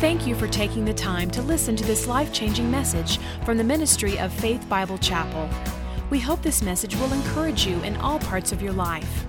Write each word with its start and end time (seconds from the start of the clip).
Thank 0.00 0.26
you 0.26 0.34
for 0.34 0.48
taking 0.48 0.86
the 0.86 0.94
time 0.94 1.30
to 1.32 1.42
listen 1.42 1.76
to 1.76 1.84
this 1.84 2.06
life 2.06 2.32
changing 2.32 2.70
message 2.70 3.18
from 3.44 3.58
the 3.58 3.64
ministry 3.64 4.18
of 4.18 4.32
Faith 4.32 4.66
Bible 4.66 4.96
Chapel. 4.96 5.46
We 6.08 6.18
hope 6.18 6.40
this 6.40 6.62
message 6.62 6.96
will 6.96 7.12
encourage 7.12 7.66
you 7.66 7.78
in 7.82 7.98
all 7.98 8.18
parts 8.18 8.50
of 8.50 8.62
your 8.62 8.72
life. 8.72 9.26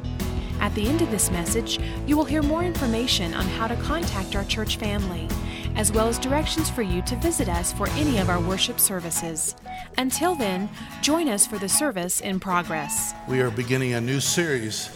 At 0.61 0.73
the 0.73 0.87
end 0.87 1.01
of 1.01 1.11
this 1.11 1.29
message, 1.29 1.81
you 2.07 2.15
will 2.15 2.23
hear 2.23 2.41
more 2.41 2.63
information 2.63 3.33
on 3.33 3.43
how 3.47 3.67
to 3.67 3.75
contact 3.75 4.33
our 4.33 4.45
church 4.45 4.77
family, 4.77 5.27
as 5.75 5.91
well 5.91 6.07
as 6.07 6.17
directions 6.17 6.69
for 6.69 6.83
you 6.83 7.01
to 7.01 7.17
visit 7.17 7.49
us 7.49 7.73
for 7.73 7.89
any 7.89 8.19
of 8.19 8.29
our 8.29 8.39
worship 8.39 8.79
services. 8.79 9.57
Until 9.97 10.35
then, 10.35 10.69
join 11.01 11.27
us 11.27 11.45
for 11.45 11.57
the 11.57 11.67
service 11.67 12.21
in 12.21 12.39
progress. 12.39 13.13
We 13.27 13.41
are 13.41 13.51
beginning 13.51 13.95
a 13.95 13.99
new 13.99 14.21
series 14.21 14.89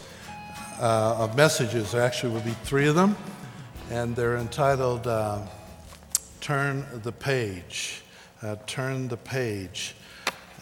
uh, 0.80 1.18
of 1.18 1.36
messages. 1.36 1.92
There 1.92 2.02
actually 2.02 2.32
will 2.32 2.44
be 2.44 2.56
three 2.64 2.88
of 2.88 2.96
them, 2.96 3.18
and 3.92 4.16
they're 4.16 4.38
entitled 4.38 5.06
uh, 5.06 5.42
Turn 6.46 6.86
the 7.02 7.12
Page. 7.12 8.04
Uh, 8.44 8.56
turn 8.68 9.08
the 9.08 9.18
Page. 9.18 9.96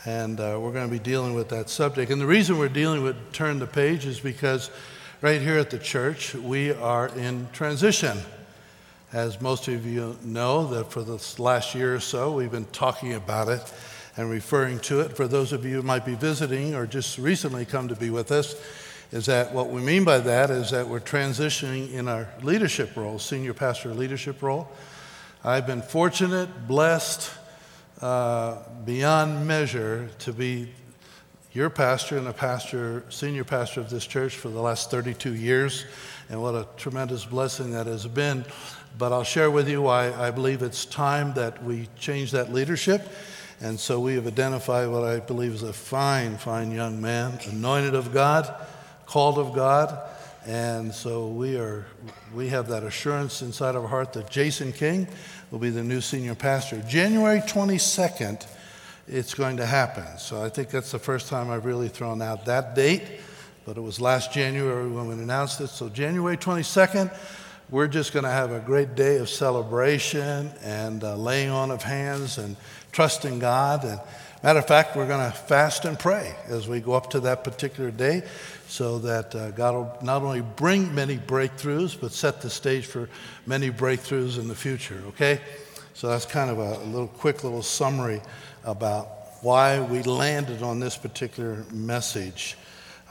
And 0.06 0.40
uh, 0.40 0.58
we're 0.62 0.72
going 0.72 0.88
to 0.88 0.92
be 0.92 0.98
dealing 0.98 1.34
with 1.34 1.50
that 1.50 1.70
subject. 1.70 2.10
And 2.10 2.22
the 2.22 2.26
reason 2.26 2.58
we're 2.58 2.70
dealing 2.70 3.04
with 3.04 3.34
Turn 3.34 3.60
the 3.60 3.68
Page 3.68 4.06
is 4.06 4.18
because 4.18 4.72
right 5.20 5.42
here 5.42 5.58
at 5.58 5.72
the 5.72 5.78
church, 5.78 6.36
we 6.36 6.72
are 6.72 7.10
in 7.10 7.50
transition. 7.52 8.18
As 9.12 9.42
most 9.42 9.68
of 9.68 9.86
you 9.86 10.18
know, 10.24 10.68
that 10.68 10.90
for 10.90 11.04
the 11.04 11.22
last 11.38 11.76
year 11.76 11.96
or 11.96 12.00
so, 12.00 12.32
we've 12.32 12.50
been 12.50 12.64
talking 12.72 13.16
about 13.16 13.50
it 13.50 13.74
and 14.16 14.30
referring 14.30 14.80
to 14.80 15.02
it. 15.02 15.18
For 15.18 15.28
those 15.28 15.52
of 15.52 15.66
you 15.66 15.76
who 15.76 15.82
might 15.82 16.06
be 16.06 16.16
visiting 16.16 16.76
or 16.76 16.88
just 16.88 17.18
recently 17.18 17.66
come 17.66 17.90
to 17.90 17.96
be 17.98 18.10
with 18.10 18.32
us, 18.32 18.56
is 19.12 19.26
that 19.26 19.54
what 19.54 19.68
we 19.68 19.82
mean 19.82 20.06
by 20.06 20.20
that 20.20 20.50
is 20.50 20.72
that 20.72 20.88
we're 20.88 21.02
transitioning 21.02 21.92
in 21.92 22.08
our 22.08 22.30
leadership 22.42 22.96
role, 22.96 23.20
senior 23.20 23.54
pastor 23.54 23.94
leadership 23.94 24.42
role. 24.42 24.72
I've 25.46 25.68
been 25.68 25.82
fortunate, 25.82 26.70
blessed 26.70 27.30
uh, 28.00 28.60
beyond 28.86 29.46
measure 29.46 30.10
to 30.20 30.32
be 30.32 30.72
your 31.52 31.70
pastor 31.70 32.18
and 32.18 32.30
a 32.30 32.34
pastor, 32.34 33.04
senior 33.10 33.44
pastor 33.44 33.82
of 33.82 33.90
this 33.90 34.08
church 34.08 34.38
for 34.38 34.48
the 34.48 34.62
last 34.62 34.90
32 34.90 35.36
years, 35.36 35.84
and 36.30 36.42
what 36.42 36.56
a 36.56 36.66
tremendous 36.78 37.26
blessing 37.26 37.72
that 37.72 37.88
has 37.88 38.08
been. 38.08 38.46
But 38.98 39.12
I'll 39.12 39.26
share 39.26 39.52
with 39.52 39.68
you 39.68 39.82
why 39.82 40.14
I 40.14 40.32
believe 40.32 40.62
it's 40.62 40.86
time 40.86 41.34
that 41.34 41.62
we 41.62 41.90
change 42.00 42.32
that 42.32 42.54
leadership. 42.54 43.06
And 43.60 43.78
so 43.78 44.00
we 44.00 44.16
have 44.16 44.28
identified 44.28 44.88
what 44.88 45.04
I 45.04 45.20
believe 45.20 45.52
is 45.52 45.64
a 45.64 45.74
fine, 45.74 46.38
fine 46.38 46.72
young 46.72 47.02
man, 47.02 47.38
anointed 47.50 47.96
of 47.96 48.14
God, 48.14 48.50
called 49.08 49.38
of 49.38 49.54
God. 49.54 50.10
And 50.46 50.94
so 50.94 51.28
we 51.28 51.56
are 51.58 51.86
we 52.34 52.50
have 52.50 52.68
that 52.68 52.84
assurance 52.84 53.42
inside 53.42 53.76
of 53.76 53.84
our 53.84 53.88
heart 53.88 54.12
that 54.14 54.30
Jason 54.30 54.74
King 54.74 55.08
will 55.52 55.60
be 55.60 55.70
the 55.70 55.84
new 55.84 56.02
senior 56.02 56.36
pastor. 56.36 56.84
January 56.88 57.40
22nd, 57.40 58.46
it's 59.08 59.34
going 59.34 59.58
to 59.58 59.66
happen. 59.66 60.06
So 60.18 60.44
I 60.44 60.50
think 60.50 60.70
that's 60.70 60.92
the 60.92 61.00
first 61.00 61.30
time 61.30 61.50
I've 61.50 61.64
really 61.64 61.88
thrown 61.88 62.22
out 62.22 62.46
that 62.46 62.76
date, 62.76 63.04
but 63.66 63.78
it 63.78 63.82
was 63.82 64.02
last 64.02 64.34
January 64.34 64.90
when 64.90 65.08
we 65.08 65.14
announced 65.14 65.62
it. 65.62 65.68
So 65.68 65.88
January 65.88 66.36
22nd, 66.36 67.16
we're 67.70 67.88
just 67.88 68.12
going 68.12 68.26
to 68.26 68.32
have 68.32 68.52
a 68.52 68.60
great 68.60 68.96
day 68.96 69.18
of 69.18 69.30
celebration 69.30 70.52
and 70.62 71.06
uh, 71.06 71.16
laying 71.16 71.52
on 71.52 71.72
of 71.72 71.84
hands 71.84 72.38
and 72.38 72.58
trusting 72.92 73.40
God. 73.40 73.86
And 73.86 74.00
matter 74.44 74.60
of 74.60 74.68
fact, 74.68 74.96
we're 74.96 75.08
going 75.08 75.32
to 75.32 75.36
fast 75.36 75.86
and 75.86 75.98
pray 75.98 76.36
as 76.48 76.68
we 76.68 76.82
go 76.82 76.94
up 76.94 77.10
to 77.12 77.22
that 77.22 77.46
particular 77.46 77.92
day 77.92 78.24
so 78.68 79.00
that 79.00 79.34
uh, 79.34 79.52
God 79.52 79.74
will 79.74 79.98
not 80.02 80.22
only 80.22 80.42
bring 80.42 80.94
many 80.94 81.18
breakthroughs, 81.18 82.00
but 82.00 82.12
set 82.12 82.42
the 82.42 82.50
stage 82.50 82.86
for 82.86 83.08
many 83.46 83.72
breakthroughs 83.72 84.38
in 84.38 84.50
the 84.50 84.56
future, 84.56 85.02
okay? 85.08 85.40
So 85.94 86.10
that's 86.10 86.26
kind 86.26 86.50
of 86.50 86.60
a, 86.60 86.80
little 86.86 87.08
quick 87.08 87.44
little 87.46 87.64
summary 87.64 88.22
about 88.66 89.08
why 89.42 89.80
we 89.80 90.04
landed 90.04 90.62
on 90.62 90.80
this 90.80 90.98
particular 90.98 91.64
message 91.72 92.58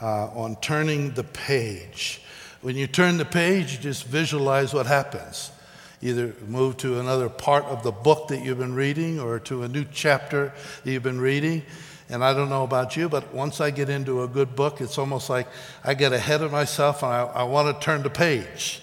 uh, 0.01 0.27
on 0.27 0.55
turning 0.57 1.11
the 1.11 1.23
page. 1.23 2.21
When 2.61 2.75
you 2.75 2.85
turn 2.85 3.17
the 3.17 3.25
page, 3.25 3.73
you 3.73 3.79
just 3.79 4.05
visualize 4.05 4.73
what 4.73 4.85
happens 4.85 5.51
either 6.03 6.35
move 6.47 6.75
to 6.77 6.99
another 6.99 7.29
part 7.29 7.63
of 7.65 7.81
the 7.81 7.91
book 7.91 8.27
that 8.27 8.43
you've 8.43 8.57
been 8.57 8.75
reading 8.75 9.19
or 9.19 9.39
to 9.39 9.63
a 9.63 9.67
new 9.69 9.85
chapter 9.91 10.53
that 10.83 10.91
you've 10.91 11.03
been 11.03 11.21
reading. 11.21 11.63
And 12.09 12.23
I 12.23 12.33
don't 12.33 12.49
know 12.49 12.63
about 12.63 12.97
you, 12.97 13.07
but 13.07 13.33
once 13.33 13.61
I 13.61 13.71
get 13.71 13.89
into 13.89 14.23
a 14.23 14.27
good 14.27 14.55
book, 14.55 14.81
it's 14.81 14.97
almost 14.97 15.29
like 15.29 15.47
I 15.83 15.93
get 15.93 16.11
ahead 16.11 16.41
of 16.41 16.51
myself 16.51 17.03
and 17.03 17.11
I, 17.11 17.21
I 17.23 17.43
want 17.43 17.73
to 17.73 17.83
turn 17.83 18.03
the 18.03 18.09
page. 18.09 18.81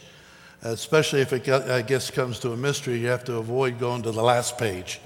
Especially 0.63 1.21
if 1.21 1.33
it, 1.33 1.49
I 1.49 1.83
guess, 1.83 2.11
comes 2.11 2.39
to 2.41 2.53
a 2.53 2.57
mystery, 2.57 2.99
you 2.99 3.09
have 3.09 3.25
to 3.25 3.37
avoid 3.37 3.79
going 3.79 4.03
to 4.03 4.13
the 4.13 4.23
last 4.23 4.59
page, 4.59 5.01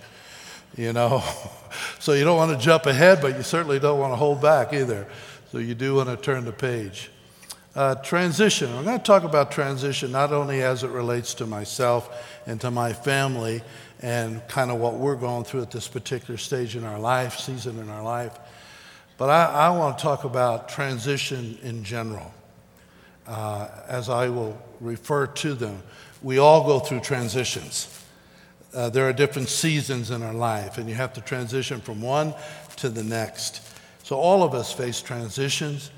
you 0.77 0.93
know. 0.93 1.23
so 2.01 2.13
you 2.13 2.25
don't 2.25 2.37
want 2.37 2.59
to 2.59 2.65
jump 2.65 2.87
ahead, 2.87 3.21
but 3.21 3.37
you 3.37 3.43
certainly 3.43 3.79
don't 3.79 3.99
want 3.99 4.13
to 4.13 4.17
hold 4.17 4.41
back 4.41 4.73
either. 4.73 5.07
So 5.53 5.59
you 5.59 5.75
do 5.75 5.97
want 5.97 6.09
to 6.09 6.17
turn 6.17 6.45
the 6.45 6.53
page. 6.53 7.11
Uh, 7.75 7.97
transition. 7.97 8.73
I'm 8.73 8.85
going 8.85 8.99
to 8.99 9.05
talk 9.05 9.25
about 9.25 9.51
transition 9.51 10.13
not 10.13 10.33
only 10.33 10.63
as 10.63 10.85
it 10.85 10.91
relates 10.91 11.35
to 11.35 11.47
myself 11.47 12.41
and 12.47 12.61
to 12.61 12.71
my 12.71 12.93
family 12.93 13.63
and 14.01 14.47
kind 14.47 14.71
of 14.71 14.79
what 14.79 14.95
we're 14.95 15.17
going 15.17 15.43
through 15.43 15.63
at 15.63 15.73
this 15.73 15.89
particular 15.89 16.39
stage 16.39 16.77
in 16.77 16.85
our 16.85 17.01
life, 17.01 17.37
season 17.37 17.81
in 17.81 17.91
our 17.91 18.05
life, 18.05 18.39
but 19.19 19.29
I, 19.29 19.47
I 19.47 19.71
want 19.71 19.99
to 19.99 20.03
talk 20.03 20.23
about 20.23 20.69
transition 20.69 21.59
in 21.65 21.83
general 21.83 22.33
uh, 23.27 23.69
as 23.89 24.09
I 24.09 24.29
will 24.29 24.57
refer 24.81 25.27
to 25.27 25.55
them. 25.55 25.83
We 26.23 26.39
all 26.39 26.65
go 26.65 26.79
through 26.79 27.01
transitions. 27.01 27.89
Uh, 28.73 28.89
there 28.89 29.09
are 29.09 29.13
different 29.13 29.49
seasons 29.49 30.13
in 30.13 30.23
our 30.23 30.35
life, 30.35 30.79
and 30.79 30.89
you 30.89 30.95
have 30.95 31.13
to 31.15 31.21
transition 31.21 31.81
from 31.81 32.01
one 32.01 32.35
to 32.77 32.89
the 32.89 33.03
next. 33.03 33.63
So, 34.05 34.17
all 34.17 34.45
of 34.45 34.55
us 34.55 34.73
face 34.73 35.01
transitions. 35.01 35.91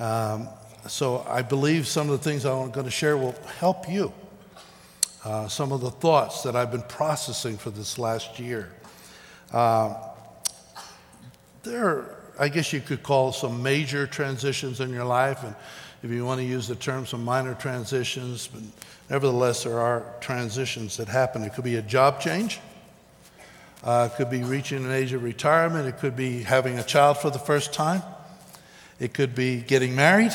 Um, 0.00 0.48
so 0.86 1.24
I 1.28 1.42
believe 1.42 1.86
some 1.86 2.10
of 2.10 2.18
the 2.18 2.24
things 2.30 2.44
I'm 2.44 2.70
going 2.70 2.86
to 2.86 2.90
share 2.90 3.16
will 3.16 3.34
help 3.58 3.88
you. 3.88 4.12
Uh, 5.24 5.48
some 5.48 5.70
of 5.70 5.82
the 5.82 5.90
thoughts 5.90 6.42
that 6.42 6.56
I've 6.56 6.70
been 6.70 6.82
processing 6.82 7.58
for 7.58 7.70
this 7.70 7.98
last 7.98 8.38
year. 8.38 8.72
Uh, 9.52 9.94
there 11.62 11.86
are, 11.86 12.16
I 12.38 12.48
guess 12.48 12.72
you 12.72 12.80
could 12.80 13.02
call 13.02 13.32
some 13.32 13.62
major 13.62 14.06
transitions 14.06 14.80
in 14.80 14.90
your 14.90 15.04
life, 15.04 15.44
and 15.44 15.54
if 16.02 16.10
you 16.10 16.24
want 16.24 16.40
to 16.40 16.46
use 16.46 16.66
the 16.66 16.74
term, 16.74 17.04
some 17.04 17.22
minor 17.22 17.54
transitions, 17.54 18.46
but 18.46 18.62
nevertheless, 19.10 19.64
there 19.64 19.78
are 19.78 20.04
transitions 20.20 20.96
that 20.96 21.08
happen. 21.08 21.42
It 21.42 21.52
could 21.52 21.64
be 21.64 21.76
a 21.76 21.82
job 21.82 22.20
change. 22.20 22.58
Uh, 23.84 24.08
it 24.10 24.16
could 24.16 24.30
be 24.30 24.42
reaching 24.42 24.84
an 24.86 24.90
age 24.90 25.12
of 25.12 25.22
retirement. 25.22 25.86
It 25.86 25.98
could 25.98 26.16
be 26.16 26.42
having 26.42 26.78
a 26.78 26.82
child 26.82 27.18
for 27.18 27.28
the 27.28 27.38
first 27.38 27.74
time. 27.74 28.02
It 28.98 29.12
could 29.12 29.34
be 29.34 29.60
getting 29.60 29.94
married 29.94 30.32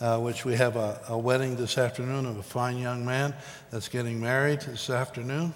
uh, 0.00 0.18
which 0.18 0.44
we 0.44 0.54
have 0.54 0.76
a, 0.76 1.00
a, 1.08 1.18
wedding 1.18 1.56
this 1.56 1.78
afternoon 1.78 2.26
of 2.26 2.36
a 2.36 2.42
fine 2.42 2.78
young 2.78 3.04
man 3.04 3.34
that's 3.70 3.88
getting 3.88 4.20
married 4.20 4.60
this 4.60 4.90
afternoon 4.90 5.54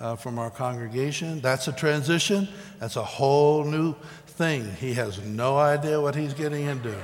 uh, 0.00 0.16
from 0.16 0.38
our 0.38 0.50
congregation. 0.50 1.40
That's 1.40 1.68
a 1.68 1.72
transition, 1.72 2.48
that's 2.78 2.96
a 2.96 3.04
whole 3.04 3.64
new 3.64 3.94
thing. 4.26 4.70
He 4.76 4.94
has 4.94 5.20
no 5.22 5.58
idea 5.58 6.00
what 6.00 6.14
he's 6.14 6.34
getting 6.34 6.64
into. 6.64 6.94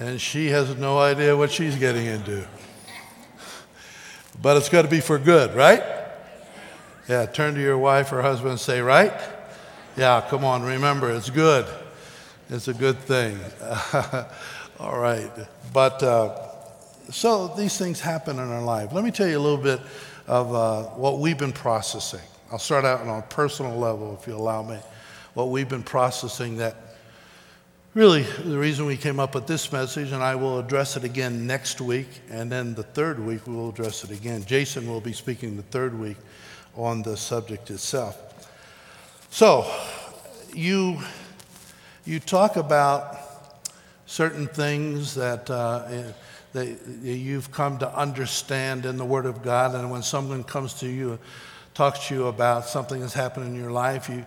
and 0.00 0.20
she 0.20 0.48
has 0.48 0.76
no 0.76 0.98
idea 0.98 1.36
what 1.36 1.50
she's 1.50 1.76
getting 1.76 2.06
into. 2.06 2.46
But 4.40 4.56
it's 4.56 4.68
got 4.68 4.82
to 4.82 4.88
be 4.88 5.00
for 5.00 5.18
good, 5.18 5.54
right? 5.54 5.82
Yeah, 7.08 7.26
turn 7.26 7.54
to 7.54 7.60
your 7.60 7.78
wife 7.78 8.12
or 8.12 8.22
husband 8.22 8.50
and 8.50 8.60
say, 8.60 8.80
right? 8.80 9.12
Yeah, 9.96 10.24
come 10.28 10.44
on, 10.44 10.62
remember, 10.62 11.10
it's 11.10 11.30
good. 11.30 11.66
It's 12.50 12.68
a 12.68 12.72
good 12.72 12.98
thing. 13.00 13.38
All 14.80 14.98
right. 14.98 15.30
But 15.70 16.02
uh, 16.02 16.48
so 17.10 17.48
these 17.48 17.76
things 17.76 18.00
happen 18.00 18.38
in 18.38 18.50
our 18.50 18.62
life. 18.62 18.92
Let 18.94 19.04
me 19.04 19.10
tell 19.10 19.28
you 19.28 19.38
a 19.38 19.40
little 19.40 19.62
bit 19.62 19.80
of 20.26 20.54
uh, 20.54 20.82
what 20.94 21.18
we've 21.18 21.36
been 21.36 21.52
processing. 21.52 22.26
I'll 22.50 22.58
start 22.58 22.86
out 22.86 23.02
on 23.02 23.18
a 23.18 23.22
personal 23.22 23.76
level, 23.76 24.16
if 24.18 24.26
you 24.26 24.34
allow 24.34 24.62
me. 24.62 24.78
What 25.34 25.50
we've 25.50 25.68
been 25.68 25.82
processing 25.82 26.56
that 26.56 26.76
really 27.92 28.22
the 28.22 28.58
reason 28.58 28.86
we 28.86 28.96
came 28.96 29.20
up 29.20 29.34
with 29.34 29.46
this 29.46 29.70
message, 29.70 30.12
and 30.12 30.22
I 30.22 30.34
will 30.34 30.58
address 30.58 30.96
it 30.96 31.04
again 31.04 31.46
next 31.46 31.82
week, 31.82 32.08
and 32.30 32.50
then 32.50 32.74
the 32.74 32.82
third 32.82 33.18
week 33.18 33.46
we 33.46 33.56
will 33.56 33.68
address 33.68 34.04
it 34.04 34.10
again. 34.10 34.42
Jason 34.46 34.88
will 34.88 35.02
be 35.02 35.12
speaking 35.12 35.54
the 35.54 35.62
third 35.64 35.98
week 35.98 36.16
on 36.74 37.02
the 37.02 37.16
subject 37.16 37.70
itself. 37.70 38.48
So, 39.30 39.70
you 40.54 40.98
you 42.08 42.18
talk 42.18 42.56
about 42.56 43.18
certain 44.06 44.46
things 44.46 45.14
that, 45.14 45.50
uh, 45.50 45.86
that 46.54 46.78
you've 47.02 47.52
come 47.52 47.78
to 47.78 47.94
understand 47.94 48.86
in 48.86 48.96
the 48.96 49.04
Word 49.04 49.26
of 49.26 49.42
God, 49.42 49.74
and 49.74 49.90
when 49.90 50.02
someone 50.02 50.42
comes 50.42 50.72
to 50.80 50.88
you, 50.88 51.18
talks 51.74 52.08
to 52.08 52.14
you 52.14 52.26
about 52.28 52.64
something 52.64 53.00
that's 53.00 53.12
happened 53.12 53.46
in 53.46 53.54
your 53.54 53.70
life, 53.70 54.08
you, 54.08 54.24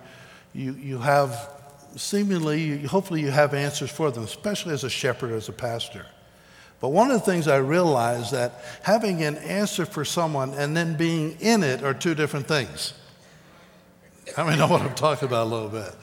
you, 0.54 0.74
you 0.74 1.00
have 1.00 1.50
seemingly, 1.96 2.84
hopefully, 2.84 3.22
you 3.22 3.32
have 3.32 3.56
answers 3.56 3.90
for 3.90 4.12
them, 4.12 4.26
especially 4.26 4.74
as 4.74 4.84
a 4.84 4.90
shepherd, 4.90 5.32
as 5.32 5.50
a 5.50 5.54
pastor. 5.54 6.06
But 6.82 6.90
one 6.90 7.10
of 7.10 7.20
the 7.20 7.26
things 7.26 7.48
I 7.48 7.58
realized 7.58 8.32
that 8.32 8.64
having 8.84 9.24
an 9.24 9.38
answer 9.38 9.88
for 9.88 10.06
someone 10.06 10.54
and 10.54 10.78
then 10.78 10.98
being 10.98 11.36
in 11.40 11.64
it 11.64 11.84
are 11.84 11.96
two 11.96 12.14
different 12.14 12.48
things. 12.48 12.94
I 14.38 14.48
mean, 14.48 14.60
know 14.60 14.68
what 14.68 14.82
I'm 14.82 14.94
talking 14.94 15.28
about 15.28 15.48
a 15.48 15.50
little 15.50 15.70
bit. 15.70 15.96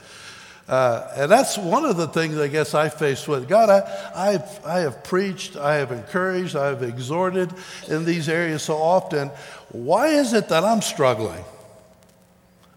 Uh, 0.69 1.11
and 1.15 1.31
that's 1.31 1.57
one 1.57 1.83
of 1.83 1.97
the 1.97 2.07
things 2.07 2.37
I 2.37 2.47
guess 2.47 2.75
I 2.75 2.89
face 2.89 3.27
with 3.27 3.49
God. 3.49 3.71
I, 3.71 4.33
I've, 4.33 4.65
I 4.65 4.79
have 4.81 5.03
preached, 5.03 5.57
I 5.57 5.75
have 5.77 5.91
encouraged, 5.91 6.55
I 6.55 6.67
have 6.67 6.83
exhorted 6.83 7.51
in 7.87 8.05
these 8.05 8.29
areas 8.29 8.61
so 8.61 8.75
often. 8.77 9.29
Why 9.71 10.09
is 10.09 10.33
it 10.33 10.47
that 10.49 10.63
I'm 10.63 10.83
struggling? 10.83 11.43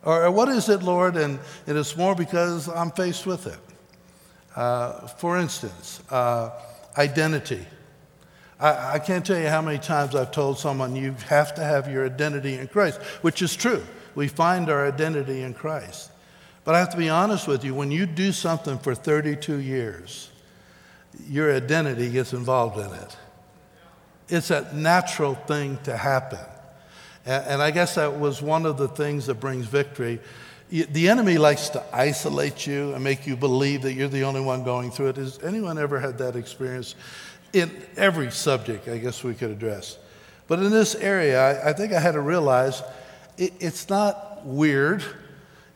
Or, 0.03 0.31
what 0.31 0.49
is 0.49 0.71
it, 0.71 0.83
Lord? 0.83 1.17
And 1.17 1.39
it 1.67 1.77
is 1.77 1.95
more 1.95 2.15
because 2.15 2.67
I'm 2.67 2.91
faced 2.93 3.27
with 3.27 3.47
it. 3.47 3.59
Uh, 4.57 5.07
for 5.09 5.37
instance, 5.37 6.01
uh, 6.11 6.49
identity. 6.97 7.67
I, 8.59 8.95
I 8.95 8.99
can't 9.01 9.25
tell 9.25 9.39
you 9.39 9.49
how 9.49 9.61
many 9.61 9.79
times 9.79 10.15
I've 10.15 10.33
told 10.33 10.59
someone 10.59 10.97
you 10.97 11.15
have 11.29 11.55
to 11.57 11.63
have 11.63 11.93
your 11.93 12.07
identity 12.07 12.57
in 12.57 12.69
Christ, 12.69 13.03
which 13.21 13.43
is 13.43 13.55
true. 13.55 13.83
We 14.15 14.29
find 14.29 14.71
our 14.71 14.87
identity 14.87 15.43
in 15.43 15.53
Christ. 15.53 16.12
But 16.65 16.75
I 16.75 16.79
have 16.79 16.91
to 16.91 16.97
be 16.97 17.09
honest 17.09 17.49
with 17.49 17.65
you 17.65 17.75
when 17.75 17.91
you 17.91 18.07
do 18.07 18.33
something 18.33 18.79
for 18.79 18.95
32 18.95 19.57
years, 19.57 20.31
your 21.29 21.55
identity 21.55 22.11
gets 22.11 22.33
involved 22.33 22.79
in 22.79 22.93
it. 22.93 23.17
It's 24.29 24.51
a 24.51 24.73
natural 24.75 25.35
thing 25.35 25.79
to 25.85 25.97
happen. 25.97 26.39
And, 27.27 27.47
and 27.47 27.63
I 27.63 27.71
guess 27.71 27.97
that 27.97 28.19
was 28.19 28.41
one 28.41 28.65
of 28.65 28.79
the 28.79 28.89
things 28.89 29.27
that 29.27 29.35
brings 29.35 29.67
victory. 29.67 30.21
The 30.71 31.09
enemy 31.09 31.37
likes 31.37 31.69
to 31.71 31.85
isolate 31.93 32.67
you 32.67 32.95
and 32.95 33.05
make 33.05 33.27
you 33.27 33.37
believe 33.37 33.83
that 33.83 33.93
you're 33.93 34.09
the 34.09 34.25
only 34.25 34.41
one 34.41 34.65
going 34.65 34.91
through 34.91 35.09
it. 35.09 35.17
Has 35.17 35.39
anyone 35.43 35.77
ever 35.77 36.01
had 36.01 36.17
that 36.19 36.35
experience? 36.35 36.95
in 37.53 37.71
every 37.97 38.31
subject, 38.31 38.89
I 38.89 38.99
guess 38.99 39.23
we 39.23 39.35
could 39.35 39.51
address. 39.51 39.99
But 40.49 40.61
in 40.61 40.71
this 40.71 40.95
area, 40.95 41.41
I, 41.41 41.71
I 41.71 41.73
think 41.73 41.93
I 41.93 42.01
had 42.01 42.13
to 42.13 42.21
realize 42.21 42.83
it, 43.39 43.53
it's 43.61 43.89
not 43.89 44.45
weird. 44.45 45.03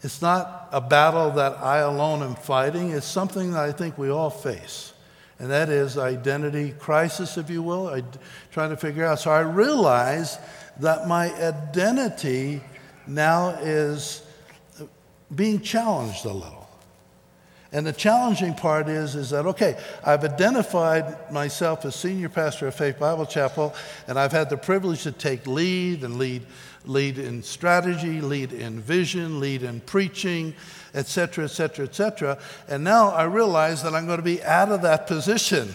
It's 0.06 0.22
not 0.22 0.68
a 0.70 0.80
battle 0.80 1.32
that 1.32 1.58
I 1.58 1.78
alone 1.78 2.22
am 2.22 2.36
fighting. 2.36 2.92
It's 2.92 3.04
something 3.04 3.50
that 3.50 3.64
I 3.64 3.72
think 3.72 3.98
we 3.98 4.08
all 4.08 4.30
face. 4.30 4.92
And 5.40 5.50
that 5.50 5.68
is 5.68 5.98
identity 5.98 6.74
crisis, 6.78 7.36
if 7.36 7.50
you 7.50 7.60
will, 7.60 7.88
I, 7.88 8.04
trying 8.52 8.70
to 8.70 8.76
figure 8.76 9.04
out. 9.04 9.18
So 9.18 9.32
I 9.32 9.40
realize 9.40 10.38
that 10.78 11.08
my 11.08 11.34
identity 11.34 12.60
now 13.08 13.48
is 13.60 14.22
being 15.34 15.60
challenged 15.60 16.24
a 16.24 16.32
little. 16.32 16.70
And 17.72 17.84
the 17.84 17.92
challenging 17.92 18.54
part 18.54 18.88
is, 18.88 19.16
is 19.16 19.30
that, 19.30 19.44
okay, 19.44 19.76
I've 20.04 20.22
identified 20.22 21.32
myself 21.32 21.84
as 21.84 21.96
senior 21.96 22.28
pastor 22.28 22.68
of 22.68 22.76
Faith 22.76 23.00
Bible 23.00 23.26
Chapel, 23.26 23.74
and 24.06 24.20
I've 24.20 24.30
had 24.30 24.50
the 24.50 24.56
privilege 24.56 25.02
to 25.02 25.10
take 25.10 25.48
lead 25.48 26.04
and 26.04 26.16
lead, 26.16 26.46
lead 26.86 27.18
in 27.18 27.42
strategy, 27.42 28.20
lead 28.20 28.52
in 28.52 28.80
vision, 28.80 29.40
lead 29.40 29.62
in 29.62 29.80
preaching, 29.80 30.54
et 30.94 31.06
cetera, 31.06 31.44
et 31.44 31.48
cetera, 31.48 31.84
et 31.84 31.94
cetera. 31.94 32.38
And 32.68 32.82
now 32.82 33.10
I 33.10 33.24
realize 33.24 33.82
that 33.82 33.94
I'm 33.94 34.06
going 34.06 34.18
to 34.18 34.24
be 34.24 34.42
out 34.42 34.70
of 34.70 34.82
that 34.82 35.06
position. 35.06 35.74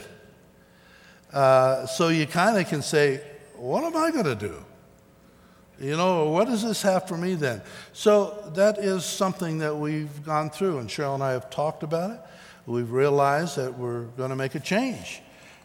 Uh, 1.31 1.85
so 1.85 2.07
you 2.07 2.25
kind 2.25 2.57
of 2.57 2.67
can 2.67 2.81
say, 2.81 3.21
what 3.55 3.83
am 3.83 3.95
I 3.95 4.11
going 4.11 4.25
to 4.25 4.35
do? 4.35 4.55
You 5.79 5.97
know, 5.97 6.29
what 6.29 6.47
does 6.47 6.63
this 6.63 6.81
have 6.83 7.07
for 7.07 7.17
me 7.17 7.35
then? 7.35 7.61
So 7.93 8.51
that 8.55 8.77
is 8.77 9.03
something 9.03 9.57
that 9.59 9.75
we've 9.75 10.23
gone 10.23 10.49
through, 10.49 10.77
and 10.77 10.87
Cheryl 10.87 11.15
and 11.15 11.23
I 11.23 11.31
have 11.31 11.49
talked 11.49 11.83
about 11.83 12.11
it. 12.11 12.19
We've 12.67 12.91
realized 12.91 13.57
that 13.57 13.77
we're 13.77 14.03
going 14.17 14.29
to 14.29 14.35
make 14.35 14.53
a 14.55 14.59
change. 14.59 15.21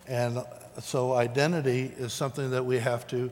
And 0.06 0.42
so 0.80 1.12
identity 1.12 1.92
is 1.98 2.12
something 2.12 2.50
that 2.50 2.64
we 2.64 2.78
have 2.78 3.06
to 3.08 3.30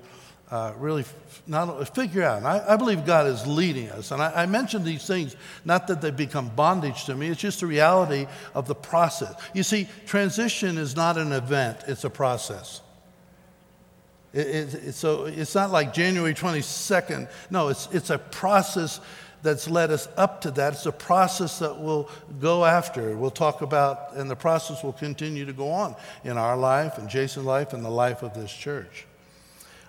uh, 0.54 0.72
really 0.78 1.04
not 1.48 1.92
figure 1.96 2.22
out. 2.22 2.38
And 2.38 2.46
I, 2.46 2.64
I, 2.68 2.76
believe 2.76 3.04
God 3.04 3.26
is 3.26 3.44
leading 3.44 3.90
us. 3.90 4.12
And 4.12 4.22
I, 4.22 4.42
I 4.42 4.46
mention 4.46 4.84
these 4.84 5.04
things 5.04 5.34
not 5.64 5.88
that 5.88 6.00
they 6.00 6.12
become 6.12 6.48
bondage 6.50 7.06
to 7.06 7.16
me, 7.16 7.26
it's 7.26 7.40
just 7.40 7.58
the 7.58 7.66
reality 7.66 8.28
of 8.54 8.68
the 8.68 8.74
process. 8.74 9.34
You 9.52 9.64
see, 9.64 9.88
transition 10.06 10.78
is 10.78 10.94
not 10.94 11.18
an 11.18 11.32
event, 11.32 11.78
it's 11.88 12.04
a 12.04 12.10
process. 12.10 12.82
It, 14.32 14.46
it, 14.46 14.74
it, 14.74 14.92
so 14.92 15.24
it's 15.24 15.56
not 15.56 15.72
like 15.72 15.92
January 15.92 16.34
22nd. 16.34 17.28
No, 17.50 17.66
it's, 17.66 17.88
it's 17.90 18.10
a 18.10 18.18
process 18.18 19.00
that's 19.42 19.68
led 19.68 19.90
us 19.90 20.06
up 20.16 20.40
to 20.42 20.52
that. 20.52 20.74
It's 20.74 20.86
a 20.86 20.92
process 20.92 21.58
that 21.58 21.80
we'll 21.80 22.08
go 22.38 22.64
after. 22.64 23.16
We'll 23.16 23.32
talk 23.32 23.60
about, 23.62 24.14
and 24.14 24.30
the 24.30 24.36
process 24.36 24.84
will 24.84 24.92
continue 24.92 25.46
to 25.46 25.52
go 25.52 25.70
on 25.70 25.96
in 26.22 26.38
our 26.38 26.56
life, 26.56 26.96
and 26.96 27.08
Jason's 27.08 27.44
life, 27.44 27.72
and 27.72 27.84
the 27.84 27.90
life 27.90 28.22
of 28.22 28.34
this 28.34 28.52
church. 28.52 29.06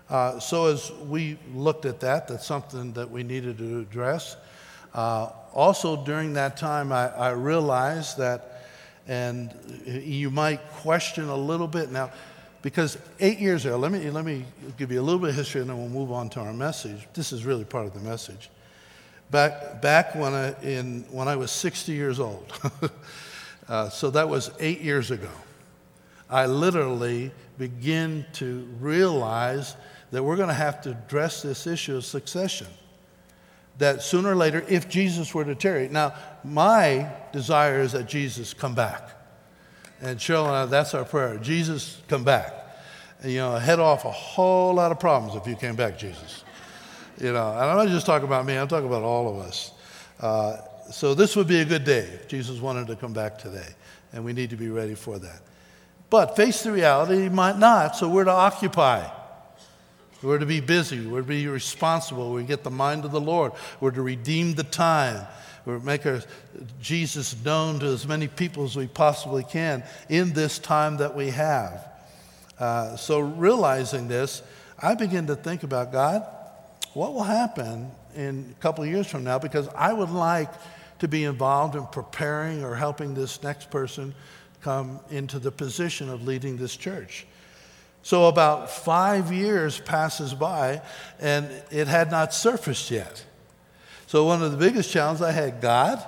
Uh, 0.10 0.40
so 0.40 0.68
as 0.68 0.92
we 1.08 1.38
looked 1.54 1.86
at 1.86 2.00
that, 2.00 2.28
that's 2.28 2.46
something 2.46 2.94
that 2.94 3.10
we 3.10 3.24
needed 3.24 3.58
to 3.58 3.80
address. 3.80 4.38
Uh, 4.94 5.30
also, 5.54 6.04
during 6.06 6.34
that 6.34 6.58
time, 6.58 6.92
I, 6.92 7.10
I 7.16 7.30
realized 7.32 8.18
that, 8.18 8.68
and 9.08 9.54
you 9.86 10.30
might 10.30 10.60
question 10.74 11.30
a 11.30 11.36
little 11.36 11.68
bit 11.68 11.92
now 11.92 12.12
because 12.62 12.98
eight 13.20 13.38
years 13.40 13.66
ago, 13.66 13.78
let 13.78 13.92
me, 13.92 14.10
let 14.10 14.26
me 14.26 14.44
give 14.78 14.92
you 14.92 15.00
a 15.00 15.04
little 15.04 15.20
bit 15.20 15.30
of 15.30 15.36
history 15.36 15.62
and 15.62 15.70
then 15.70 15.78
we'll 15.78 15.88
move 15.88 16.12
on 16.12 16.30
to 16.30 16.40
our 16.40 16.52
message. 16.52 17.08
This 17.14 17.32
is 17.32 17.46
really 17.46 17.64
part 17.64 17.86
of 17.86 17.94
the 17.94 18.00
message. 18.00 18.50
Back, 19.30 19.84
back 19.84 20.16
when, 20.16 20.34
I, 20.34 20.60
in, 20.64 21.06
when 21.12 21.28
I 21.28 21.36
was 21.36 21.52
60 21.52 21.92
years 21.92 22.20
old, 22.20 22.52
uh, 23.70 23.90
so 23.90 24.10
that 24.10 24.30
was 24.30 24.50
eight 24.60 24.82
years 24.82 25.12
ago, 25.12 25.30
I 26.28 26.48
literally 26.48 27.32
begin 27.60 28.26
to 28.34 28.68
realize 28.80 29.76
that 30.16 30.24
we're 30.24 30.38
going 30.38 30.48
to 30.48 30.54
have 30.54 30.80
to 30.80 30.92
address 30.92 31.42
this 31.42 31.68
issue 31.68 31.98
of 31.98 32.06
succession. 32.06 32.68
That 33.80 34.02
sooner 34.02 34.30
or 34.30 34.36
later, 34.36 34.64
if 34.70 34.88
Jesus 34.88 35.36
were 35.36 35.44
to 35.44 35.56
tarry, 35.56 35.90
now 35.90 36.14
my 36.46 37.12
desire 37.34 37.82
is 37.82 37.92
that 37.92 38.08
Jesus 38.08 38.54
come 38.54 38.74
back. 38.74 39.10
And 40.00 40.18
Cheryl 40.18 40.46
and 40.46 40.54
I, 40.54 40.66
that's 40.68 40.94
our 40.94 41.04
prayer. 41.04 41.38
Jesus, 41.38 42.02
come 42.08 42.24
back. 42.24 42.54
And, 43.22 43.30
you 43.34 43.40
know, 43.40 43.56
head 43.58 43.82
off 43.82 44.06
a 44.06 44.12
whole 44.12 44.74
lot 44.74 44.94
of 44.94 45.02
problems 45.02 45.36
if 45.36 45.46
you 45.48 45.58
came 45.58 45.76
back, 45.76 46.00
Jesus. 46.00 46.46
You 47.20 47.34
know, 47.34 47.52
and 47.52 47.60
I'm 47.60 47.76
not 47.76 47.90
just 47.90 48.06
talking 48.06 48.26
about 48.26 48.46
me, 48.46 48.56
I'm 48.56 48.70
talking 48.70 48.88
about 48.88 49.04
all 49.04 49.28
of 49.28 49.46
us. 49.46 49.72
Uh, 50.22 50.56
so 50.92 51.14
this 51.14 51.36
would 51.36 51.48
be 51.48 51.60
a 51.60 51.66
good 51.66 51.84
day 51.84 52.08
if 52.14 52.30
Jesus 52.30 52.62
wanted 52.62 52.88
to 52.88 52.96
come 52.96 53.12
back 53.12 53.38
today. 53.38 53.68
And 54.14 54.24
we 54.24 54.32
need 54.32 54.52
to 54.52 54.56
be 54.56 54.70
ready 54.70 54.96
for 54.96 55.20
that. 55.20 55.42
But 56.10 56.38
face 56.38 56.64
the 56.64 56.72
reality, 56.72 57.24
he 57.24 57.28
might 57.30 57.60
not, 57.60 57.98
so 57.98 58.08
we're 58.08 58.24
to 58.24 58.32
occupy. 58.32 59.06
We're 60.26 60.40
to 60.40 60.46
be 60.46 60.60
busy. 60.60 61.06
We're 61.06 61.22
to 61.22 61.28
be 61.28 61.48
responsible. 61.48 62.34
We 62.34 62.44
get 62.44 62.64
the 62.64 62.72
mind 62.72 63.06
of 63.06 63.12
the 63.12 63.22
Lord. 63.22 63.52
We're 63.80 63.92
to 63.92 64.02
redeem 64.02 64.56
the 64.56 64.64
time 64.64 65.28
we 65.66 65.80
make 65.80 66.06
our 66.06 66.22
Jesus 66.80 67.36
known 67.44 67.80
to 67.80 67.88
as 67.88 68.08
many 68.08 68.28
people 68.28 68.64
as 68.66 68.76
we 68.76 68.88
possibly 68.88 69.44
can 69.44 69.84
in 70.10 70.34
this 70.34 70.60
time 70.60 70.98
that 70.98 71.16
we 71.16 71.32
have. 71.32 71.88
Uh, 72.60 72.96
so, 72.96 73.20
realizing 73.20 74.08
this, 74.08 74.44
I 74.80 74.94
begin 74.94 75.28
to 75.28 75.36
think 75.36 75.64
about 75.64 75.92
God, 75.92 76.26
what 76.94 77.14
will 77.14 77.24
happen 77.24 77.92
in 78.16 78.54
a 78.58 78.62
couple 78.62 78.84
of 78.84 78.90
years 78.90 79.08
from 79.08 79.24
now? 79.24 79.40
Because 79.40 79.68
I 79.70 79.92
would 79.92 80.12
like 80.12 80.52
to 81.00 81.08
be 81.08 81.24
involved 81.24 81.76
in 81.76 81.86
preparing 81.88 82.64
or 82.64 82.76
helping 82.76 83.14
this 83.14 83.42
next 83.44 83.70
person 83.70 84.14
come 84.62 85.00
into 85.10 85.40
the 85.40 85.52
position 85.52 86.10
of 86.10 86.26
leading 86.26 86.58
this 86.58 86.78
church. 86.78 87.26
So, 88.06 88.28
about 88.28 88.70
five 88.70 89.32
years 89.32 89.80
passes 89.80 90.36
by, 90.36 90.84
and 91.20 91.50
it 91.72 91.88
had 91.88 92.12
not 92.12 92.36
surfaced 92.36 92.92
yet. 92.92 93.26
So 94.06 94.26
one 94.26 94.44
of 94.44 94.52
the 94.52 94.60
biggest 94.60 94.92
challenges 94.92 95.24
I 95.24 95.32
had, 95.32 95.60
God, 95.60 96.06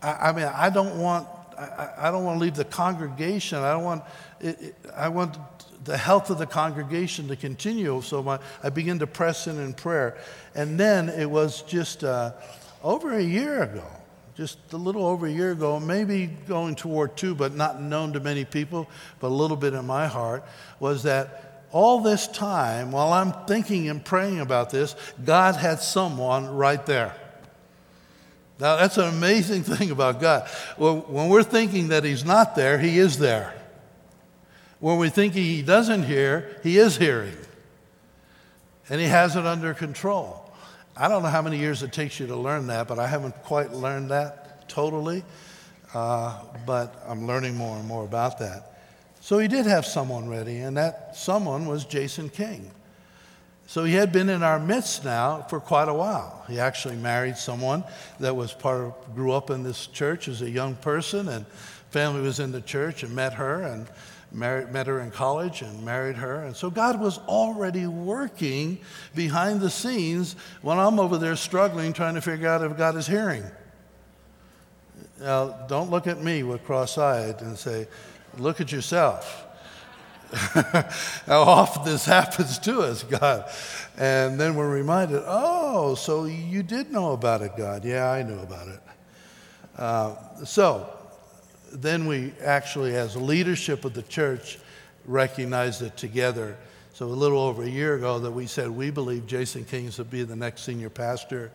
I, 0.00 0.28
I 0.28 0.32
mean, 0.32 0.44
I 0.44 0.70
don't 0.70 0.96
want, 0.96 1.26
I, 1.58 1.88
I, 1.98 2.10
don't 2.12 2.22
want 2.22 2.38
to 2.38 2.40
leave 2.40 2.54
the 2.54 2.64
congregation. 2.64 3.58
I 3.58 3.72
don't 3.72 3.82
want, 3.82 4.04
it, 4.40 4.62
it, 4.62 4.76
I 4.94 5.08
want 5.08 5.36
the 5.84 5.96
health 5.96 6.30
of 6.30 6.38
the 6.38 6.46
congregation 6.46 7.26
to 7.26 7.34
continue. 7.34 8.00
So 8.02 8.22
my, 8.22 8.38
I 8.62 8.70
began 8.70 9.00
to 9.00 9.06
press 9.08 9.48
in 9.48 9.58
in 9.58 9.74
prayer. 9.74 10.16
And 10.54 10.78
then 10.78 11.08
it 11.08 11.28
was 11.28 11.62
just 11.62 12.04
uh, 12.04 12.30
over 12.84 13.12
a 13.12 13.20
year 13.20 13.64
ago, 13.64 13.84
just 14.36 14.58
a 14.72 14.76
little 14.76 15.06
over 15.06 15.26
a 15.26 15.30
year 15.30 15.52
ago, 15.52 15.78
maybe 15.78 16.26
going 16.26 16.74
toward 16.74 17.16
two, 17.16 17.34
but 17.34 17.54
not 17.54 17.80
known 17.80 18.12
to 18.14 18.20
many 18.20 18.44
people, 18.44 18.88
but 19.20 19.28
a 19.28 19.34
little 19.34 19.56
bit 19.56 19.74
in 19.74 19.86
my 19.86 20.06
heart, 20.06 20.44
was 20.80 21.04
that 21.04 21.66
all 21.70 22.00
this 22.00 22.28
time, 22.28 22.92
while 22.92 23.12
I'm 23.12 23.32
thinking 23.46 23.88
and 23.88 24.04
praying 24.04 24.40
about 24.40 24.70
this, 24.70 24.94
God 25.24 25.56
had 25.56 25.80
someone 25.80 26.48
right 26.48 26.84
there. 26.86 27.14
Now, 28.60 28.76
that's 28.76 28.98
an 28.98 29.08
amazing 29.08 29.62
thing 29.64 29.90
about 29.90 30.20
God. 30.20 30.48
When 30.76 31.28
we're 31.28 31.42
thinking 31.42 31.88
that 31.88 32.04
He's 32.04 32.24
not 32.24 32.54
there, 32.54 32.78
He 32.78 32.98
is 32.98 33.18
there. 33.18 33.54
When 34.80 34.98
we 34.98 35.08
think 35.08 35.34
He 35.34 35.62
doesn't 35.62 36.04
hear, 36.04 36.60
He 36.62 36.78
is 36.78 36.96
hearing. 36.96 37.36
And 38.88 39.00
He 39.00 39.06
has 39.06 39.34
it 39.34 39.46
under 39.46 39.74
control. 39.74 40.43
I 40.96 41.08
don't 41.08 41.22
know 41.22 41.28
how 41.28 41.42
many 41.42 41.58
years 41.58 41.82
it 41.82 41.92
takes 41.92 42.20
you 42.20 42.26
to 42.28 42.36
learn 42.36 42.68
that, 42.68 42.86
but 42.86 42.98
I 42.98 43.06
haven't 43.08 43.34
quite 43.42 43.72
learned 43.72 44.10
that 44.10 44.68
totally. 44.68 45.24
Uh, 45.92 46.38
but 46.66 47.04
I'm 47.06 47.26
learning 47.26 47.56
more 47.56 47.76
and 47.76 47.86
more 47.86 48.04
about 48.04 48.38
that. 48.38 48.72
So 49.20 49.38
he 49.38 49.48
did 49.48 49.66
have 49.66 49.86
someone 49.86 50.28
ready, 50.28 50.58
and 50.58 50.76
that 50.76 51.16
someone 51.16 51.66
was 51.66 51.84
Jason 51.84 52.28
King. 52.28 52.70
So 53.66 53.84
he 53.84 53.94
had 53.94 54.12
been 54.12 54.28
in 54.28 54.42
our 54.42 54.58
midst 54.58 55.04
now 55.04 55.46
for 55.48 55.60
quite 55.60 55.88
a 55.88 55.94
while. 55.94 56.44
He 56.48 56.60
actually 56.60 56.96
married 56.96 57.36
someone 57.36 57.82
that 58.20 58.36
was 58.36 58.52
part 58.52 58.82
of, 58.82 59.14
grew 59.14 59.32
up 59.32 59.50
in 59.50 59.62
this 59.62 59.86
church 59.86 60.28
as 60.28 60.42
a 60.42 60.50
young 60.50 60.74
person, 60.76 61.28
and 61.28 61.46
family 61.90 62.20
was 62.20 62.40
in 62.40 62.52
the 62.52 62.60
church 62.60 63.02
and 63.02 63.14
met 63.14 63.32
her 63.34 63.62
and 63.62 63.88
married, 64.34 64.72
met 64.72 64.86
her 64.86 65.00
in 65.00 65.10
college 65.10 65.62
and 65.62 65.84
married 65.84 66.16
her. 66.16 66.42
And 66.44 66.54
so 66.56 66.70
God 66.70 67.00
was 67.00 67.18
already 67.28 67.86
working 67.86 68.78
behind 69.14 69.60
the 69.60 69.70
scenes 69.70 70.36
when 70.62 70.78
I'm 70.78 70.98
over 70.98 71.18
there 71.18 71.36
struggling 71.36 71.92
trying 71.92 72.14
to 72.14 72.20
figure 72.20 72.48
out 72.48 72.62
if 72.62 72.76
God 72.76 72.96
is 72.96 73.06
hearing. 73.06 73.44
Now, 75.20 75.50
don't 75.68 75.90
look 75.90 76.06
at 76.06 76.22
me 76.22 76.42
with 76.42 76.64
cross 76.64 76.98
eyed 76.98 77.40
and 77.40 77.56
say, 77.56 77.86
look 78.38 78.60
at 78.60 78.72
yourself. 78.72 79.46
How 81.26 81.42
often 81.42 81.84
this 81.84 82.04
happens 82.04 82.58
to 82.60 82.80
us, 82.80 83.04
God. 83.04 83.48
And 83.96 84.38
then 84.40 84.56
we're 84.56 84.70
reminded, 84.70 85.22
oh, 85.24 85.94
so 85.94 86.24
you 86.24 86.62
did 86.62 86.90
know 86.90 87.12
about 87.12 87.42
it, 87.42 87.52
God. 87.56 87.84
Yeah, 87.84 88.10
I 88.10 88.22
knew 88.22 88.40
about 88.40 88.68
it. 88.68 88.80
Uh, 89.76 90.44
so 90.44 90.93
then 91.74 92.06
we 92.06 92.32
actually, 92.42 92.94
as 92.94 93.16
leadership 93.16 93.84
of 93.84 93.94
the 93.94 94.02
church, 94.02 94.58
recognized 95.04 95.82
it 95.82 95.96
together. 95.96 96.56
So 96.94 97.06
a 97.06 97.08
little 97.08 97.40
over 97.40 97.64
a 97.64 97.68
year 97.68 97.96
ago, 97.96 98.20
that 98.20 98.30
we 98.30 98.46
said 98.46 98.70
we 98.70 98.90
believe 98.90 99.26
Jason 99.26 99.64
Kings 99.64 99.98
will 99.98 100.04
be 100.04 100.22
the 100.22 100.36
next 100.36 100.62
senior 100.62 100.90
pastor, 100.90 101.50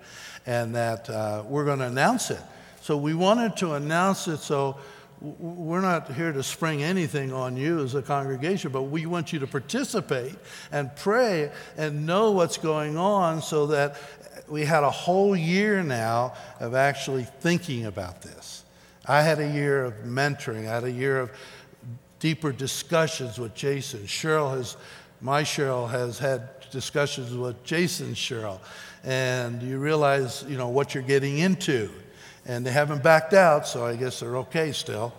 and 0.46 0.76
that 0.76 1.10
uh, 1.10 1.44
we're 1.48 1.66
going 1.66 1.80
to 1.80 1.88
announce 1.88 2.30
it. 2.30 2.42
So 2.82 2.98
we 2.98 3.14
wanted 3.14 3.56
to 3.58 3.74
announce 3.74 4.28
it 4.28 4.40
so 4.40 4.78
we're 5.22 5.82
not 5.82 6.12
here 6.14 6.32
to 6.32 6.42
spring 6.44 6.82
anything 6.82 7.34
on 7.34 7.58
you 7.58 7.84
as 7.84 7.94
a 7.96 8.02
congregation, 8.02 8.72
but 8.72 8.84
we 8.84 9.06
want 9.06 9.34
you 9.34 9.40
to 9.40 9.48
participate 9.48 10.36
and 10.72 10.96
pray 10.96 11.52
and 11.78 12.06
know 12.06 12.32
what's 12.32 12.58
going 12.58 12.96
on 12.96 13.42
so 13.42 13.68
that 13.68 13.98
we 14.48 14.64
had 14.64 14.84
a 14.84 14.90
whole 14.90 15.36
year 15.36 15.84
now 15.84 16.34
of 16.60 16.74
actually 16.74 17.26
thinking 17.42 17.86
about 17.86 18.22
this. 18.22 18.64
I 19.06 19.22
had 19.22 19.40
a 19.40 19.48
year 19.48 19.86
of 19.86 19.94
mentoring, 20.06 20.68
I 20.68 20.76
had 20.76 20.84
a 20.84 20.92
year 20.92 21.20
of 21.20 21.32
deeper 22.20 22.52
discussions 22.52 23.38
with 23.38 23.54
Jason. 23.56 24.02
Cheryl 24.02 24.56
has, 24.56 24.78
my 25.22 25.44
Cheryl 25.44 25.90
has 25.90 26.20
had 26.20 26.70
discussions 26.70 27.34
with 27.34 27.64
Jason's 27.64 28.18
Cheryl. 28.18 28.60
And 29.04 29.64
you 29.64 29.80
realize, 29.80 30.44
you 30.48 30.58
know, 30.58 30.68
what 30.68 30.94
you're 30.94 31.04
getting 31.04 31.40
into 31.40 31.90
and 32.50 32.66
they 32.66 32.72
haven't 32.72 33.04
backed 33.04 33.34
out, 33.34 33.68
so 33.68 33.86
I 33.86 33.96
guess 33.96 34.20
they're 34.20 34.38
okay 34.38 34.72
still. 34.72 35.14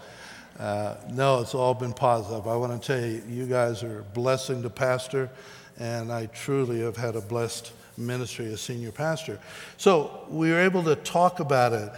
Uh, 0.59 0.97
no, 1.11 1.41
it's 1.41 1.55
all 1.55 1.75
been 1.75 1.93
positive. 1.93 2.47
I 2.47 2.57
want 2.57 2.83
to 2.83 2.87
tell 2.87 3.07
you, 3.07 3.23
you 3.29 3.47
guys 3.47 3.83
are 3.83 4.03
blessing 4.15 4.63
to 4.63 4.71
pastor, 4.71 5.31
and 5.79 6.13
I 6.13 6.27
truly 6.27 6.81
have 6.81 6.97
had 6.97 7.15
a 7.15 7.21
blessed 7.21 7.73
ministry 7.97 8.53
as 8.53 8.61
senior 8.61 8.91
pastor. 8.91 9.39
So 9.77 10.27
we 10.29 10.51
were 10.51 10.59
able 10.59 10.83
to 10.85 10.97
talk 10.97 11.39
about 11.41 11.73
it. 11.73 11.93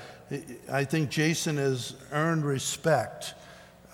I 0.71 0.85
think 0.85 1.11
Jason 1.11 1.57
has 1.57 1.95
earned 2.12 2.45
respect. 2.45 3.35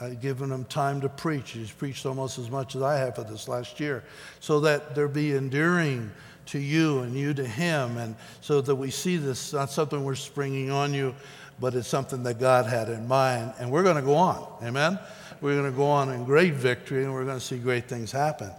I've 0.01 0.21
given 0.21 0.53
him 0.53 0.65
time 0.65 1.01
to 1.01 1.09
preach. 1.09 1.51
He's 1.51 1.73
preached 1.73 2.07
almost 2.07 2.39
as 2.39 2.51
much 2.51 2.77
as 2.77 2.83
I 2.83 2.97
have 2.99 3.17
for 3.17 3.25
this 3.25 3.49
last 3.49 3.81
year, 3.81 4.05
so 4.41 4.61
that 4.61 4.95
there 4.95 5.09
be 5.09 5.35
enduring 5.35 6.13
to 6.47 6.59
you 6.59 7.01
and 7.01 7.15
you 7.15 7.35
to 7.35 7.45
him. 7.45 7.97
And 7.99 8.15
so 8.41 8.61
that 8.61 8.75
we 8.75 8.91
see 8.91 9.17
this 9.17 9.53
not 9.53 9.71
something 9.71 10.05
we're 10.05 10.15
springing 10.15 10.71
on 10.71 10.95
you, 10.95 11.15
but 11.61 11.75
it's 11.75 11.89
something 11.89 12.23
that 12.23 12.39
God 12.39 12.67
had 12.67 12.89
in 12.89 13.07
mind. 13.09 13.53
And 13.59 13.71
we're 13.71 13.83
going 13.83 13.97
to 13.97 14.03
go 14.03 14.15
on. 14.15 14.47
Amen? 14.63 14.99
We're 15.41 15.55
going 15.55 15.71
to 15.71 15.77
go 15.77 15.87
on 15.87 16.11
in 16.11 16.25
great 16.25 16.55
victory 16.55 17.05
and 17.05 17.13
we're 17.13 17.25
going 17.25 17.39
to 17.39 17.45
see 17.45 17.59
great 17.59 17.89
things 17.89 18.13
happen. 18.13 18.51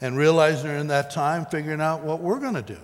And 0.00 0.16
realizing 0.16 0.70
in 0.70 0.88
that 0.88 1.10
time, 1.10 1.46
figuring 1.46 1.80
out 1.80 2.02
what 2.02 2.20
we're 2.20 2.40
going 2.40 2.54
to 2.54 2.62
do. 2.62 2.78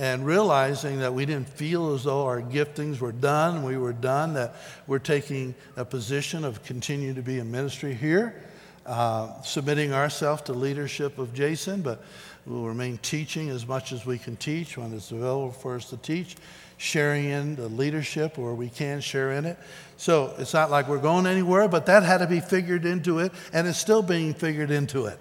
And 0.00 0.24
realizing 0.24 1.00
that 1.00 1.12
we 1.12 1.26
didn't 1.26 1.48
feel 1.48 1.92
as 1.94 2.04
though 2.04 2.24
our 2.24 2.40
giftings 2.40 3.00
were 3.00 3.12
done, 3.12 3.62
we 3.62 3.76
were 3.76 3.92
done, 3.92 4.32
that 4.34 4.54
we're 4.86 4.98
taking 4.98 5.54
a 5.76 5.84
position 5.84 6.42
of 6.42 6.64
continue 6.64 7.12
to 7.12 7.20
be 7.20 7.38
in 7.38 7.50
ministry 7.50 7.92
here, 7.92 8.42
uh, 8.86 9.42
submitting 9.42 9.92
ourselves 9.92 10.40
to 10.42 10.54
leadership 10.54 11.18
of 11.18 11.34
Jason, 11.34 11.82
but 11.82 12.02
We'll 12.46 12.64
remain 12.64 12.98
teaching 12.98 13.50
as 13.50 13.66
much 13.66 13.92
as 13.92 14.06
we 14.06 14.18
can 14.18 14.36
teach 14.36 14.76
when 14.76 14.92
it's 14.94 15.12
available 15.12 15.52
for 15.52 15.76
us 15.76 15.90
to 15.90 15.96
teach, 15.98 16.36
sharing 16.78 17.26
in 17.26 17.54
the 17.54 17.68
leadership 17.68 18.38
where 18.38 18.54
we 18.54 18.70
can 18.70 19.00
share 19.00 19.32
in 19.32 19.44
it. 19.44 19.58
So 19.96 20.34
it's 20.38 20.54
not 20.54 20.70
like 20.70 20.88
we're 20.88 20.98
going 20.98 21.26
anywhere, 21.26 21.68
but 21.68 21.86
that 21.86 22.02
had 22.02 22.18
to 22.18 22.26
be 22.26 22.40
figured 22.40 22.86
into 22.86 23.18
it, 23.18 23.32
and 23.52 23.68
it's 23.68 23.78
still 23.78 24.02
being 24.02 24.32
figured 24.32 24.70
into 24.70 25.06
it. 25.06 25.18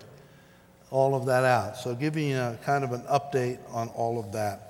All 0.92 1.14
of 1.14 1.26
that 1.26 1.44
out. 1.44 1.78
So 1.78 1.94
giving 1.94 2.30
you 2.30 2.38
a 2.38 2.58
kind 2.64 2.84
of 2.84 2.94
an 2.94 3.02
update 3.02 3.60
on 3.72 3.90
all 3.90 4.18
of 4.18 4.32
that. 4.32 4.69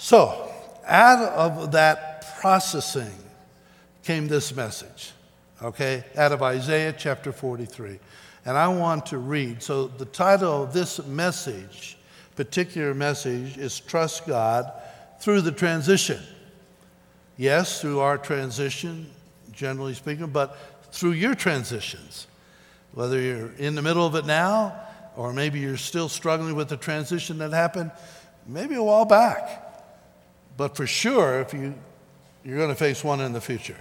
So 0.00 0.50
out 0.86 1.20
of 1.34 1.72
that 1.72 2.40
processing 2.40 3.12
came 4.02 4.28
this 4.28 4.56
message, 4.56 5.12
okay, 5.62 6.04
out 6.16 6.32
of 6.32 6.42
Isaiah 6.42 6.94
chapter 6.96 7.32
43 7.32 7.98
and 8.46 8.56
I 8.56 8.68
want 8.68 9.04
to 9.06 9.18
read. 9.18 9.62
So, 9.62 9.88
the 9.88 10.06
title 10.06 10.62
of 10.62 10.72
this 10.72 11.04
message, 11.06 11.98
particular 12.34 12.94
message, 12.94 13.58
is 13.58 13.78
Trust 13.78 14.26
God 14.26 14.72
Through 15.20 15.42
the 15.42 15.52
Transition. 15.52 16.22
Yes, 17.36 17.82
through 17.82 18.00
our 18.00 18.16
transition, 18.16 19.06
generally 19.52 19.92
speaking, 19.92 20.28
but 20.28 20.56
through 20.92 21.12
your 21.12 21.34
transitions. 21.34 22.26
Whether 22.92 23.20
you're 23.20 23.52
in 23.58 23.74
the 23.74 23.82
middle 23.82 24.06
of 24.06 24.14
it 24.14 24.24
now, 24.24 24.80
or 25.14 25.34
maybe 25.34 25.60
you're 25.60 25.76
still 25.76 26.08
struggling 26.08 26.54
with 26.54 26.70
the 26.70 26.78
transition 26.78 27.36
that 27.38 27.52
happened 27.52 27.90
maybe 28.46 28.76
a 28.76 28.82
while 28.82 29.04
back. 29.04 29.69
But 30.60 30.76
for 30.76 30.86
sure, 30.86 31.40
if 31.40 31.54
you, 31.54 31.72
you're 32.44 32.58
going 32.58 32.68
to 32.68 32.74
face 32.74 33.02
one 33.02 33.22
in 33.22 33.32
the 33.32 33.40
future. 33.40 33.78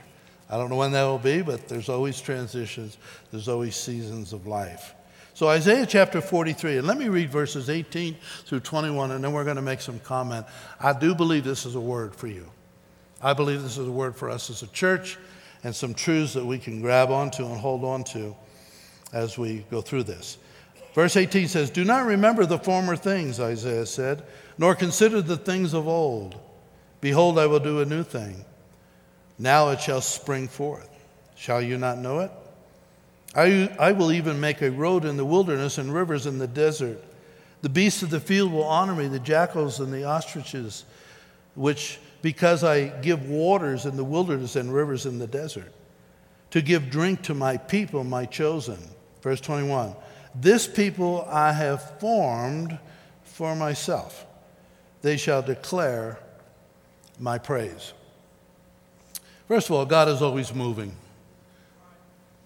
I 0.50 0.56
don't 0.56 0.70
know 0.70 0.78
when 0.78 0.94
that 0.94 1.04
will 1.04 1.20
be, 1.20 1.42
but 1.42 1.68
there's 1.68 1.90
always 1.90 2.22
transitions, 2.22 2.98
there's 3.32 3.50
always 3.50 3.76
seasons 3.76 4.32
of 4.32 4.48
life. 4.48 4.96
So, 5.34 5.50
Isaiah 5.50 5.86
chapter 5.86 6.22
43, 6.22 6.78
and 6.78 6.88
let 6.88 6.98
me 6.98 7.10
read 7.10 7.32
verses 7.32 7.70
18 7.70 8.16
through 8.46 8.62
21, 8.62 9.12
and 9.12 9.22
then 9.22 9.34
we're 9.34 9.44
going 9.44 9.58
to 9.58 9.62
make 9.62 9.82
some 9.82 10.00
comment. 10.00 10.46
I 10.80 10.98
do 10.98 11.14
believe 11.14 11.44
this 11.44 11.66
is 11.66 11.76
a 11.76 11.82
word 11.82 12.16
for 12.16 12.28
you. 12.28 12.50
I 13.22 13.34
believe 13.34 13.62
this 13.62 13.78
is 13.78 13.86
a 13.86 13.92
word 13.92 14.16
for 14.16 14.30
us 14.30 14.50
as 14.50 14.64
a 14.64 14.68
church 14.68 15.18
and 15.66 15.76
some 15.76 15.94
truths 15.94 16.32
that 16.36 16.46
we 16.46 16.60
can 16.60 16.80
grab 16.80 17.12
onto 17.12 17.46
and 17.46 17.60
hold 17.60 17.84
on 17.84 18.06
to 18.06 18.34
as 19.12 19.38
we 19.38 19.66
go 19.70 19.82
through 19.82 20.04
this. 20.04 20.38
Verse 20.94 21.18
18 21.18 21.50
says, 21.50 21.72
Do 21.72 21.84
not 21.84 22.06
remember 22.06 22.46
the 22.46 22.58
former 22.58 22.96
things, 22.96 23.42
Isaiah 23.42 23.86
said, 23.86 24.24
nor 24.58 24.76
consider 24.76 25.22
the 25.22 25.36
things 25.36 25.74
of 25.74 25.86
old. 25.86 26.40
Behold, 27.02 27.40
I 27.40 27.46
will 27.46 27.60
do 27.60 27.80
a 27.80 27.86
new 27.86 28.04
thing. 28.04 28.44
Now 29.38 29.70
it 29.70 29.82
shall 29.82 30.02
spring 30.02 30.48
forth. 30.48 30.90
Shall 31.36 31.62
you 31.62 31.78
not 31.78 31.98
know 31.98 32.20
it? 32.20 32.32
I, 33.36 33.74
I 33.80 33.92
will 33.92 34.12
even 34.12 34.40
make 34.40 34.62
a 34.62 34.72
road 34.72 35.06
in 35.06 35.16
the 35.16 35.26
wilderness 35.26 35.78
and 35.78 35.94
rivers 35.94 36.26
in 36.26 36.40
the 36.40 36.48
desert. 36.48 37.02
The 37.62 37.70
beasts 37.70 38.04
of 38.04 38.10
the 38.10 38.20
field 38.20 38.52
will 38.52 38.64
honor 38.64 38.96
me, 38.96 39.08
the 39.08 39.20
jackals 39.20 39.80
and 39.80 39.94
the 39.94 40.04
ostriches, 40.04 40.86
which 41.56 42.00
because 42.22 42.64
I 42.64 42.88
give 42.88 43.30
waters 43.30 43.86
in 43.86 43.96
the 43.96 44.04
wilderness 44.04 44.56
and 44.56 44.74
rivers 44.74 45.06
in 45.06 45.20
the 45.20 45.28
desert, 45.28 45.72
to 46.52 46.62
give 46.62 46.90
drink 46.90 47.22
to 47.24 47.34
my 47.34 47.58
people, 47.58 48.04
my 48.04 48.26
chosen. 48.26 48.80
Verse 49.22 49.40
21 49.42 49.96
This 50.36 50.68
people 50.68 51.26
I 51.30 51.54
have 51.54 52.00
formed 52.00 52.78
for 53.24 53.56
myself, 53.56 54.26
they 55.02 55.18
shall 55.18 55.42
declare 55.42 56.20
my 57.20 57.38
praise. 57.38 57.94
First 59.48 59.70
of 59.70 59.76
all, 59.76 59.86
God 59.86 60.08
is 60.08 60.22
always 60.22 60.54
moving. 60.54 60.96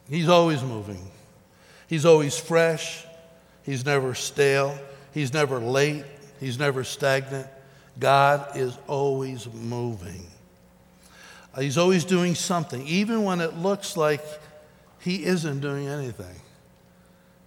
He's 0.10 0.30
always 0.30 0.64
moving. 0.64 1.06
He's 1.88 2.06
always 2.06 2.38
fresh. 2.38 3.06
He's 3.64 3.86
never 3.86 4.16
stale. 4.16 4.78
He's 5.14 5.34
never 5.34 5.60
late. 5.60 6.06
He's 6.40 6.58
never 6.58 6.84
stagnant. 6.84 7.48
God 8.00 8.58
is 8.58 8.78
always 8.88 9.48
moving. 9.54 10.26
He's 11.58 11.78
always 11.78 12.04
doing 12.04 12.34
something, 12.34 12.86
even 12.88 13.24
when 13.24 13.40
it 13.40 13.58
looks 13.58 13.96
like 13.96 14.24
He 15.00 15.24
isn't 15.26 15.60
doing 15.60 15.88
anything. 15.88 16.36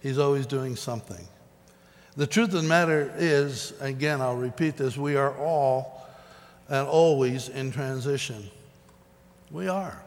He's 0.01 0.17
always 0.17 0.45
doing 0.45 0.75
something. 0.75 1.27
The 2.15 2.27
truth 2.27 2.53
of 2.53 2.61
the 2.61 2.67
matter 2.67 3.13
is, 3.17 3.73
again, 3.81 4.21
I'll 4.21 4.35
repeat 4.35 4.77
this 4.77 4.95
we 4.97 5.15
are 5.15 5.35
all 5.37 5.96
and 6.69 6.87
always 6.87 7.49
in 7.49 7.71
transition. 7.71 8.49
We 9.51 9.67
are. 9.67 10.03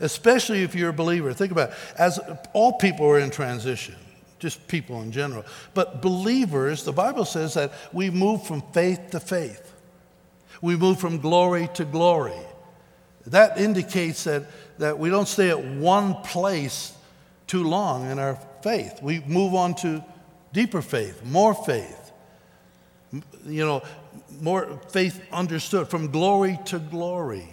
Especially 0.00 0.62
if 0.62 0.74
you're 0.74 0.90
a 0.90 0.94
believer. 0.94 1.32
Think 1.32 1.52
about 1.52 1.70
it. 1.70 1.76
As 1.98 2.20
all 2.52 2.74
people 2.74 3.06
are 3.06 3.18
in 3.18 3.30
transition, 3.30 3.94
just 4.38 4.66
people 4.68 5.02
in 5.02 5.12
general. 5.12 5.44
But 5.72 6.02
believers, 6.02 6.84
the 6.84 6.92
Bible 6.92 7.24
says 7.24 7.54
that 7.54 7.72
we 7.92 8.10
move 8.10 8.46
from 8.46 8.62
faith 8.72 9.10
to 9.10 9.20
faith. 9.20 9.72
We 10.60 10.76
move 10.76 10.98
from 10.98 11.18
glory 11.18 11.68
to 11.74 11.84
glory. 11.84 12.32
That 13.26 13.58
indicates 13.58 14.24
that, 14.24 14.44
that 14.78 14.98
we 14.98 15.10
don't 15.10 15.28
stay 15.28 15.50
at 15.50 15.64
one 15.64 16.14
place 16.22 16.94
too 17.46 17.64
long 17.64 18.10
in 18.10 18.18
our 18.18 18.38
faith. 18.62 19.00
We 19.02 19.20
move 19.20 19.54
on 19.54 19.74
to 19.76 20.04
deeper 20.52 20.82
faith, 20.82 21.24
more 21.24 21.54
faith. 21.54 22.12
You 23.12 23.64
know, 23.64 23.82
more 24.40 24.80
faith 24.90 25.20
understood 25.32 25.88
from 25.88 26.10
glory 26.10 26.58
to 26.66 26.78
glory. 26.78 27.48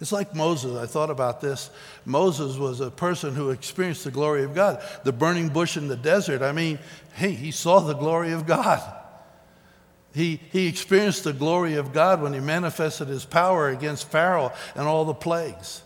It's 0.00 0.12
like 0.12 0.34
Moses. 0.34 0.76
I 0.76 0.86
thought 0.86 1.10
about 1.10 1.40
this. 1.40 1.70
Moses 2.04 2.56
was 2.56 2.80
a 2.80 2.90
person 2.90 3.34
who 3.34 3.50
experienced 3.50 4.04
the 4.04 4.10
glory 4.10 4.44
of 4.44 4.54
God. 4.54 4.82
The 5.04 5.12
burning 5.12 5.48
bush 5.48 5.76
in 5.76 5.88
the 5.88 5.96
desert, 5.96 6.40
I 6.40 6.52
mean, 6.52 6.78
hey, 7.14 7.32
he 7.32 7.50
saw 7.50 7.80
the 7.80 7.94
glory 7.94 8.32
of 8.32 8.46
God. 8.46 8.80
He, 10.14 10.40
he 10.52 10.66
experienced 10.66 11.24
the 11.24 11.32
glory 11.32 11.74
of 11.74 11.92
God 11.92 12.22
when 12.22 12.32
he 12.32 12.40
manifested 12.40 13.08
his 13.08 13.24
power 13.24 13.68
against 13.68 14.10
Pharaoh 14.10 14.52
and 14.74 14.86
all 14.86 15.04
the 15.04 15.14
plagues. 15.14 15.82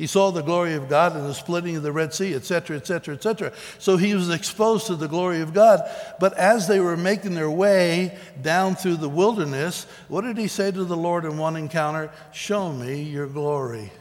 He 0.00 0.06
saw 0.06 0.30
the 0.30 0.40
glory 0.40 0.72
of 0.72 0.88
God 0.88 1.14
and 1.14 1.26
the 1.26 1.34
splitting 1.34 1.76
of 1.76 1.82
the 1.82 1.92
Red 1.92 2.14
Sea, 2.14 2.32
etc., 2.32 2.78
etc., 2.78 3.16
etc. 3.16 3.52
So 3.78 3.98
he 3.98 4.14
was 4.14 4.30
exposed 4.30 4.86
to 4.86 4.96
the 4.96 5.08
glory 5.08 5.42
of 5.42 5.52
God. 5.52 5.82
But 6.18 6.32
as 6.38 6.66
they 6.66 6.80
were 6.80 6.96
making 6.96 7.34
their 7.34 7.50
way 7.50 8.16
down 8.40 8.76
through 8.76 8.96
the 8.96 9.10
wilderness, 9.10 9.86
what 10.08 10.22
did 10.22 10.38
he 10.38 10.48
say 10.48 10.70
to 10.70 10.84
the 10.84 10.96
Lord 10.96 11.26
in 11.26 11.36
one 11.36 11.54
encounter? 11.54 12.10
Show 12.32 12.72
me 12.72 13.02
your 13.02 13.26
glory. 13.26 13.92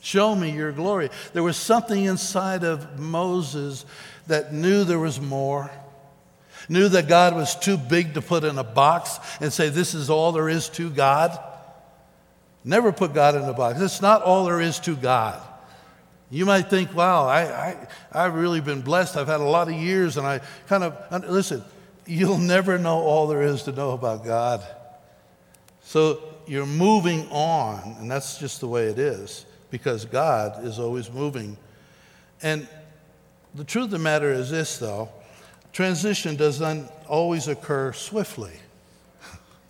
Show 0.00 0.34
me 0.34 0.50
your 0.50 0.72
glory. 0.72 1.10
There 1.34 1.44
was 1.44 1.56
something 1.56 2.02
inside 2.02 2.64
of 2.64 2.98
Moses 2.98 3.86
that 4.26 4.52
knew 4.52 4.82
there 4.82 4.98
was 4.98 5.20
more, 5.20 5.70
knew 6.68 6.88
that 6.88 7.06
God 7.06 7.36
was 7.36 7.54
too 7.54 7.76
big 7.76 8.14
to 8.14 8.22
put 8.22 8.42
in 8.42 8.58
a 8.58 8.64
box 8.64 9.20
and 9.40 9.52
say, 9.52 9.68
This 9.68 9.94
is 9.94 10.10
all 10.10 10.32
there 10.32 10.48
is 10.48 10.68
to 10.70 10.90
God. 10.90 11.38
Never 12.66 12.90
put 12.90 13.14
God 13.14 13.36
in 13.36 13.42
a 13.42 13.52
box. 13.52 13.80
It's 13.80 14.02
not 14.02 14.22
all 14.22 14.44
there 14.44 14.60
is 14.60 14.80
to 14.80 14.96
God. 14.96 15.40
You 16.30 16.44
might 16.44 16.68
think, 16.68 16.92
wow, 16.92 17.24
I, 17.24 17.42
I, 17.42 17.88
I've 18.10 18.34
really 18.34 18.60
been 18.60 18.82
blessed. 18.82 19.16
I've 19.16 19.28
had 19.28 19.40
a 19.40 19.44
lot 19.44 19.68
of 19.68 19.74
years, 19.74 20.16
and 20.16 20.26
I 20.26 20.40
kind 20.66 20.82
of, 20.82 21.30
listen, 21.30 21.62
you'll 22.06 22.38
never 22.38 22.76
know 22.76 22.98
all 22.98 23.28
there 23.28 23.42
is 23.42 23.62
to 23.62 23.72
know 23.72 23.92
about 23.92 24.24
God. 24.24 24.66
So 25.82 26.20
you're 26.48 26.66
moving 26.66 27.28
on, 27.30 27.98
and 28.00 28.10
that's 28.10 28.36
just 28.36 28.58
the 28.58 28.66
way 28.66 28.86
it 28.86 28.98
is, 28.98 29.46
because 29.70 30.04
God 30.04 30.66
is 30.66 30.80
always 30.80 31.08
moving. 31.12 31.56
And 32.42 32.66
the 33.54 33.62
truth 33.62 33.84
of 33.84 33.90
the 33.92 34.00
matter 34.00 34.32
is 34.32 34.50
this, 34.50 34.78
though 34.78 35.08
transition 35.72 36.34
doesn't 36.34 36.90
always 37.06 37.46
occur 37.46 37.92
swiftly. 37.92 38.54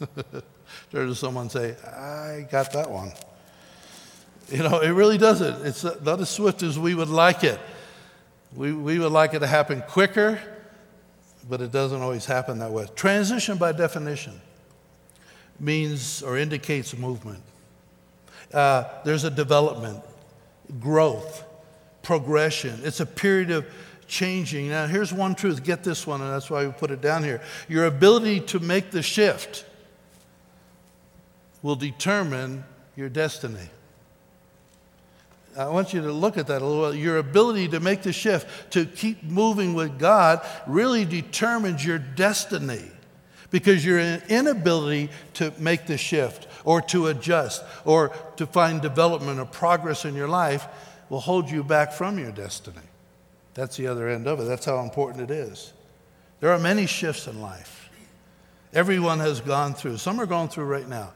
To 0.93 1.15
someone 1.15 1.51
say, 1.51 1.77
I 1.85 2.47
got 2.51 2.73
that 2.73 2.91
one. 2.91 3.13
You 4.49 4.59
know, 4.59 4.81
it 4.81 4.91
really 4.91 5.19
doesn't. 5.19 5.67
It's 5.67 5.83
not 5.83 6.21
as 6.21 6.31
swift 6.31 6.63
as 6.63 6.79
we 6.79 6.95
would 6.95 7.09
like 7.09 7.43
it. 7.43 7.59
We, 8.55 8.73
we 8.73 8.99
would 8.99 9.13
like 9.13 9.35
it 9.35 9.41
to 9.41 9.47
happen 9.47 9.83
quicker, 9.89 10.41
but 11.49 11.61
it 11.61 11.73
doesn't 11.73 12.01
always 12.01 12.25
happen 12.25 12.61
that 12.61 12.71
way. 12.71 12.87
Transition, 12.95 13.59
by 13.59 13.73
definition, 13.73 14.41
means 15.59 16.23
or 16.23 16.39
indicates 16.39 16.97
movement. 16.97 17.43
Uh, 18.55 18.85
there's 19.05 19.25
a 19.25 19.31
development, 19.31 20.03
growth, 20.81 21.45
progression. 22.03 22.79
It's 22.85 23.01
a 23.01 23.07
period 23.07 23.51
of 23.51 23.67
changing. 24.07 24.69
Now, 24.69 24.87
here's 24.87 25.13
one 25.13 25.35
truth 25.35 25.65
get 25.65 25.83
this 25.83 26.07
one, 26.07 26.21
and 26.21 26.31
that's 26.31 26.49
why 26.49 26.65
we 26.65 26.73
put 26.73 26.93
it 26.93 27.01
down 27.01 27.25
here. 27.25 27.43
Your 27.69 27.87
ability 27.87 28.41
to 28.41 28.61
make 28.61 28.93
the 28.93 29.03
shift 29.03 29.65
will 31.67 31.75
determine 31.75 32.63
your 32.95 33.09
destiny. 33.09 33.69
I 35.59 35.67
want 35.67 35.93
you 35.93 36.01
to 36.01 36.13
look 36.13 36.39
at 36.39 36.47
that 36.47 36.63
a 36.63 36.65
little. 36.65 36.95
Your 36.95 37.19
ability 37.19 37.67
to 37.69 37.81
make 37.81 38.03
the 38.03 38.13
shift, 38.13 38.71
to 38.71 38.87
keep 38.87 39.25
moving 39.25 39.75
with 39.75 39.99
God, 39.99 40.47
really 40.69 41.05
determines 41.05 41.85
your 41.85 41.99
destiny 41.99 42.85
because 43.51 43.85
your 43.85 43.99
inability 43.99 45.11
to 45.35 45.53
make 45.59 45.87
the 45.87 45.99
shift 45.99 46.47
or 46.65 46.81
to 46.83 47.09
adjust 47.09 47.65
or 47.85 48.11
to 48.37 48.47
find 48.47 48.81
development 48.81 49.41
or 49.41 49.45
progress 49.45 50.05
in 50.05 50.15
your 50.15 50.29
life 50.29 50.69
will 51.09 51.19
hold 51.19 51.51
you 51.51 51.65
back 51.65 51.91
from 51.91 52.17
your 52.17 52.31
destiny. 52.31 52.77
That's 53.55 53.77
the 53.77 53.89
other 53.89 54.09
end 54.09 54.29
of 54.29 54.39
it. 54.39 54.45
That's 54.45 54.67
how 54.67 54.79
important 54.85 55.33
it 55.33 55.35
is. 55.35 55.73
There 56.39 56.53
are 56.53 56.61
many 56.61 56.87
shifts 56.87 57.27
in 57.27 57.43
life. 57.43 57.91
Everyone 58.73 59.19
has 59.19 59.41
gone 59.41 59.75
through. 59.75 59.97
Some 59.97 60.21
are 60.21 60.27
going 60.27 60.49
through 60.49 60.67
right 60.67 60.89
now. 60.89 61.13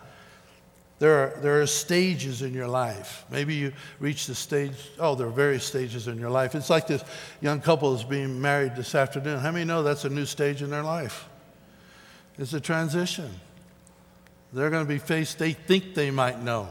There 1.00 1.14
are, 1.14 1.40
there 1.40 1.62
are 1.62 1.66
stages 1.66 2.42
in 2.42 2.52
your 2.52 2.68
life. 2.68 3.24
Maybe 3.30 3.54
you 3.54 3.72
reach 4.00 4.26
the 4.26 4.34
stage, 4.34 4.74
oh, 4.98 5.14
there 5.14 5.26
are 5.26 5.30
various 5.30 5.64
stages 5.64 6.08
in 6.08 6.18
your 6.18 6.28
life. 6.28 6.54
It's 6.54 6.68
like 6.68 6.86
this 6.86 7.02
young 7.40 7.62
couple 7.62 7.94
is 7.94 8.04
being 8.04 8.38
married 8.38 8.76
this 8.76 8.94
afternoon. 8.94 9.38
How 9.38 9.50
many 9.50 9.64
know 9.64 9.82
that's 9.82 10.04
a 10.04 10.10
new 10.10 10.26
stage 10.26 10.60
in 10.60 10.68
their 10.68 10.82
life? 10.82 11.26
It's 12.38 12.52
a 12.52 12.60
transition. 12.60 13.30
They're 14.52 14.68
going 14.68 14.84
to 14.84 14.88
be 14.88 14.98
faced, 14.98 15.38
they 15.38 15.54
think 15.54 15.94
they 15.94 16.10
might 16.10 16.42
know, 16.42 16.68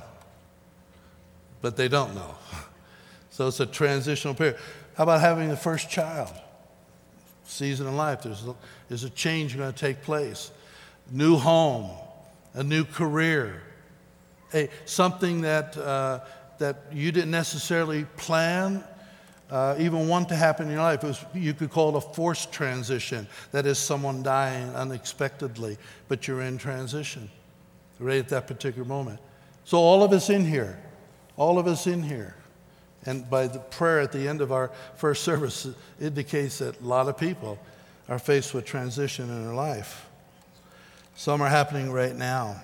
but 1.62 1.76
they 1.76 1.90
don't 1.90 2.16
know. 2.16 2.36
So 3.32 3.48
it's 3.48 3.62
a 3.62 3.66
transitional 3.66 4.34
period. 4.34 4.58
How 4.98 5.04
about 5.04 5.22
having 5.22 5.48
the 5.48 5.56
first 5.56 5.90
child? 5.90 6.34
Season 7.46 7.88
in 7.88 7.96
life, 7.96 8.24
there's, 8.24 8.44
there's 8.90 9.06
a 9.06 9.10
change 9.12 9.56
going 9.56 9.72
to 9.72 9.80
take 9.80 10.02
place. 10.02 10.52
New 11.10 11.38
home, 11.38 11.90
a 12.54 12.64
new 12.64 12.84
career 12.84 13.62
a, 14.54 14.70
something 14.86 15.42
that, 15.42 15.78
uh, 15.78 16.22
that 16.58 16.84
you 16.92 17.12
didn't 17.12 17.32
necessarily 17.32 18.06
plan, 18.18 18.84
uh, 19.50 19.76
even 19.80 20.08
want 20.08 20.30
to 20.30 20.36
happen 20.36 20.68
in 20.68 20.74
your 20.74 20.82
life. 20.82 21.04
Was, 21.04 21.24
you 21.34 21.54
could 21.54 21.72
call 21.72 21.96
it 21.96 21.98
a 21.98 22.14
forced 22.14 22.52
transition. 22.52 23.28
That 23.52 23.66
is, 23.66 23.80
someone 23.80 24.24
dying 24.24 24.70
unexpectedly, 24.76 25.78
but 26.08 26.28
you're 26.28 26.42
in 26.42 26.58
transition 26.58 27.30
right 28.00 28.20
at 28.20 28.30
that 28.30 28.48
particular 28.48 28.88
moment. 28.88 29.20
So, 29.66 29.78
all 29.78 30.04
of 30.04 30.14
us 30.14 30.30
in 30.30 30.46
here, 30.46 30.80
all 31.36 31.60
of 31.60 31.68
us 31.68 31.88
in 31.88 32.02
here, 32.02 32.36
and 33.06 33.30
by 33.30 33.48
the 33.48 33.60
prayer 33.60 34.00
at 34.00 34.12
the 34.12 34.28
end 34.28 34.42
of 34.42 34.52
our 34.52 34.72
first 34.96 35.24
service 35.24 35.68
indicates 36.00 36.60
that 36.60 36.80
a 36.82 36.84
lot 36.84 37.08
of 37.08 37.18
people 37.18 37.60
are 38.08 38.20
faced 38.20 38.54
with 38.54 38.66
transition 38.66 39.30
in 39.30 39.46
their 39.46 39.54
life. 39.54 40.08
Some 41.16 41.42
are 41.42 41.50
happening 41.50 41.92
right 41.92 42.16
now. 42.16 42.62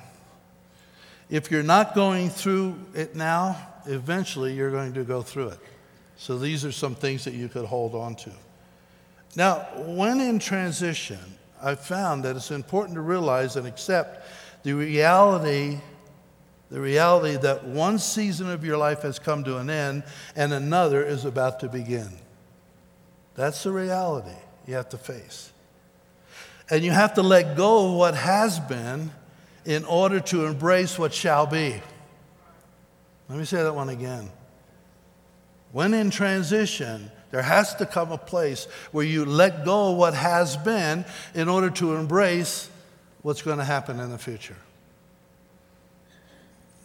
If 1.30 1.50
you're 1.50 1.64
not 1.64 1.96
going 1.96 2.30
through 2.30 2.76
it 2.94 3.16
now, 3.16 3.58
eventually 3.86 4.54
you're 4.54 4.72
going 4.72 4.94
to 4.94 5.04
go 5.04 5.22
through 5.22 5.50
it. 5.50 5.60
So 6.18 6.38
these 6.38 6.64
are 6.64 6.72
some 6.72 6.96
things 6.96 7.26
that 7.26 7.34
you 7.34 7.50
could 7.50 7.66
hold 7.66 7.96
on 7.96 8.16
to. 8.16 8.32
Now, 9.36 9.68
when 9.76 10.22
in 10.22 10.40
transition, 10.40 11.20
I've 11.62 11.82
found 11.82 12.24
that 12.24 12.36
it's 12.36 12.52
important 12.52 12.96
to 12.96 13.02
realize 13.02 13.56
and 13.56 13.68
accept 13.68 14.28
the 14.64 14.74
reality 14.74 15.80
the 16.72 16.82
reality 16.82 17.38
that 17.38 17.64
one 17.64 18.00
season 18.00 18.50
of 18.50 18.66
your 18.66 18.78
life 18.78 19.04
has 19.04 19.20
come 19.20 19.44
to 19.44 19.58
an 19.58 19.70
end 19.70 20.04
and 20.36 20.52
another 20.52 21.04
is 21.04 21.24
about 21.24 21.60
to 21.60 21.70
begin. 21.70 22.10
That's 23.36 23.64
the 23.64 23.72
reality 23.72 24.36
you 24.66 24.74
have 24.74 24.90
to 24.90 24.98
face. 24.98 25.52
And 26.70 26.84
you 26.84 26.92
have 26.92 27.14
to 27.16 27.22
let 27.22 27.56
go 27.56 27.88
of 27.88 27.94
what 27.94 28.16
has 28.16 28.60
been 28.60 29.12
in 29.66 29.84
order 29.86 30.20
to 30.20 30.46
embrace 30.46 30.98
what 30.98 31.14
shall 31.14 31.46
be. 31.46 31.82
Let 33.28 33.40
me 33.40 33.46
say 33.46 33.64
that 33.64 33.74
one 33.74 33.90
again. 33.90 34.30
When 35.72 35.94
in 35.94 36.12
transition, 36.12 37.12
there 37.32 37.42
has 37.42 37.76
to 37.76 37.86
come 37.86 38.12
a 38.12 38.18
place 38.18 38.66
where 38.92 39.06
you 39.06 39.26
let 39.26 39.66
go 39.66 39.92
of 39.92 39.98
what 39.98 40.14
has 40.14 40.56
been 40.56 41.04
in 41.34 41.50
order 41.50 41.70
to 41.72 41.96
embrace 41.96 42.70
what's 43.24 43.42
going 43.42 43.58
to 43.58 43.66
happen 43.66 44.00
in 44.00 44.12
the 44.12 44.18
future. 44.18 44.56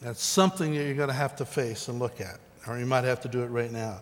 That's 0.01 0.23
something 0.23 0.75
that 0.75 0.83
you're 0.83 0.95
going 0.95 1.09
to 1.09 1.15
have 1.15 1.37
to 1.37 1.45
face 1.45 1.89
and 1.89 1.99
look 1.99 2.21
at, 2.21 2.41
or 2.67 2.79
you 2.79 2.87
might 2.87 3.05
have 3.05 3.21
to 3.21 3.29
do 3.29 3.43
it 3.43 3.49
right 3.49 3.71
now. 3.71 4.01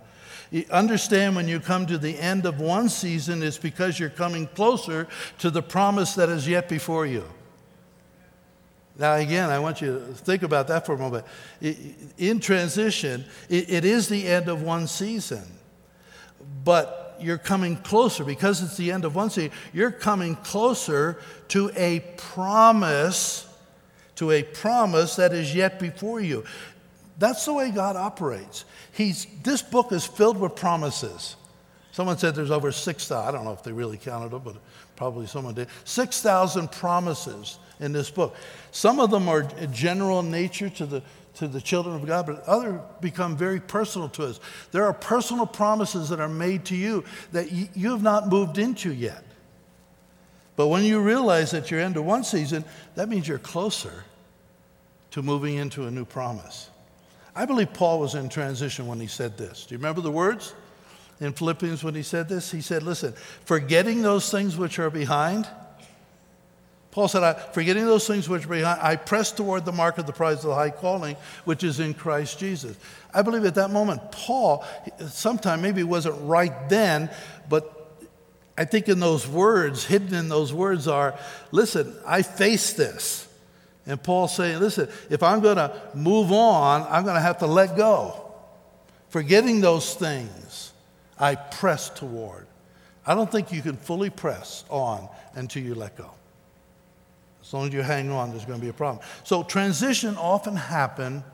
You 0.50 0.64
understand 0.70 1.36
when 1.36 1.48
you 1.48 1.60
come 1.60 1.84
to 1.86 1.98
the 1.98 2.16
end 2.16 2.46
of 2.46 2.60
one 2.60 2.88
season, 2.88 3.42
it's 3.42 3.58
because 3.58 3.98
you're 3.98 4.08
coming 4.08 4.46
closer 4.46 5.08
to 5.38 5.50
the 5.50 5.62
promise 5.62 6.14
that 6.14 6.28
is 6.28 6.48
yet 6.48 6.68
before 6.68 7.04
you. 7.04 7.24
Now, 8.98 9.14
again, 9.14 9.48
I 9.48 9.60
want 9.60 9.80
you 9.80 9.94
to 9.94 10.00
think 10.12 10.42
about 10.42 10.66
that 10.68 10.84
for 10.84 10.94
a 10.94 10.98
moment. 10.98 11.24
In 11.60 12.40
transition, 12.40 13.24
it 13.48 13.84
is 13.84 14.08
the 14.08 14.26
end 14.26 14.48
of 14.48 14.62
one 14.62 14.88
season, 14.88 15.44
but 16.64 17.16
you're 17.20 17.38
coming 17.38 17.76
closer 17.76 18.24
because 18.24 18.62
it's 18.62 18.76
the 18.76 18.90
end 18.90 19.04
of 19.04 19.14
one 19.14 19.30
season. 19.30 19.52
You're 19.72 19.92
coming 19.92 20.34
closer 20.36 21.18
to 21.48 21.70
a 21.76 22.00
promise, 22.16 23.48
to 24.16 24.32
a 24.32 24.42
promise 24.42 25.16
that 25.16 25.32
is 25.32 25.54
yet 25.54 25.78
before 25.78 26.20
you. 26.20 26.44
That's 27.18 27.44
the 27.44 27.52
way 27.52 27.70
God 27.70 27.94
operates. 27.94 28.64
He's, 28.92 29.26
this 29.42 29.62
book 29.62 29.92
is 29.92 30.06
filled 30.06 30.38
with 30.38 30.56
promises. 30.56 31.36
Someone 31.92 32.18
said 32.18 32.34
there's 32.34 32.50
over 32.50 32.70
6,000. 32.70 33.28
I 33.28 33.32
don't 33.32 33.44
know 33.44 33.52
if 33.52 33.62
they 33.62 33.72
really 33.72 33.96
counted 33.96 34.30
them, 34.30 34.42
but 34.44 34.56
probably 34.96 35.26
someone 35.26 35.54
did. 35.54 35.68
6,000 35.84 36.70
promises 36.70 37.58
in 37.80 37.92
this 37.92 38.10
book. 38.10 38.34
Some 38.70 39.00
of 39.00 39.10
them 39.10 39.28
are 39.28 39.42
general 39.70 40.20
in 40.20 40.30
nature 40.30 40.68
to 40.70 40.86
the, 40.86 41.02
to 41.34 41.48
the 41.48 41.60
children 41.60 41.96
of 41.96 42.06
God, 42.06 42.26
but 42.26 42.42
other 42.44 42.80
become 43.00 43.36
very 43.36 43.60
personal 43.60 44.08
to 44.10 44.24
us. 44.24 44.40
There 44.72 44.84
are 44.84 44.92
personal 44.92 45.46
promises 45.46 46.08
that 46.08 46.20
are 46.20 46.28
made 46.28 46.64
to 46.66 46.76
you 46.76 47.04
that 47.32 47.50
you 47.52 47.90
have 47.90 48.02
not 48.02 48.28
moved 48.28 48.58
into 48.58 48.92
yet. 48.92 49.24
But 50.56 50.68
when 50.68 50.82
you 50.82 51.00
realize 51.00 51.52
that 51.52 51.70
you're 51.70 51.80
into 51.80 52.02
one 52.02 52.24
season, 52.24 52.64
that 52.96 53.08
means 53.08 53.28
you're 53.28 53.38
closer 53.38 54.04
to 55.12 55.22
moving 55.22 55.54
into 55.54 55.86
a 55.86 55.90
new 55.90 56.04
promise. 56.04 56.70
I 57.34 57.46
believe 57.46 57.72
Paul 57.72 58.00
was 58.00 58.16
in 58.16 58.28
transition 58.28 58.88
when 58.88 58.98
he 58.98 59.06
said 59.06 59.38
this. 59.38 59.66
Do 59.66 59.74
you 59.74 59.78
remember 59.78 60.00
the 60.00 60.10
words 60.10 60.56
in 61.20 61.32
Philippians 61.32 61.84
when 61.84 61.94
he 61.94 62.02
said 62.02 62.28
this? 62.28 62.50
He 62.50 62.60
said, 62.60 62.82
Listen, 62.82 63.14
forgetting 63.44 64.02
those 64.02 64.32
things 64.32 64.56
which 64.56 64.80
are 64.80 64.90
behind, 64.90 65.46
Paul 66.90 67.08
said, 67.08 67.22
I, 67.22 67.34
forgetting 67.34 67.84
those 67.84 68.06
things 68.06 68.28
which 68.28 68.46
are 68.46 68.48
behind, 68.48 68.80
I 68.82 68.96
press 68.96 69.30
toward 69.30 69.64
the 69.64 69.72
mark 69.72 69.98
of 69.98 70.06
the 70.06 70.12
prize 70.12 70.38
of 70.38 70.50
the 70.50 70.54
high 70.54 70.70
calling, 70.70 71.16
which 71.44 71.62
is 71.62 71.80
in 71.80 71.94
Christ 71.94 72.38
Jesus. 72.38 72.76
I 73.12 73.22
believe 73.22 73.44
at 73.44 73.56
that 73.56 73.70
moment, 73.70 74.10
Paul, 74.10 74.64
sometime 75.08 75.60
maybe 75.60 75.82
wasn't 75.82 76.16
right 76.22 76.68
then, 76.68 77.10
but 77.48 77.74
I 78.56 78.64
think 78.64 78.88
in 78.88 79.00
those 79.00 79.28
words, 79.28 79.84
hidden 79.84 80.14
in 80.14 80.28
those 80.28 80.52
words 80.52 80.88
are, 80.88 81.16
listen, 81.52 81.94
I 82.06 82.22
face 82.22 82.72
this. 82.72 83.28
And 83.86 84.02
Paul's 84.02 84.34
saying, 84.34 84.58
listen, 84.58 84.88
if 85.08 85.22
I'm 85.22 85.40
going 85.40 85.56
to 85.56 85.80
move 85.94 86.32
on, 86.32 86.82
I'm 86.90 87.04
going 87.04 87.14
to 87.14 87.20
have 87.20 87.38
to 87.38 87.46
let 87.46 87.76
go. 87.76 88.32
Forgetting 89.10 89.60
those 89.60 89.94
things, 89.94 90.72
I 91.18 91.36
press 91.36 91.88
toward. 91.88 92.46
I 93.06 93.14
don't 93.14 93.30
think 93.30 93.52
you 93.52 93.62
can 93.62 93.76
fully 93.76 94.10
press 94.10 94.64
on 94.68 95.08
until 95.34 95.62
you 95.62 95.74
let 95.74 95.96
go. 95.96 96.10
As 97.48 97.54
long 97.54 97.66
as 97.66 97.72
you 97.72 97.80
hang 97.80 98.10
on, 98.10 98.28
there's 98.28 98.44
going 98.44 98.60
to 98.60 98.62
be 98.62 98.68
a 98.68 98.74
problem. 98.74 99.02
So 99.24 99.42
transition 99.42 100.18
often 100.18 100.54
happen, 100.54 101.24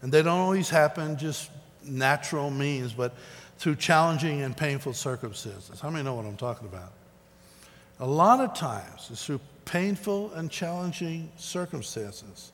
and 0.00 0.10
they 0.10 0.22
don't 0.22 0.40
always 0.40 0.70
happen 0.70 1.18
just 1.18 1.50
natural 1.84 2.48
means, 2.48 2.94
but 2.94 3.12
through 3.58 3.76
challenging 3.76 4.40
and 4.40 4.56
painful 4.56 4.94
circumstances. 4.94 5.80
How 5.80 5.90
many 5.90 6.02
know 6.02 6.14
what 6.14 6.24
I'm 6.24 6.38
talking 6.38 6.66
about? 6.66 6.92
A 8.00 8.06
lot 8.06 8.40
of 8.40 8.54
times 8.54 9.08
it's 9.10 9.22
through 9.26 9.42
painful 9.66 10.32
and 10.32 10.50
challenging 10.50 11.30
circumstances. 11.36 12.50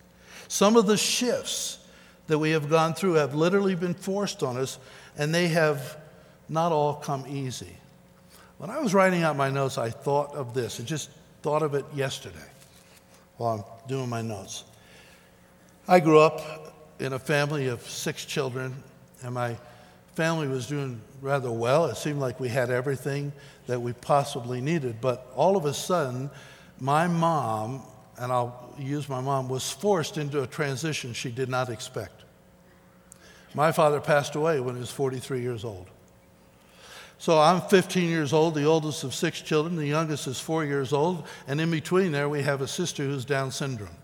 Some 0.48 0.76
of 0.76 0.86
the 0.86 0.96
shifts 0.96 1.78
that 2.26 2.40
we 2.40 2.50
have 2.50 2.68
gone 2.68 2.94
through 2.94 3.14
have 3.14 3.36
literally 3.36 3.76
been 3.76 3.94
forced 3.94 4.42
on 4.42 4.56
us, 4.56 4.80
and 5.16 5.32
they 5.32 5.46
have 5.46 5.96
not 6.48 6.72
all 6.72 6.94
come 6.94 7.24
easy. 7.28 7.76
When 8.58 8.68
I 8.68 8.80
was 8.80 8.94
writing 8.94 9.22
out 9.22 9.36
my 9.36 9.48
notes, 9.48 9.78
I 9.78 9.90
thought 9.90 10.34
of 10.34 10.54
this. 10.54 10.80
I 10.80 10.82
just 10.82 11.08
thought 11.42 11.62
of 11.62 11.74
it 11.74 11.84
yesterday 11.94 12.49
while 13.40 13.54
I'm 13.54 13.88
doing 13.88 14.10
my 14.10 14.20
notes. 14.20 14.64
I 15.88 15.98
grew 15.98 16.18
up 16.18 16.74
in 16.98 17.14
a 17.14 17.18
family 17.18 17.68
of 17.68 17.80
six 17.88 18.26
children, 18.26 18.74
and 19.22 19.32
my 19.32 19.56
family 20.14 20.46
was 20.46 20.66
doing 20.66 21.00
rather 21.22 21.50
well. 21.50 21.86
It 21.86 21.96
seemed 21.96 22.20
like 22.20 22.38
we 22.38 22.50
had 22.50 22.70
everything 22.70 23.32
that 23.66 23.80
we 23.80 23.94
possibly 23.94 24.60
needed. 24.60 25.00
But 25.00 25.26
all 25.34 25.56
of 25.56 25.64
a 25.64 25.72
sudden, 25.72 26.28
my 26.80 27.06
mom, 27.06 27.82
and 28.18 28.30
I'll 28.30 28.74
use 28.78 29.08
my 29.08 29.22
mom, 29.22 29.48
was 29.48 29.70
forced 29.70 30.18
into 30.18 30.42
a 30.42 30.46
transition 30.46 31.14
she 31.14 31.30
did 31.30 31.48
not 31.48 31.70
expect. 31.70 32.24
My 33.54 33.72
father 33.72 34.02
passed 34.02 34.34
away 34.34 34.60
when 34.60 34.74
he 34.74 34.80
was 34.82 34.90
43 34.90 35.40
years 35.40 35.64
old. 35.64 35.86
So 37.20 37.38
I'm 37.38 37.60
15 37.60 38.08
years 38.08 38.32
old, 38.32 38.54
the 38.54 38.64
oldest 38.64 39.04
of 39.04 39.14
six 39.14 39.42
children. 39.42 39.76
The 39.76 39.86
youngest 39.86 40.26
is 40.26 40.40
four 40.40 40.64
years 40.64 40.90
old. 40.90 41.26
And 41.46 41.60
in 41.60 41.70
between 41.70 42.12
there, 42.12 42.30
we 42.30 42.40
have 42.40 42.62
a 42.62 42.66
sister 42.66 43.04
who's 43.04 43.26
Down 43.26 43.50
syndrome. 43.50 43.94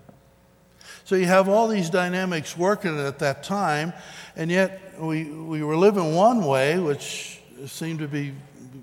So 1.05 1.15
you 1.17 1.25
have 1.25 1.49
all 1.49 1.67
these 1.67 1.89
dynamics 1.89 2.59
working 2.59 2.99
at 3.01 3.19
that 3.21 3.43
time, 3.43 3.95
and 4.37 4.51
yet 4.51 5.01
we, 5.01 5.25
we 5.25 5.63
were 5.63 5.79
living 5.79 6.15
one 6.15 6.45
way, 6.45 6.79
which 6.79 7.41
seemed 7.65 8.01
to 8.01 8.09
be, 8.09 8.35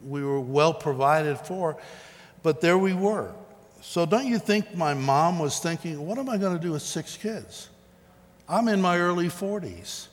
we 0.03 0.23
were 0.23 0.39
well 0.39 0.73
provided 0.73 1.37
for, 1.37 1.77
but 2.41 2.59
there 2.59 2.79
we 2.79 2.93
were. 2.93 3.31
So 3.81 4.03
don't 4.07 4.25
you 4.25 4.39
think 4.39 4.75
my 4.75 4.95
mom 4.95 5.37
was 5.37 5.59
thinking, 5.59 6.03
what 6.03 6.17
am 6.17 6.27
I 6.27 6.37
going 6.37 6.57
to 6.57 6.63
do 6.63 6.71
with 6.71 6.81
six 6.81 7.17
kids? 7.17 7.69
I'm 8.49 8.67
in 8.67 8.81
my 8.81 8.97
early 8.97 9.27
40s. 9.27 10.07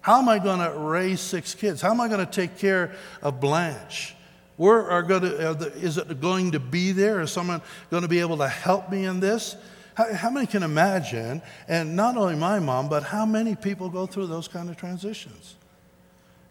How 0.00 0.18
am 0.18 0.28
I 0.28 0.38
going 0.38 0.60
to 0.60 0.78
raise 0.78 1.20
six 1.20 1.54
kids? 1.54 1.80
How 1.80 1.90
am 1.90 2.00
I 2.00 2.08
going 2.08 2.24
to 2.24 2.30
take 2.30 2.58
care 2.58 2.92
of 3.22 3.40
Blanche? 3.40 4.14
Where 4.56 4.90
are 4.90 5.02
going 5.02 5.22
to, 5.22 5.50
are 5.50 5.54
the, 5.54 5.72
is 5.74 5.98
it 5.98 6.20
going 6.20 6.52
to 6.52 6.60
be 6.60 6.92
there? 6.92 7.20
Is 7.20 7.30
someone 7.30 7.62
going 7.90 8.02
to 8.02 8.08
be 8.08 8.20
able 8.20 8.38
to 8.38 8.48
help 8.48 8.90
me 8.90 9.04
in 9.04 9.20
this? 9.20 9.56
How, 9.94 10.12
how 10.14 10.30
many 10.30 10.46
can 10.46 10.62
imagine, 10.62 11.42
and 11.68 11.96
not 11.96 12.16
only 12.16 12.36
my 12.36 12.58
mom, 12.58 12.88
but 12.88 13.02
how 13.02 13.26
many 13.26 13.54
people 13.54 13.88
go 13.88 14.06
through 14.06 14.26
those 14.26 14.48
kind 14.48 14.68
of 14.68 14.76
transitions? 14.76 15.56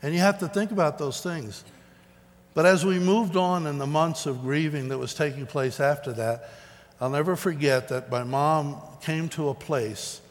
And 0.01 0.13
you 0.13 0.19
have 0.19 0.39
to 0.39 0.47
think 0.47 0.71
about 0.71 0.97
those 0.97 1.21
things. 1.21 1.63
But 2.53 2.65
as 2.65 2.85
we 2.85 2.99
moved 2.99 3.35
on 3.35 3.67
in 3.67 3.77
the 3.77 3.87
months 3.87 4.25
of 4.25 4.41
grieving 4.41 4.89
that 4.89 4.97
was 4.97 5.13
taking 5.13 5.45
place 5.45 5.79
after 5.79 6.11
that, 6.13 6.49
I'll 6.99 7.09
never 7.09 7.35
forget 7.35 7.89
that 7.89 8.09
my 8.09 8.23
mom 8.23 8.77
came 9.01 9.29
to 9.29 9.49
a 9.49 9.53
place 9.53 10.21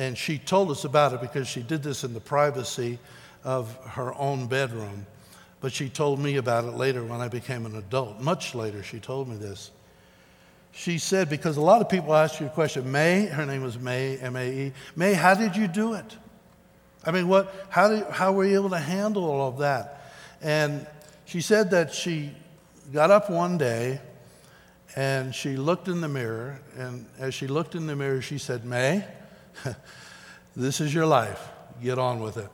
and 0.00 0.16
she 0.16 0.38
told 0.38 0.70
us 0.70 0.84
about 0.84 1.12
it 1.12 1.20
because 1.20 1.46
she 1.46 1.60
did 1.60 1.82
this 1.82 2.04
in 2.04 2.14
the 2.14 2.20
privacy 2.20 2.98
of 3.44 3.76
her 3.84 4.14
own 4.14 4.46
bedroom. 4.46 5.04
But 5.60 5.74
she 5.74 5.90
told 5.90 6.18
me 6.18 6.36
about 6.36 6.64
it 6.64 6.70
later 6.70 7.04
when 7.04 7.20
I 7.20 7.28
became 7.28 7.66
an 7.66 7.76
adult. 7.76 8.18
Much 8.18 8.54
later, 8.54 8.82
she 8.82 8.98
told 8.98 9.28
me 9.28 9.36
this 9.36 9.70
she 10.72 10.96
said, 10.96 11.28
because 11.28 11.58
a 11.58 11.60
lot 11.60 11.82
of 11.82 11.88
people 11.90 12.14
ask 12.14 12.40
you 12.40 12.46
a 12.46 12.50
question, 12.50 12.90
May, 12.90 13.26
her 13.26 13.44
name 13.44 13.62
was 13.62 13.78
May, 13.78 14.16
M 14.16 14.36
A 14.36 14.68
E, 14.68 14.72
May, 14.96 15.12
how 15.12 15.34
did 15.34 15.54
you 15.54 15.68
do 15.68 15.92
it? 15.92 16.16
I 17.04 17.10
mean, 17.10 17.28
what, 17.28 17.52
how, 17.68 17.88
did, 17.88 18.06
how 18.06 18.32
were 18.32 18.46
you 18.46 18.54
able 18.54 18.70
to 18.70 18.78
handle 18.78 19.24
all 19.24 19.48
of 19.48 19.58
that? 19.58 20.12
And 20.40 20.86
she 21.26 21.42
said 21.42 21.72
that 21.72 21.92
she 21.92 22.30
got 22.90 23.10
up 23.10 23.28
one 23.28 23.58
day 23.58 24.00
and 24.96 25.34
she 25.34 25.56
looked 25.56 25.88
in 25.88 26.00
the 26.00 26.08
mirror, 26.08 26.58
and 26.78 27.04
as 27.18 27.34
she 27.34 27.46
looked 27.46 27.74
in 27.74 27.86
the 27.86 27.94
mirror, 27.94 28.22
she 28.22 28.38
said, 28.38 28.64
May, 28.64 29.04
this 30.56 30.80
is 30.80 30.94
your 30.94 31.06
life. 31.06 31.48
Get 31.82 31.98
on 31.98 32.20
with 32.20 32.36
it. 32.36 32.48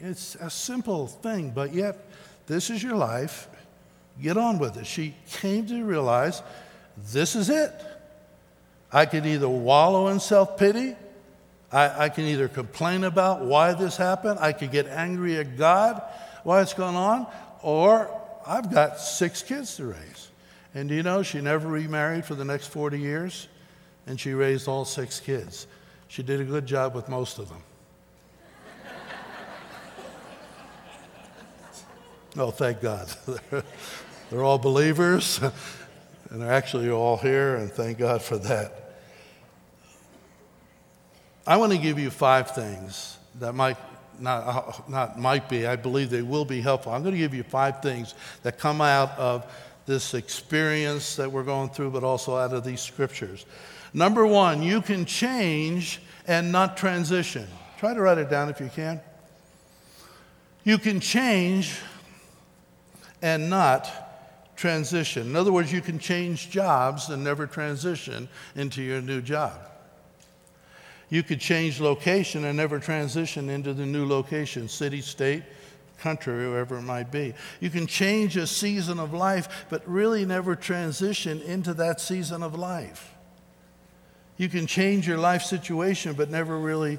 It's 0.00 0.34
a 0.36 0.48
simple 0.48 1.06
thing, 1.06 1.50
but 1.50 1.74
yet, 1.74 2.08
this 2.46 2.70
is 2.70 2.82
your 2.82 2.96
life. 2.96 3.48
Get 4.22 4.36
on 4.36 4.58
with 4.58 4.76
it. 4.76 4.86
She 4.86 5.14
came 5.30 5.66
to 5.66 5.84
realize 5.84 6.42
this 7.12 7.36
is 7.36 7.50
it. 7.50 7.72
I 8.92 9.06
can 9.06 9.26
either 9.26 9.48
wallow 9.48 10.08
in 10.08 10.20
self 10.20 10.56
pity, 10.56 10.94
I, 11.72 12.04
I, 12.04 12.08
can 12.08 12.24
either 12.24 12.46
complain 12.46 13.02
about 13.02 13.44
why 13.44 13.74
this 13.74 13.96
happened, 13.96 14.38
I 14.40 14.52
could 14.52 14.70
get 14.70 14.86
angry 14.86 15.36
at 15.38 15.56
God, 15.56 16.00
why 16.44 16.62
it's 16.62 16.74
going 16.74 16.94
on, 16.94 17.26
or 17.62 18.08
I've 18.46 18.72
got 18.72 19.00
six 19.00 19.42
kids 19.42 19.76
to 19.76 19.86
raise. 19.86 20.28
And 20.74 20.88
do 20.88 20.94
you 20.94 21.02
know, 21.04 21.22
she 21.22 21.40
never 21.40 21.68
remarried 21.68 22.24
for 22.24 22.34
the 22.34 22.44
next 22.44 22.66
40 22.66 22.98
years, 22.98 23.48
and 24.06 24.18
she 24.18 24.32
raised 24.32 24.66
all 24.66 24.84
six 24.84 25.20
kids. 25.20 25.68
She 26.08 26.22
did 26.22 26.40
a 26.40 26.44
good 26.44 26.66
job 26.66 26.94
with 26.94 27.08
most 27.08 27.38
of 27.38 27.48
them. 27.48 27.62
oh, 32.36 32.50
thank 32.50 32.80
God. 32.80 33.08
They're 34.30 34.42
all 34.42 34.58
believers, 34.58 35.40
and 36.30 36.42
they're 36.42 36.52
actually 36.52 36.90
all 36.90 37.16
here, 37.16 37.56
and 37.56 37.70
thank 37.70 37.98
God 37.98 38.20
for 38.20 38.38
that. 38.38 38.96
I 41.46 41.56
want 41.58 41.72
to 41.72 41.78
give 41.78 41.98
you 41.98 42.10
five 42.10 42.50
things 42.52 43.18
that 43.38 43.54
might 43.54 43.76
not, 44.18 44.88
not 44.88 45.18
might 45.18 45.48
be, 45.48 45.66
I 45.66 45.76
believe 45.76 46.10
they 46.10 46.22
will 46.22 46.44
be 46.44 46.60
helpful. 46.60 46.92
I'm 46.92 47.02
going 47.02 47.14
to 47.14 47.18
give 47.18 47.34
you 47.34 47.42
five 47.42 47.82
things 47.82 48.14
that 48.42 48.58
come 48.58 48.80
out 48.80 49.16
of 49.18 49.46
this 49.86 50.14
experience 50.14 51.16
that 51.16 51.30
we're 51.30 51.44
going 51.44 51.68
through, 51.68 51.90
but 51.90 52.04
also 52.04 52.36
out 52.36 52.52
of 52.52 52.64
these 52.64 52.80
scriptures. 52.80 53.44
Number 53.92 54.26
one, 54.26 54.62
you 54.62 54.80
can 54.80 55.04
change 55.04 56.00
and 56.26 56.50
not 56.50 56.76
transition. 56.76 57.46
Try 57.78 57.94
to 57.94 58.00
write 58.00 58.18
it 58.18 58.30
down 58.30 58.48
if 58.48 58.60
you 58.60 58.70
can. 58.74 59.00
You 60.64 60.78
can 60.78 61.00
change 61.00 61.78
and 63.20 63.50
not 63.50 63.90
transition. 64.56 65.28
In 65.28 65.36
other 65.36 65.52
words, 65.52 65.72
you 65.72 65.80
can 65.80 65.98
change 65.98 66.50
jobs 66.50 67.10
and 67.10 67.22
never 67.22 67.46
transition 67.46 68.28
into 68.56 68.82
your 68.82 69.00
new 69.00 69.20
job. 69.20 69.52
You 71.10 71.22
could 71.22 71.40
change 71.40 71.80
location 71.80 72.44
and 72.44 72.56
never 72.56 72.78
transition 72.78 73.50
into 73.50 73.74
the 73.74 73.86
new 73.86 74.06
location, 74.06 74.68
city, 74.68 75.00
state, 75.00 75.42
country, 76.04 76.46
wherever 76.46 76.76
it 76.76 76.82
might 76.82 77.10
be. 77.10 77.32
You 77.60 77.70
can 77.70 77.86
change 77.86 78.36
a 78.36 78.46
season 78.46 79.00
of 79.00 79.14
life, 79.14 79.64
but 79.70 79.82
really 79.88 80.26
never 80.26 80.54
transition 80.54 81.40
into 81.40 81.72
that 81.74 81.98
season 81.98 82.42
of 82.42 82.54
life. 82.54 83.10
You 84.36 84.50
can 84.50 84.66
change 84.66 85.08
your 85.08 85.16
life 85.16 85.42
situation, 85.42 86.12
but 86.12 86.30
never 86.30 86.58
really 86.58 86.98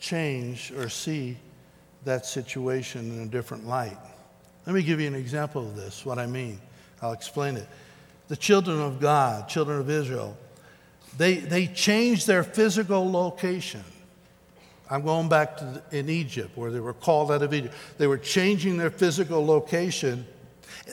change 0.00 0.72
or 0.72 0.88
see 0.88 1.36
that 2.04 2.26
situation 2.26 3.12
in 3.12 3.22
a 3.22 3.26
different 3.26 3.68
light. 3.68 3.98
Let 4.66 4.74
me 4.74 4.82
give 4.82 5.00
you 5.00 5.06
an 5.06 5.14
example 5.14 5.62
of 5.62 5.76
this, 5.76 6.04
what 6.04 6.18
I 6.18 6.26
mean. 6.26 6.58
I'll 7.00 7.12
explain 7.12 7.56
it. 7.56 7.68
the 8.26 8.36
children 8.36 8.80
of 8.80 8.98
God, 8.98 9.48
children 9.48 9.78
of 9.78 9.88
Israel, 9.88 10.36
they, 11.16 11.36
they 11.36 11.68
changed 11.68 12.26
their 12.26 12.42
physical 12.42 13.08
location. 13.10 13.84
I'm 14.90 15.02
going 15.02 15.28
back 15.28 15.58
to 15.58 15.64
the, 15.64 15.98
in 15.98 16.08
Egypt, 16.08 16.56
where 16.56 16.70
they 16.70 16.80
were 16.80 16.94
called 16.94 17.30
out 17.30 17.42
of 17.42 17.52
Egypt. 17.52 17.74
They 17.98 18.06
were 18.06 18.18
changing 18.18 18.78
their 18.78 18.90
physical 18.90 19.44
location, 19.44 20.26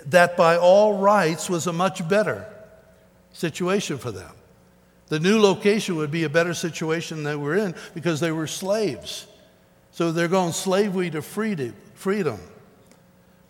that 0.07 0.35
by 0.35 0.57
all 0.57 0.97
rights 0.97 1.49
was 1.49 1.67
a 1.67 1.73
much 1.73 2.07
better 2.07 2.45
situation 3.31 3.97
for 3.97 4.11
them. 4.11 4.31
The 5.07 5.19
new 5.19 5.39
location 5.39 5.97
would 5.97 6.11
be 6.11 6.23
a 6.23 6.29
better 6.29 6.53
situation 6.53 7.23
they 7.23 7.35
were 7.35 7.55
in 7.55 7.75
because 7.93 8.19
they 8.19 8.31
were 8.31 8.47
slaves. 8.47 9.27
So 9.91 10.11
they're 10.11 10.27
going 10.27 10.51
slavery 10.51 11.09
to 11.11 11.21
freedom. 11.21 12.39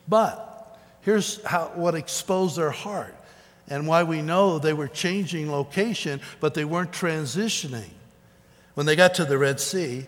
But 0.07 0.77
here's 1.01 1.43
how, 1.43 1.71
what 1.75 1.95
exposed 1.95 2.57
their 2.57 2.71
heart 2.71 3.15
and 3.67 3.87
why 3.87 4.03
we 4.03 4.21
know 4.21 4.59
they 4.59 4.73
were 4.73 4.87
changing 4.87 5.51
location, 5.51 6.21
but 6.39 6.53
they 6.53 6.65
weren't 6.65 6.91
transitioning. 6.91 7.89
When 8.75 8.85
they 8.85 8.95
got 8.95 9.15
to 9.15 9.25
the 9.25 9.37
Red 9.37 9.59
Sea, 9.59 10.05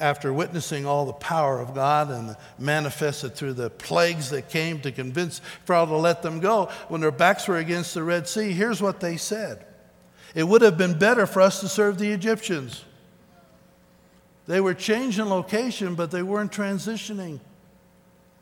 after 0.00 0.32
witnessing 0.32 0.86
all 0.86 1.06
the 1.06 1.12
power 1.12 1.60
of 1.60 1.74
God 1.74 2.10
and 2.10 2.36
manifested 2.58 3.34
through 3.34 3.54
the 3.54 3.70
plagues 3.70 4.30
that 4.30 4.48
came 4.48 4.80
to 4.80 4.90
convince 4.90 5.40
Pharaoh 5.64 5.86
to 5.86 5.96
let 5.96 6.22
them 6.22 6.40
go, 6.40 6.70
when 6.88 7.00
their 7.00 7.12
backs 7.12 7.46
were 7.46 7.58
against 7.58 7.94
the 7.94 8.02
Red 8.02 8.26
Sea, 8.26 8.52
here's 8.52 8.82
what 8.82 9.00
they 9.00 9.16
said 9.16 9.64
It 10.34 10.44
would 10.44 10.62
have 10.62 10.76
been 10.76 10.98
better 10.98 11.26
for 11.26 11.40
us 11.40 11.60
to 11.60 11.68
serve 11.68 11.98
the 11.98 12.10
Egyptians. 12.10 12.84
They 14.46 14.60
were 14.60 14.74
changing 14.74 15.26
location, 15.26 15.94
but 15.94 16.10
they 16.10 16.22
weren't 16.22 16.52
transitioning. 16.52 17.40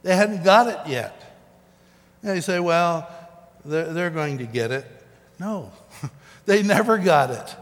They 0.03 0.17
hadn't 0.17 0.43
got 0.43 0.67
it 0.67 0.91
yet. 0.91 1.15
And 2.23 2.35
you 2.35 2.43
say, 2.43 2.59
well, 2.59 3.09
they're, 3.65 3.93
they're 3.93 4.11
going 4.11 4.39
to 4.39 4.47
get 4.47 4.73
it. 4.73 4.87
No, 5.39 5.71
they 6.47 6.63
never 6.63 6.99
got 6.99 7.31
it. 7.31 7.57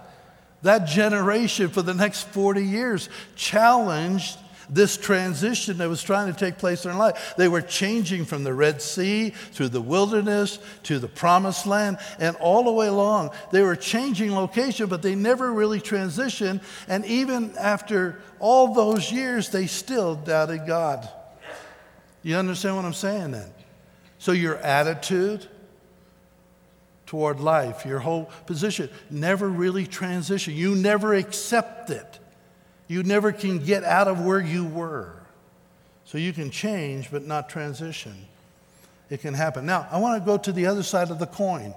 That 0.63 0.87
generation 0.87 1.69
for 1.69 1.83
the 1.83 1.95
next 1.95 2.29
40 2.29 2.65
years 2.65 3.09
challenged 3.35 4.37
this 4.73 4.97
transition 4.97 5.79
that 5.79 5.89
was 5.89 6.03
trying 6.03 6.33
to 6.33 6.39
take 6.39 6.57
place 6.57 6.85
in 6.85 6.91
their 6.91 6.99
life. 6.99 7.35
They 7.37 7.49
were 7.49 7.61
changing 7.61 8.25
from 8.25 8.45
the 8.45 8.55
Red 8.55 8.81
Sea 8.81 9.31
through 9.31 9.71
the 9.71 9.81
wilderness 9.81 10.59
to 10.85 10.99
the 10.99 11.09
promised 11.09 11.67
land 11.67 11.99
and 12.19 12.37
all 12.37 12.65
the 12.65 12.73
way 12.73 12.87
along. 12.87 13.31
They 13.51 13.63
were 13.63 13.77
changing 13.77 14.33
location, 14.33 14.87
but 14.87 15.03
they 15.03 15.15
never 15.15 15.53
really 15.53 15.81
transitioned. 15.81 16.63
And 16.89 17.05
even 17.05 17.57
after 17.59 18.21
all 18.39 18.73
those 18.73 19.11
years, 19.11 19.51
they 19.51 19.67
still 19.67 20.15
doubted 20.15 20.67
God. 20.67 21.09
You 22.23 22.37
understand 22.37 22.77
what 22.77 22.85
I'm 22.85 22.93
saying 22.93 23.33
then? 23.33 23.51
So 24.19 24.33
your 24.33 24.59
attitude, 24.59 25.49
toward 27.11 27.41
life, 27.41 27.85
your 27.85 27.99
whole 27.99 28.31
position 28.47 28.89
never 29.11 29.49
really 29.49 29.85
transition. 29.85 30.55
You 30.55 30.77
never 30.77 31.13
accept 31.13 31.91
it. 31.91 32.21
You 32.87 33.03
never 33.03 33.33
can 33.33 33.59
get 33.59 33.83
out 33.83 34.07
of 34.07 34.25
where 34.25 34.39
you 34.39 34.65
were. 34.65 35.17
So 36.05 36.19
you 36.19 36.33
can 36.33 36.53
change 36.53 37.11
but 37.11 37.27
not 37.27 37.49
transition. 37.49 38.15
It 39.09 39.23
can 39.23 39.35
happen. 39.35 39.67
Now, 39.67 39.89
I 39.91 39.99
want 39.99 40.23
to 40.23 40.25
go 40.25 40.39
to 40.39 40.53
the 40.53 40.67
other 40.67 40.85
side 40.85 41.11
of 41.11 41.19
the 41.19 41.27
coin, 41.27 41.75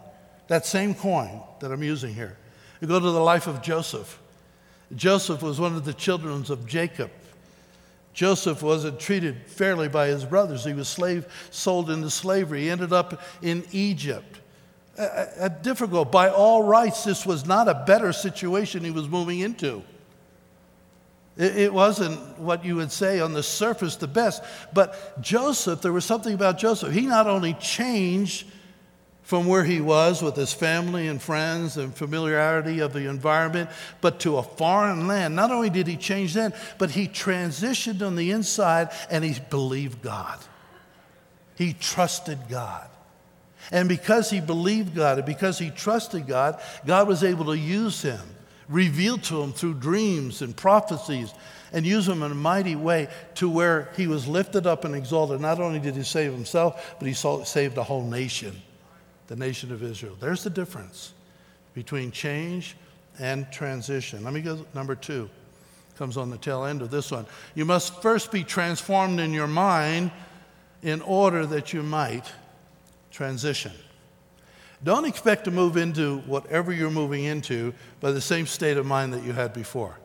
that 0.49 0.67
same 0.67 0.93
coin 0.93 1.41
that 1.61 1.71
I'm 1.71 1.81
using 1.81 2.13
here. 2.13 2.37
We 2.79 2.87
go 2.87 2.99
to 2.99 3.09
the 3.09 3.19
life 3.19 3.47
of 3.47 3.63
Joseph. 3.63 4.19
Joseph 4.95 5.41
was 5.41 5.59
one 5.59 5.75
of 5.75 5.83
the 5.83 5.95
children 5.95 6.45
of 6.47 6.67
Jacob. 6.67 7.09
Joseph 8.13 8.61
wasn't 8.61 8.99
treated 8.99 9.47
fairly 9.47 9.87
by 9.87 10.09
his 10.09 10.25
brothers. 10.25 10.63
He 10.63 10.73
was 10.73 10.87
slave, 10.87 11.25
sold 11.49 11.89
into 11.89 12.11
slavery. 12.11 12.65
He 12.65 12.69
ended 12.69 12.93
up 12.93 13.19
in 13.41 13.63
Egypt 13.71 14.41
a, 14.97 15.27
a 15.41 15.49
difficult. 15.49 16.11
By 16.11 16.29
all 16.29 16.63
rights, 16.63 17.03
this 17.03 17.25
was 17.25 17.45
not 17.45 17.67
a 17.67 17.83
better 17.85 18.13
situation 18.13 18.83
he 18.83 18.91
was 18.91 19.07
moving 19.07 19.39
into. 19.39 19.83
It, 21.37 21.57
it 21.57 21.73
wasn't 21.73 22.39
what 22.39 22.63
you 22.63 22.75
would 22.75 22.91
say 22.91 23.19
on 23.19 23.33
the 23.33 23.43
surface 23.43 23.95
the 23.95 24.07
best. 24.07 24.43
But 24.73 25.21
Joseph, 25.21 25.81
there 25.81 25.93
was 25.93 26.05
something 26.05 26.33
about 26.33 26.57
Joseph. 26.57 26.93
He 26.93 27.01
not 27.01 27.27
only 27.27 27.53
changed 27.55 28.47
from 29.23 29.47
where 29.47 29.63
he 29.63 29.79
was 29.79 30.21
with 30.21 30.35
his 30.35 30.51
family 30.51 31.07
and 31.07 31.21
friends 31.21 31.77
and 31.77 31.95
familiarity 31.95 32.79
of 32.79 32.91
the 32.91 33.09
environment, 33.09 33.69
but 34.01 34.19
to 34.19 34.37
a 34.37 34.43
foreign 34.43 35.07
land. 35.07 35.35
Not 35.35 35.49
only 35.49 35.69
did 35.69 35.87
he 35.87 35.95
change 35.95 36.33
then, 36.33 36.53
but 36.77 36.91
he 36.91 37.07
transitioned 37.07 38.05
on 38.05 38.17
the 38.17 38.31
inside 38.31 38.89
and 39.09 39.23
he 39.23 39.39
believed 39.49 40.01
God. 40.01 40.39
He 41.55 41.73
trusted 41.73 42.37
God. 42.49 42.89
And 43.73 43.89
because 43.89 44.29
he 44.29 44.39
believed 44.39 44.95
God 44.95 45.17
and 45.17 45.25
because 45.25 45.57
he 45.57 45.71
trusted 45.71 46.27
God, 46.27 46.61
God 46.85 47.07
was 47.07 47.23
able 47.23 47.45
to 47.45 47.57
use 47.57 48.03
him, 48.03 48.21
reveal 48.69 49.17
to 49.17 49.41
him 49.41 49.51
through 49.51 49.73
dreams 49.73 50.43
and 50.43 50.55
prophecies, 50.55 51.33
and 51.73 51.83
use 51.83 52.07
him 52.07 52.21
in 52.21 52.31
a 52.31 52.35
mighty 52.35 52.75
way 52.75 53.07
to 53.33 53.49
where 53.49 53.89
he 53.97 54.05
was 54.05 54.27
lifted 54.27 54.67
up 54.67 54.85
and 54.85 54.93
exalted. 54.93 55.41
Not 55.41 55.59
only 55.59 55.79
did 55.79 55.95
he 55.95 56.03
save 56.03 56.31
himself, 56.31 56.95
but 56.99 57.07
he 57.07 57.15
saved 57.15 57.79
a 57.79 57.83
whole 57.83 58.03
nation, 58.05 58.61
the 59.25 59.35
nation 59.35 59.71
of 59.71 59.81
Israel. 59.81 60.15
There's 60.19 60.43
the 60.43 60.51
difference 60.51 61.11
between 61.73 62.11
change 62.11 62.77
and 63.17 63.51
transition. 63.51 64.23
Let 64.23 64.33
me 64.33 64.41
go 64.41 64.63
number 64.75 64.93
two. 64.93 65.31
Comes 65.97 66.15
on 66.15 66.29
the 66.29 66.37
tail 66.37 66.65
end 66.65 66.83
of 66.83 66.91
this 66.91 67.09
one. 67.09 67.25
You 67.55 67.65
must 67.65 68.03
first 68.03 68.31
be 68.31 68.43
transformed 68.43 69.19
in 69.19 69.33
your 69.33 69.47
mind 69.47 70.11
in 70.83 71.01
order 71.01 71.47
that 71.47 71.73
you 71.73 71.81
might 71.81 72.31
transition. 73.13 73.71
Don't 74.83 75.05
expect 75.05 75.45
to 75.45 75.51
move 75.51 75.77
into 75.77 76.17
whatever 76.21 76.73
you're 76.73 76.91
moving 76.91 77.23
into 77.23 77.73
by 78.01 78.11
the 78.11 78.19
same 78.19 78.45
state 78.45 78.75
of 78.75 78.85
mind 78.85 79.13
that 79.13 79.23
you 79.23 79.31
had 79.31 79.53
before. 79.53 79.97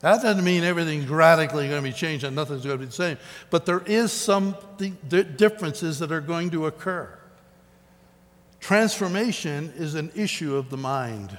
That 0.00 0.22
doesn't 0.22 0.44
mean 0.44 0.62
everything's 0.62 1.08
radically 1.08 1.68
going 1.68 1.82
to 1.82 1.88
be 1.88 1.92
changed 1.92 2.24
and 2.24 2.36
nothing's 2.36 2.64
going 2.64 2.76
to 2.76 2.78
be 2.78 2.86
the 2.86 2.92
same. 2.92 3.18
But 3.50 3.66
there 3.66 3.82
is 3.84 4.12
some 4.12 4.56
differences 5.08 5.98
that 5.98 6.12
are 6.12 6.20
going 6.20 6.50
to 6.50 6.66
occur. 6.66 7.18
Transformation 8.60 9.72
is 9.76 9.94
an 9.94 10.12
issue 10.14 10.54
of 10.54 10.70
the 10.70 10.76
mind. 10.76 11.36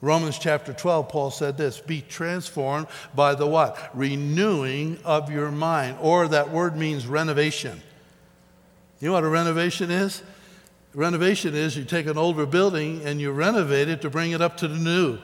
Romans 0.00 0.38
chapter 0.38 0.72
12, 0.72 1.08
Paul 1.08 1.30
said 1.30 1.58
this 1.58 1.78
Be 1.78 2.00
transformed 2.00 2.86
by 3.14 3.34
the 3.34 3.46
what? 3.46 3.90
Renewing 3.92 4.98
of 5.04 5.30
your 5.30 5.50
mind. 5.50 5.98
Or 6.00 6.26
that 6.28 6.50
word 6.50 6.76
means 6.76 7.06
renovation. 7.06 7.82
You 9.00 9.08
know 9.08 9.14
what 9.14 9.24
a 9.24 9.28
renovation 9.28 9.90
is? 9.90 10.22
Renovation 10.94 11.54
is 11.54 11.76
you 11.76 11.84
take 11.84 12.06
an 12.06 12.18
older 12.18 12.46
building 12.46 13.02
and 13.04 13.20
you 13.20 13.30
renovate 13.32 13.88
it 13.88 14.02
to 14.02 14.10
bring 14.10 14.32
it 14.32 14.40
up 14.40 14.58
to 14.58 14.68
the 14.68 14.76
new. 14.76 15.18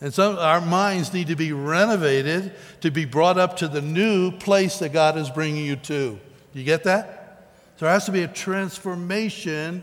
And 0.00 0.12
some 0.12 0.38
our 0.38 0.60
minds 0.60 1.12
need 1.12 1.28
to 1.28 1.36
be 1.36 1.52
renovated 1.52 2.52
to 2.82 2.90
be 2.90 3.04
brought 3.04 3.38
up 3.38 3.56
to 3.58 3.68
the 3.68 3.82
new 3.82 4.30
place 4.30 4.78
that 4.78 4.92
God 4.92 5.16
is 5.16 5.30
bringing 5.30 5.64
you 5.64 5.76
to. 5.76 6.18
Do 6.52 6.58
you 6.58 6.64
get 6.64 6.84
that? 6.84 7.52
So 7.76 7.84
there 7.84 7.92
has 7.92 8.06
to 8.06 8.12
be 8.12 8.22
a 8.22 8.28
transformation 8.28 9.82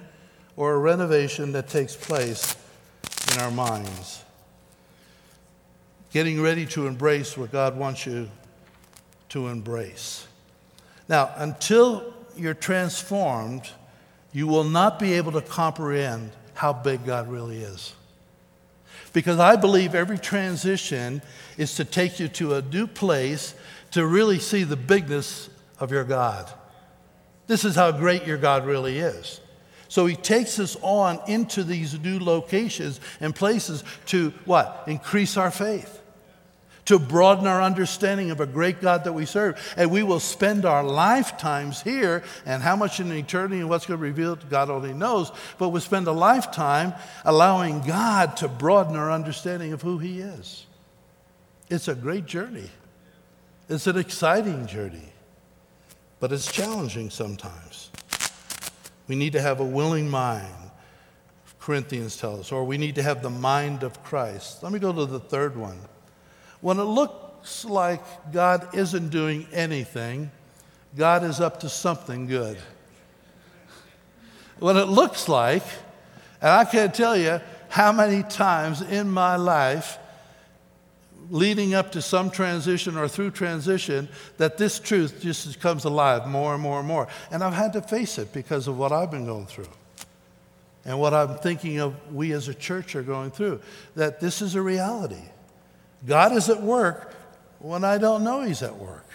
or 0.55 0.73
a 0.73 0.77
renovation 0.77 1.51
that 1.53 1.67
takes 1.67 1.95
place 1.95 2.55
in 3.33 3.39
our 3.41 3.51
minds. 3.51 4.23
Getting 6.11 6.41
ready 6.41 6.65
to 6.67 6.87
embrace 6.87 7.37
what 7.37 7.51
God 7.51 7.75
wants 7.75 8.05
you 8.05 8.29
to 9.29 9.47
embrace. 9.47 10.27
Now, 11.09 11.33
until 11.37 12.12
you're 12.35 12.53
transformed, 12.53 13.69
you 14.31 14.47
will 14.47 14.63
not 14.63 14.99
be 14.99 15.13
able 15.13 15.31
to 15.33 15.41
comprehend 15.41 16.31
how 16.53 16.73
big 16.73 17.05
God 17.05 17.29
really 17.29 17.59
is. 17.59 17.93
Because 19.11 19.39
I 19.39 19.55
believe 19.55 19.93
every 19.93 20.17
transition 20.17 21.21
is 21.57 21.75
to 21.75 21.85
take 21.85 22.19
you 22.19 22.27
to 22.29 22.55
a 22.55 22.61
new 22.61 22.87
place 22.87 23.53
to 23.91 24.05
really 24.05 24.39
see 24.39 24.63
the 24.63 24.75
bigness 24.75 25.49
of 25.79 25.91
your 25.91 26.03
God. 26.03 26.51
This 27.45 27.63
is 27.65 27.75
how 27.75 27.91
great 27.91 28.25
your 28.25 28.37
God 28.37 28.65
really 28.65 28.97
is. 28.97 29.39
So 29.87 30.07
he 30.07 30.15
takes 30.15 30.59
us 30.59 30.75
on 30.81 31.19
into 31.27 31.63
these 31.63 31.99
new 31.99 32.19
locations 32.19 32.99
and 33.19 33.35
places 33.35 33.83
to 34.07 34.31
what? 34.45 34.83
Increase 34.87 35.37
our 35.37 35.51
faith 35.51 36.02
to 36.85 36.99
broaden 36.99 37.47
our 37.47 37.61
understanding 37.61 38.31
of 38.31 38.39
a 38.39 38.45
great 38.45 38.81
God 38.81 39.05
that 39.05 39.13
we 39.13 39.25
serve. 39.25 39.57
And 39.77 39.89
we 39.89 40.03
will 40.03 40.19
spend 40.19 40.65
our 40.65 40.83
lifetimes 40.83 41.81
here, 41.81 42.23
and 42.45 42.61
how 42.61 42.75
much 42.75 42.99
in 42.99 43.11
eternity 43.11 43.59
and 43.59 43.69
what's 43.69 43.85
going 43.85 43.99
to 43.99 44.03
reveal, 44.03 44.35
God 44.35 44.69
only 44.69 44.93
knows, 44.93 45.31
but 45.57 45.69
we'll 45.69 45.81
spend 45.81 46.07
a 46.07 46.11
lifetime 46.11 46.93
allowing 47.25 47.81
God 47.81 48.37
to 48.37 48.47
broaden 48.47 48.95
our 48.95 49.11
understanding 49.11 49.73
of 49.73 49.81
who 49.81 49.97
He 49.97 50.19
is. 50.19 50.65
It's 51.69 51.87
a 51.87 51.95
great 51.95 52.25
journey, 52.25 52.69
it's 53.69 53.87
an 53.87 53.97
exciting 53.97 54.67
journey, 54.67 55.13
but 56.19 56.31
it's 56.31 56.51
challenging 56.51 57.09
sometimes. 57.09 57.89
We 59.07 59.15
need 59.15 59.33
to 59.33 59.41
have 59.41 59.59
a 59.59 59.65
willing 59.65 60.09
mind. 60.09 60.53
Corinthians 61.59 62.17
tells 62.17 62.39
us, 62.41 62.51
or 62.51 62.65
we 62.65 62.77
need 62.77 62.95
to 62.95 63.03
have 63.03 63.21
the 63.21 63.29
mind 63.29 63.83
of 63.83 64.03
Christ. 64.03 64.63
Let 64.63 64.73
me 64.73 64.79
go 64.79 64.91
to 64.91 65.05
the 65.05 65.19
third 65.19 65.55
one. 65.55 65.79
When 66.63 66.79
it 66.79 66.83
looks 66.83 67.65
like 67.65 68.01
God 68.31 68.69
isn't 68.73 69.09
doing 69.09 69.47
anything, 69.51 70.31
God 70.95 71.25
is 71.25 71.41
up 71.41 71.59
to 71.59 71.67
something 71.67 72.25
good. 72.25 72.57
When 74.59 74.77
it 74.77 74.85
looks 74.85 75.27
like. 75.27 75.63
And 76.41 76.51
I 76.51 76.63
can't 76.63 76.93
tell 76.93 77.17
you 77.17 77.41
how 77.67 77.91
many 77.91 78.23
times 78.23 78.81
in 78.81 79.09
my 79.09 79.35
life, 79.35 79.97
leading 81.29 81.73
up 81.73 81.91
to 81.93 82.01
some 82.01 82.31
transition 82.31 82.95
or 82.95 83.09
through 83.09 83.31
transition, 83.31 84.07
that 84.37 84.57
this 84.57 84.79
truth 84.79 85.19
just 85.21 85.59
comes 85.59 85.83
alive 85.83 86.27
more 86.27 86.53
and 86.53 86.63
more 86.63 86.79
and 86.79 86.87
more. 86.87 87.09
And 87.29 87.43
I've 87.43 87.53
had 87.53 87.73
to 87.73 87.81
face 87.81 88.17
it 88.17 88.31
because 88.31 88.69
of 88.69 88.77
what 88.77 88.93
I've 88.93 89.11
been 89.11 89.25
going 89.25 89.47
through 89.47 89.67
and 90.85 90.97
what 90.97 91.13
I'm 91.13 91.35
thinking 91.39 91.79
of 91.79 91.93
we 92.13 92.31
as 92.31 92.47
a 92.47 92.53
church 92.53 92.95
are 92.95 93.03
going 93.03 93.31
through. 93.31 93.59
That 93.97 94.21
this 94.21 94.41
is 94.41 94.55
a 94.55 94.61
reality. 94.61 95.23
God 96.05 96.33
is 96.33 96.49
at 96.49 96.61
work 96.61 97.15
when 97.59 97.83
I 97.83 97.97
don't 97.97 98.23
know 98.23 98.41
He's 98.41 98.61
at 98.61 98.77
work. 98.77 99.07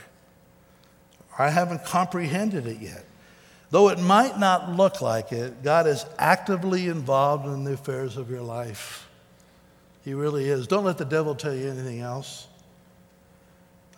I 1.39 1.51
haven't 1.51 1.85
comprehended 1.85 2.67
it 2.67 2.81
yet. 2.81 3.05
Though 3.71 3.91
it 3.91 4.01
might 4.01 4.39
not 4.39 4.77
look 4.77 5.03
like 5.03 5.31
it, 5.31 5.63
God 5.63 5.87
is 5.87 6.07
actively 6.19 6.89
involved 6.89 7.47
in 7.47 7.65
the 7.65 7.75
affairs 7.75 8.17
of 8.17 8.31
your 8.31 8.41
life. 8.41 9.07
He 10.05 10.15
really 10.15 10.49
is. 10.49 10.67
Don't 10.67 10.85
let 10.85 10.97
the 10.97 11.05
devil 11.05 11.35
tell 11.35 11.55
you 11.55 11.69
anything 11.69 12.01
else. 12.01 12.49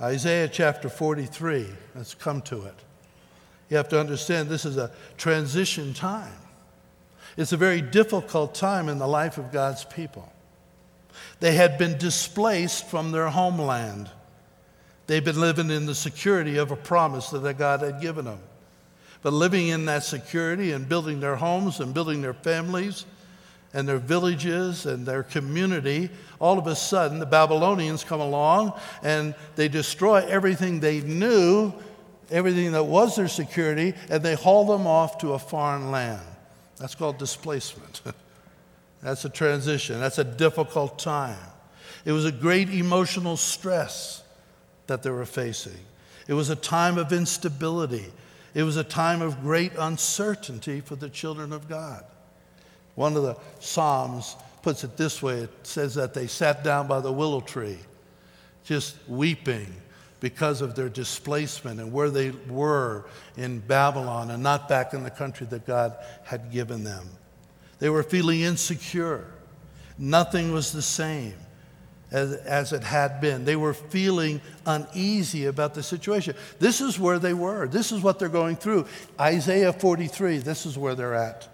Isaiah 0.01 0.49
chapter 0.49 0.89
43, 0.89 1.67
let's 1.95 2.15
come 2.15 2.41
to 2.43 2.65
it. 2.65 2.75
You 3.69 3.77
have 3.77 3.89
to 3.91 4.01
understand 4.01 4.49
this 4.49 4.65
is 4.65 4.77
a 4.77 4.91
transition 5.17 5.95
time. 5.95 6.33
It's 7.37 7.53
a 7.53 7.57
very 7.57 7.81
difficult 7.81 8.55
time 8.55 8.89
in 8.89 8.99
the 8.99 9.07
life 9.07 9.39
of 9.39 9.53
God's 9.53 9.85
people. 9.85 10.33
They 11.41 11.55
had 11.55 11.79
been 11.79 11.99
displaced 11.99 12.87
from 12.89 13.13
their 13.13 13.29
homeland. 13.29 14.11
They've 15.07 15.25
been 15.25 15.41
living 15.41 15.71
in 15.71 15.87
the 15.87 15.95
security 15.95 16.59
of 16.59 16.71
a 16.71 16.77
promise 16.77 17.31
that 17.31 17.59
God 17.59 17.81
had 17.81 18.01
given 18.01 18.27
them. 18.27 18.41
But 19.23 19.33
living 19.33 19.69
in 19.69 19.87
that 19.87 20.05
security 20.05 20.73
and 20.73 20.89
building 20.89 21.21
their 21.21 21.37
homes 21.37 21.81
and 21.81 21.93
building 21.93 22.23
their 22.23 22.35
families 22.35 23.05
and 23.75 23.87
their 23.89 23.99
villages 23.99 24.87
and 24.87 25.05
their 25.05 25.23
community, 25.23 26.11
all 26.39 26.59
of 26.59 26.67
a 26.67 26.75
sudden 26.75 27.19
the 27.19 27.27
Babylonians 27.27 28.03
come 28.03 28.21
along 28.21 28.73
and 29.03 29.35
they 29.57 29.69
destroy 29.69 30.25
everything 30.27 30.81
they 30.81 31.01
knew, 31.03 31.73
everything 32.31 32.73
that 32.73 32.85
was 32.85 33.17
their 33.17 33.29
security, 33.29 33.95
and 34.09 34.23
they 34.23 34.35
haul 34.35 34.65
them 34.65 34.87
off 34.87 35.19
to 35.19 35.35
a 35.35 35.39
foreign 35.39 35.91
land. 35.91 36.23
That's 36.79 36.95
called 36.95 37.19
displacement. 37.19 38.01
That's 39.03 39.25
a 39.25 39.31
transition. 39.31 40.01
That's 40.01 40.19
a 40.19 40.25
difficult 40.25 40.99
time. 40.99 41.39
It 42.05 42.13
was 42.13 42.25
a 42.25 42.33
great 42.33 42.71
emotional 42.71 43.37
stress 43.37 44.23
that 44.87 45.03
they 45.03 45.11
were 45.11 45.27
facing. 45.27 45.79
It 46.29 46.35
was 46.35 46.51
a 46.51 46.57
time 46.57 46.99
of 46.99 47.13
instability. 47.13 48.07
It 48.55 48.63
was 48.63 48.77
a 48.77 48.85
time 48.85 49.23
of 49.23 49.41
great 49.41 49.73
uncertainty 49.79 50.81
for 50.81 50.97
the 50.97 51.09
children 51.09 51.53
of 51.53 51.69
God. 51.69 52.05
One 52.95 53.17
of 53.17 53.23
the 53.23 53.37
Psalms 53.61 54.37
puts 54.63 54.85
it 54.85 54.97
this 54.97 55.23
way 55.23 55.39
it 55.39 55.51
says 55.63 55.95
that 55.95 56.15
they 56.15 56.27
sat 56.27 56.63
down 56.65 56.87
by 56.87 57.01
the 57.01 57.13
willow 57.13 57.41
tree, 57.41 57.79
just 58.65 58.97
weeping 59.09 59.73
because 60.21 60.61
of 60.61 60.75
their 60.75 60.89
displacement 60.89 61.81
and 61.81 61.93
where 61.93 62.11
they 62.11 62.31
were 62.49 63.07
in 63.37 63.61
Babylon 63.61 64.31
and 64.31 64.43
not 64.43 64.69
back 64.69 64.93
in 64.93 65.03
the 65.03 65.11
country 65.11 65.47
that 65.47 65.67
God 65.67 65.97
had 66.25 66.53
given 66.53 66.85
them. 66.85 67.09
They 67.81 67.89
were 67.89 68.03
feeling 68.03 68.43
insecure. 68.43 69.27
Nothing 69.99 70.53
was 70.53 70.73
the 70.73 70.83
same 70.83 71.35
as, 72.11 72.33
as 72.33 72.73
it 72.73 72.83
had 72.83 73.21
been. 73.21 73.45
They 73.45 73.57
were 73.57 73.75
feeling 73.75 74.41
uneasy 74.67 75.47
about 75.47 75.75
the 75.75 75.83
situation. 75.83 76.35
This 76.59 76.81
is 76.81 76.99
where 76.99 77.19
they 77.19 77.35
were. 77.35 77.67
This 77.67 77.93
is 77.93 78.03
what 78.03 78.19
they're 78.19 78.29
going 78.29 78.57
through. 78.57 78.87
Isaiah 79.19 79.73
43, 79.73 80.39
this 80.39 80.67
is 80.67 80.79
where 80.79 80.95
they're 80.95 81.15
at. 81.15 81.49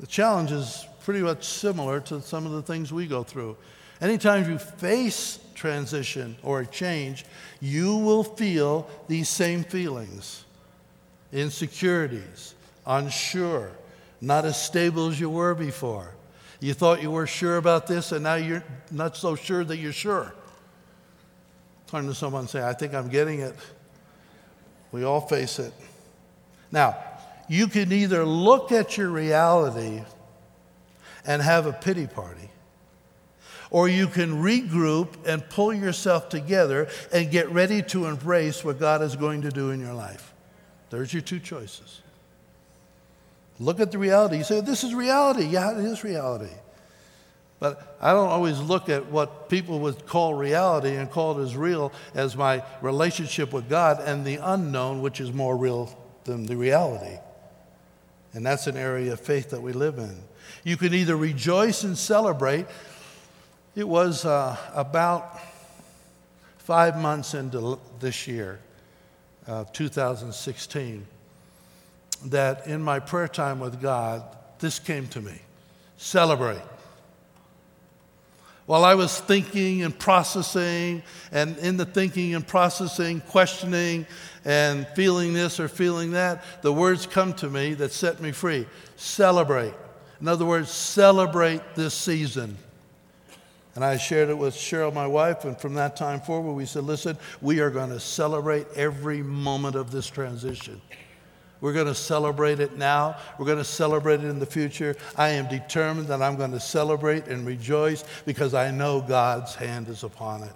The 0.00 0.06
challenge 0.06 0.52
is 0.52 0.86
pretty 1.04 1.20
much 1.20 1.44
similar 1.44 2.00
to 2.00 2.20
some 2.20 2.46
of 2.46 2.52
the 2.52 2.62
things 2.62 2.92
we 2.92 3.06
go 3.06 3.22
through. 3.22 3.56
Anytime 4.00 4.50
you 4.50 4.58
face 4.58 5.38
transition 5.54 6.36
or 6.42 6.60
a 6.60 6.66
change, 6.66 7.24
you 7.60 7.96
will 7.96 8.24
feel 8.24 8.88
these 9.08 9.28
same 9.28 9.64
feelings 9.64 10.44
insecurities, 11.32 12.54
unsure, 12.86 13.70
not 14.20 14.44
as 14.44 14.60
stable 14.60 15.08
as 15.08 15.20
you 15.20 15.30
were 15.30 15.54
before. 15.54 16.14
You 16.60 16.72
thought 16.74 17.02
you 17.02 17.10
were 17.10 17.26
sure 17.26 17.58
about 17.58 17.86
this, 17.86 18.12
and 18.12 18.22
now 18.22 18.36
you're 18.36 18.64
not 18.90 19.16
so 19.16 19.34
sure 19.36 19.64
that 19.64 19.76
you're 19.76 19.92
sure. 19.92 20.34
Turn 21.86 22.06
to 22.06 22.14
someone 22.14 22.40
and 22.40 22.50
say, 22.50 22.62
I 22.62 22.72
think 22.72 22.94
I'm 22.94 23.08
getting 23.08 23.40
it. 23.40 23.54
We 24.90 25.04
all 25.04 25.20
face 25.20 25.58
it. 25.58 25.72
Now, 26.72 26.96
you 27.48 27.68
can 27.68 27.92
either 27.92 28.24
look 28.24 28.72
at 28.72 28.96
your 28.96 29.10
reality 29.10 30.02
and 31.24 31.42
have 31.42 31.66
a 31.66 31.72
pity 31.72 32.06
party, 32.06 32.50
or 33.70 33.88
you 33.88 34.06
can 34.06 34.42
regroup 34.42 35.14
and 35.26 35.48
pull 35.48 35.74
yourself 35.74 36.28
together 36.28 36.88
and 37.12 37.30
get 37.30 37.50
ready 37.50 37.82
to 37.82 38.06
embrace 38.06 38.64
what 38.64 38.78
God 38.80 39.02
is 39.02 39.14
going 39.16 39.42
to 39.42 39.50
do 39.50 39.70
in 39.70 39.80
your 39.80 39.94
life. 39.94 40.32
There's 40.90 41.12
your 41.12 41.22
two 41.22 41.40
choices. 41.40 42.00
Look 43.58 43.80
at 43.80 43.90
the 43.90 43.98
reality. 43.98 44.38
You 44.38 44.44
say, 44.44 44.60
This 44.60 44.84
is 44.84 44.94
reality. 44.94 45.46
Yeah, 45.46 45.78
it 45.78 45.84
is 45.84 46.04
reality. 46.04 46.52
But 47.58 47.96
I 48.02 48.12
don't 48.12 48.28
always 48.28 48.58
look 48.60 48.90
at 48.90 49.06
what 49.06 49.48
people 49.48 49.80
would 49.80 50.04
call 50.06 50.34
reality 50.34 50.94
and 50.96 51.10
call 51.10 51.40
it 51.40 51.42
as 51.42 51.56
real 51.56 51.90
as 52.14 52.36
my 52.36 52.62
relationship 52.82 53.52
with 53.52 53.68
God 53.70 53.98
and 54.00 54.26
the 54.26 54.36
unknown, 54.36 55.00
which 55.00 55.20
is 55.20 55.32
more 55.32 55.56
real 55.56 55.96
than 56.24 56.44
the 56.44 56.56
reality. 56.56 57.18
And 58.34 58.44
that's 58.44 58.66
an 58.66 58.76
area 58.76 59.14
of 59.14 59.20
faith 59.20 59.50
that 59.50 59.62
we 59.62 59.72
live 59.72 59.96
in. 59.96 60.22
You 60.64 60.76
can 60.76 60.92
either 60.92 61.16
rejoice 61.16 61.82
and 61.82 61.96
celebrate. 61.96 62.66
It 63.74 63.88
was 63.88 64.26
uh, 64.26 64.56
about 64.74 65.40
five 66.58 66.98
months 66.98 67.32
into 67.32 67.78
this 68.00 68.28
year, 68.28 68.60
uh, 69.48 69.64
2016 69.72 71.06
that 72.26 72.66
in 72.66 72.82
my 72.82 72.98
prayer 72.98 73.28
time 73.28 73.60
with 73.60 73.80
God, 73.80 74.22
this 74.58 74.78
came 74.78 75.06
to 75.08 75.20
me 75.20 75.40
celebrate. 75.98 76.62
While 78.66 78.84
I 78.84 78.94
was 78.94 79.20
thinking 79.20 79.82
and 79.82 79.96
processing, 79.96 81.02
and 81.30 81.56
in 81.58 81.76
the 81.76 81.84
thinking 81.84 82.34
and 82.34 82.46
processing, 82.46 83.20
questioning 83.20 84.06
and 84.44 84.88
feeling 84.88 85.32
this 85.32 85.60
or 85.60 85.68
feeling 85.68 86.10
that, 86.12 86.42
the 86.62 86.72
words 86.72 87.06
come 87.06 87.32
to 87.34 87.48
me 87.48 87.74
that 87.74 87.92
set 87.92 88.20
me 88.20 88.32
free. 88.32 88.66
Celebrate. 88.96 89.74
In 90.20 90.26
other 90.26 90.44
words, 90.44 90.70
celebrate 90.70 91.60
this 91.76 91.94
season. 91.94 92.58
And 93.76 93.84
I 93.84 93.98
shared 93.98 94.30
it 94.30 94.38
with 94.38 94.54
Cheryl, 94.54 94.92
my 94.92 95.06
wife, 95.06 95.44
and 95.44 95.56
from 95.56 95.74
that 95.74 95.96
time 95.96 96.20
forward, 96.20 96.54
we 96.54 96.64
said, 96.64 96.84
listen, 96.84 97.18
we 97.42 97.60
are 97.60 97.70
going 97.70 97.90
to 97.90 98.00
celebrate 98.00 98.66
every 98.74 99.22
moment 99.22 99.76
of 99.76 99.92
this 99.92 100.08
transition. 100.08 100.80
We're 101.66 101.72
going 101.72 101.88
to 101.88 101.96
celebrate 101.96 102.60
it 102.60 102.78
now. 102.78 103.16
We're 103.40 103.44
going 103.44 103.58
to 103.58 103.64
celebrate 103.64 104.20
it 104.20 104.26
in 104.26 104.38
the 104.38 104.46
future. 104.46 104.94
I 105.16 105.30
am 105.30 105.48
determined 105.48 106.06
that 106.06 106.22
I'm 106.22 106.36
going 106.36 106.52
to 106.52 106.60
celebrate 106.60 107.26
and 107.26 107.44
rejoice 107.44 108.04
because 108.24 108.54
I 108.54 108.70
know 108.70 109.00
God's 109.00 109.56
hand 109.56 109.88
is 109.88 110.04
upon 110.04 110.44
it. 110.44 110.52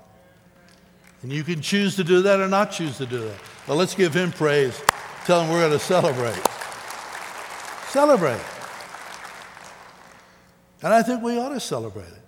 And 1.23 1.33
you 1.33 1.43
can 1.43 1.63
choose 1.63 1.97
to 1.97 2.05
do 2.05 2.23
that 2.23 2.39
or 2.39 2.47
not 2.47 2.71
choose 2.71 2.97
to 2.99 3.07
do 3.07 3.19
that. 3.19 3.35
But 3.67 3.75
let's 3.75 3.97
give 3.97 4.15
Him 4.15 4.31
praise. 4.31 4.81
Tell 5.25 5.43
Him 5.43 5.51
we're 5.51 5.67
going 5.67 5.73
to 5.73 5.85
celebrate. 5.85 6.41
Celebrate. 7.89 8.41
And 10.81 10.95
I 10.95 11.03
think 11.03 11.25
we 11.25 11.41
ought 11.41 11.49
to 11.49 11.59
celebrate 11.59 12.07
it. 12.07 12.23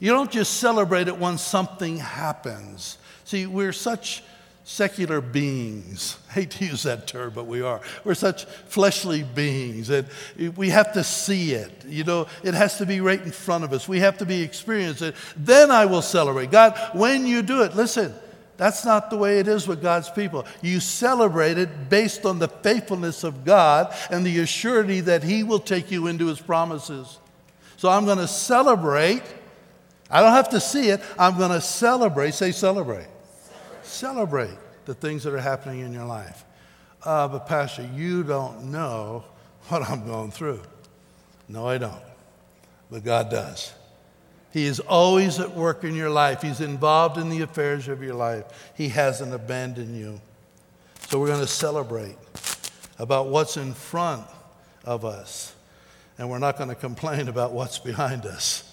You 0.00 0.12
don't 0.12 0.30
just 0.30 0.58
celebrate 0.58 1.08
it 1.08 1.16
when 1.16 1.38
something 1.38 1.96
happens. 1.96 2.98
See, 3.24 3.46
we're 3.46 3.72
such 3.72 4.22
secular 4.68 5.20
beings. 5.20 6.18
I 6.28 6.32
hate 6.32 6.50
to 6.50 6.64
use 6.64 6.82
that 6.82 7.06
term, 7.06 7.32
but 7.32 7.46
we 7.46 7.62
are. 7.62 7.80
We're 8.02 8.14
such 8.14 8.46
fleshly 8.66 9.22
beings 9.22 9.90
and 9.90 10.08
we 10.56 10.70
have 10.70 10.92
to 10.94 11.04
see 11.04 11.52
it. 11.52 11.84
You 11.86 12.02
know, 12.02 12.26
it 12.42 12.52
has 12.52 12.76
to 12.78 12.84
be 12.84 13.00
right 13.00 13.22
in 13.22 13.30
front 13.30 13.62
of 13.62 13.72
us. 13.72 13.86
We 13.86 14.00
have 14.00 14.18
to 14.18 14.26
be 14.26 14.42
experienced 14.42 15.02
it. 15.02 15.14
Then 15.36 15.70
I 15.70 15.86
will 15.86 16.02
celebrate. 16.02 16.50
God, 16.50 16.76
when 16.94 17.28
you 17.28 17.42
do 17.42 17.62
it, 17.62 17.76
listen, 17.76 18.12
that's 18.56 18.84
not 18.84 19.08
the 19.08 19.16
way 19.16 19.38
it 19.38 19.46
is 19.46 19.68
with 19.68 19.80
God's 19.80 20.10
people. 20.10 20.44
You 20.62 20.80
celebrate 20.80 21.58
it 21.58 21.88
based 21.88 22.26
on 22.26 22.40
the 22.40 22.48
faithfulness 22.48 23.22
of 23.22 23.44
God 23.44 23.94
and 24.10 24.26
the 24.26 24.38
assurity 24.38 25.00
that 25.02 25.22
He 25.22 25.44
will 25.44 25.60
take 25.60 25.92
you 25.92 26.08
into 26.08 26.26
His 26.26 26.40
promises. 26.40 27.18
So 27.76 27.88
I'm 27.88 28.04
going 28.04 28.18
to 28.18 28.26
celebrate. 28.26 29.22
I 30.10 30.22
don't 30.22 30.32
have 30.32 30.48
to 30.48 30.60
see 30.60 30.88
it. 30.88 31.00
I'm 31.16 31.38
going 31.38 31.52
to 31.52 31.60
celebrate. 31.60 32.34
Say, 32.34 32.50
celebrate 32.50 33.06
celebrate 33.86 34.58
the 34.86 34.94
things 34.94 35.24
that 35.24 35.34
are 35.34 35.40
happening 35.40 35.80
in 35.80 35.92
your 35.92 36.04
life. 36.04 36.44
Uh, 37.04 37.28
but, 37.28 37.46
Pastor, 37.46 37.88
you 37.94 38.22
don't 38.22 38.70
know 38.70 39.24
what 39.68 39.82
I'm 39.82 40.06
going 40.06 40.30
through. 40.30 40.62
No, 41.48 41.68
I 41.68 41.78
don't. 41.78 42.02
But 42.90 43.04
God 43.04 43.30
does. 43.30 43.72
He 44.52 44.64
is 44.64 44.80
always 44.80 45.38
at 45.38 45.54
work 45.54 45.84
in 45.84 45.94
your 45.94 46.08
life, 46.08 46.40
He's 46.42 46.60
involved 46.60 47.18
in 47.18 47.28
the 47.28 47.42
affairs 47.42 47.88
of 47.88 48.02
your 48.02 48.14
life. 48.14 48.72
He 48.74 48.88
hasn't 48.88 49.34
abandoned 49.34 49.96
you. 49.96 50.20
So, 51.08 51.20
we're 51.20 51.28
going 51.28 51.40
to 51.40 51.46
celebrate 51.46 52.16
about 52.98 53.28
what's 53.28 53.56
in 53.56 53.74
front 53.74 54.26
of 54.84 55.04
us. 55.04 55.54
And 56.18 56.30
we're 56.30 56.38
not 56.38 56.56
going 56.56 56.70
to 56.70 56.74
complain 56.74 57.28
about 57.28 57.52
what's 57.52 57.78
behind 57.78 58.24
us 58.24 58.65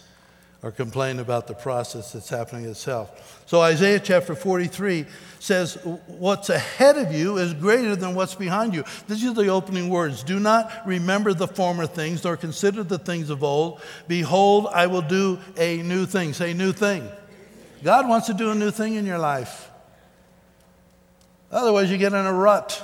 or 0.64 0.72
complain 0.72 1.20
about 1.20 1.46
the 1.46 1.54
process 1.54 2.14
that's 2.14 2.30
happening 2.30 2.66
itself. 2.66 3.44
So 3.46 3.60
Isaiah 3.62 4.00
chapter 4.00 4.34
43 4.34 5.06
says, 5.40 5.76
What's 6.08 6.50
ahead 6.50 6.98
of 6.98 7.12
you 7.12 7.38
is 7.38 7.54
greater 7.54 7.98
than 7.98 8.16
what's 8.16 8.34
behind 8.34 8.74
you. 8.74 8.86
These 9.10 9.26
are 9.26 9.34
the 9.34 9.50
opening 9.50 9.90
words. 9.90 10.24
Do 10.24 10.40
not 10.40 10.72
remember 10.86 11.34
the 11.34 11.48
former 11.48 11.86
things, 11.86 12.24
nor 12.24 12.38
consider 12.38 12.84
the 12.84 12.98
things 12.98 13.30
of 13.30 13.44
old. 13.44 13.82
Behold, 14.08 14.68
I 14.74 14.88
will 14.88 15.02
do 15.02 15.38
a 15.58 15.84
new 15.84 16.06
thing. 16.06 16.32
Say, 16.32 16.54
new 16.54 16.72
thing. 16.72 17.10
God 17.84 18.08
wants 18.08 18.28
to 18.28 18.34
do 18.34 18.50
a 18.50 18.56
new 18.56 18.72
thing 18.72 18.96
in 18.96 19.06
your 19.06 19.20
life. 19.20 19.70
Otherwise, 21.52 21.92
you 21.92 21.98
get 21.98 22.14
in 22.14 22.26
a 22.26 22.34
rut. 22.34 22.82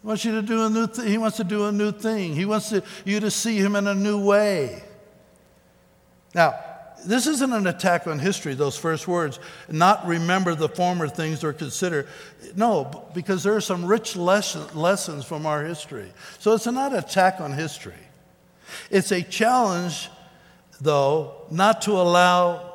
He 0.00 0.06
wants 0.06 0.24
you 0.24 0.32
to 0.32 0.42
do 0.42 0.64
a 0.64 0.70
new 0.70 0.86
thing. 0.86 1.08
He 1.08 1.18
wants 1.18 1.38
to 1.38 1.44
do 1.44 1.66
a 1.66 1.72
new 1.72 1.90
thing. 1.90 2.36
He 2.36 2.44
wants 2.44 2.68
to, 2.68 2.84
you 3.04 3.18
to 3.18 3.32
see 3.32 3.56
him 3.56 3.74
in 3.74 3.88
a 3.88 3.94
new 3.94 4.24
way. 4.24 4.84
Now, 6.36 6.54
this 7.06 7.26
isn't 7.26 7.52
an 7.52 7.66
attack 7.66 8.06
on 8.06 8.18
history, 8.18 8.52
those 8.52 8.76
first 8.76 9.08
words, 9.08 9.40
not 9.70 10.06
remember 10.06 10.54
the 10.54 10.68
former 10.68 11.08
things 11.08 11.42
or 11.42 11.54
consider. 11.54 12.06
No, 12.54 13.08
because 13.14 13.42
there 13.42 13.56
are 13.56 13.60
some 13.60 13.86
rich 13.86 14.16
lesson, 14.16 14.62
lessons 14.74 15.24
from 15.24 15.46
our 15.46 15.64
history. 15.64 16.12
So 16.38 16.52
it's 16.52 16.66
not 16.66 16.92
an 16.92 16.98
attack 16.98 17.40
on 17.40 17.54
history. 17.54 17.94
It's 18.90 19.12
a 19.12 19.22
challenge, 19.22 20.10
though, 20.80 21.34
not 21.50 21.82
to 21.82 21.92
allow 21.92 22.72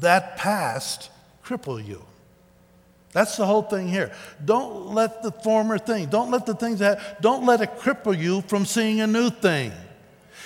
that 0.00 0.36
past 0.36 1.10
cripple 1.42 1.84
you. 1.84 2.04
That's 3.12 3.36
the 3.38 3.46
whole 3.46 3.62
thing 3.62 3.88
here. 3.88 4.12
Don't 4.44 4.88
let 4.88 5.22
the 5.22 5.32
former 5.32 5.78
thing, 5.78 6.08
don't 6.08 6.30
let 6.30 6.44
the 6.44 6.54
things 6.54 6.80
that, 6.80 7.22
don't 7.22 7.46
let 7.46 7.62
it 7.62 7.78
cripple 7.78 8.18
you 8.18 8.42
from 8.42 8.66
seeing 8.66 9.00
a 9.00 9.06
new 9.06 9.30
thing. 9.30 9.72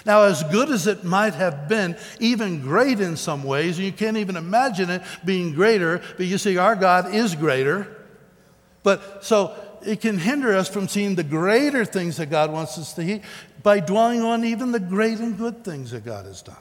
Now, 0.06 0.22
as 0.22 0.44
good 0.44 0.70
as 0.70 0.86
it 0.86 1.02
might 1.02 1.34
have 1.34 1.68
been, 1.68 1.96
even 2.20 2.62
great 2.62 3.00
in 3.00 3.16
some 3.16 3.42
ways, 3.42 3.76
and 3.76 3.84
you 3.84 3.92
can't 3.92 4.16
even 4.16 4.36
imagine 4.36 4.88
it 4.88 5.02
being 5.24 5.52
greater, 5.52 6.00
but 6.16 6.26
you 6.26 6.38
see, 6.38 6.56
our 6.56 6.76
God 6.76 7.12
is 7.12 7.34
greater. 7.34 7.88
But 8.84 9.24
so 9.24 9.52
it 9.84 10.00
can 10.00 10.16
hinder 10.16 10.54
us 10.54 10.68
from 10.68 10.86
seeing 10.86 11.16
the 11.16 11.24
greater 11.24 11.84
things 11.84 12.18
that 12.18 12.30
God 12.30 12.52
wants 12.52 12.78
us 12.78 12.92
to 12.94 13.02
see 13.02 13.22
by 13.64 13.80
dwelling 13.80 14.22
on 14.22 14.44
even 14.44 14.70
the 14.70 14.78
great 14.78 15.18
and 15.18 15.36
good 15.36 15.64
things 15.64 15.90
that 15.90 16.04
God 16.04 16.24
has 16.24 16.40
done. 16.40 16.54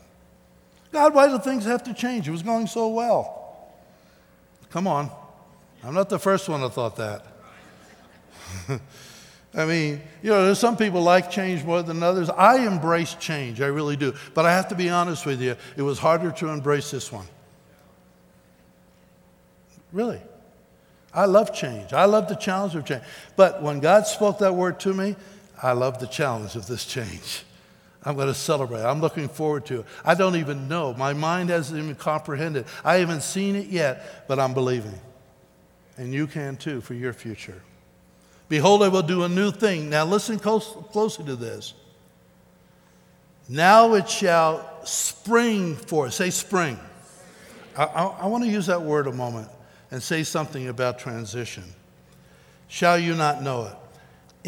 God, 0.92 1.14
why 1.14 1.28
do 1.28 1.38
things 1.38 1.66
have 1.66 1.84
to 1.84 1.94
change? 1.94 2.28
It 2.28 2.32
was 2.32 2.42
going 2.42 2.66
so 2.66 2.88
well. 2.88 3.70
Come 4.72 4.88
on. 4.88 5.12
I'm 5.84 5.94
not 5.94 6.10
the 6.10 6.18
first 6.18 6.50
one 6.50 6.62
that 6.62 6.74
thought 6.74 6.96
that. 6.96 7.28
I 9.56 9.66
mean, 9.66 10.02
you 10.22 10.32
know, 10.32 10.54
some 10.54 10.76
people 10.76 11.02
like 11.02 11.32
change 11.32 11.64
more 11.64 11.82
than 11.82 12.04
others. 12.04 12.30
I 12.30 12.66
embrace 12.68 13.14
change, 13.16 13.62
I 13.62 13.68
really 13.68 13.96
do. 13.96 14.14
But 14.34 14.46
I 14.46 14.52
have 14.52 14.68
to 14.70 14.76
be 14.76 14.90
honest 14.90 15.26
with 15.26 15.42
you, 15.42 15.56
it 15.78 15.82
was 15.82 15.98
harder 15.98 16.32
to 16.32 16.50
embrace 16.50 16.92
this 16.92 17.12
one. 17.12 17.26
Really. 19.94 20.20
I 21.14 21.26
love 21.26 21.54
change. 21.54 21.94
I 21.94 22.04
love 22.04 22.28
the 22.28 22.36
challenge 22.36 22.76
of 22.76 22.84
change. 22.84 23.04
But 23.38 23.64
when 23.64 23.80
God 23.80 24.06
spoke 24.06 24.40
that 24.40 24.54
word 24.54 24.82
to 24.82 24.94
me, 24.94 25.16
I 25.64 25.72
love 25.72 26.00
the 26.00 26.08
challenge 26.08 26.58
of 26.58 26.68
this 26.68 26.86
change. 26.86 27.44
I'm 28.04 28.16
going 28.16 28.28
to 28.28 28.34
celebrate. 28.34 28.84
I'm 28.84 29.00
looking 29.00 29.30
forward 29.30 29.66
to 29.68 29.80
it. 29.80 29.86
I 30.04 30.14
don't 30.14 30.36
even 30.36 30.68
know. 30.68 30.94
My 30.94 31.14
mind 31.14 31.50
hasn't 31.50 31.82
even 31.82 31.96
comprehended. 31.96 32.66
I 32.84 32.98
haven't 32.98 33.24
seen 33.24 33.56
it 33.56 33.68
yet, 33.68 34.28
but 34.28 34.38
I'm 34.38 34.54
believing. 34.54 35.00
And 35.98 36.14
you 36.14 36.28
can 36.28 36.58
too 36.58 36.82
for 36.82 36.94
your 36.94 37.14
future. 37.14 37.64
Behold, 38.48 38.84
I 38.84 38.88
will 38.90 39.02
do 39.02 39.24
a 39.24 39.30
new 39.30 39.52
thing. 39.52 39.90
Now, 39.90 40.06
listen 40.06 40.38
close, 40.38 40.76
closely 40.92 41.26
to 41.26 41.36
this. 41.36 41.74
Now 43.48 43.94
it 43.94 44.10
shall 44.10 44.86
spring 44.86 45.76
forth. 45.76 46.14
Say 46.14 46.30
spring. 46.30 46.80
I, 47.78 47.84
I, 47.86 48.04
I 48.06 48.26
want 48.28 48.44
to 48.44 48.50
use 48.50 48.68
that 48.68 48.82
word 48.82 49.08
a 49.08 49.12
moment 49.12 49.50
and 49.92 50.02
say 50.02 50.24
something 50.24 50.68
about 50.68 51.00
transition. 51.00 51.64
Shall 52.68 52.98
you 52.98 53.16
not 53.16 53.42
know 53.42 53.66
it? 53.66 53.76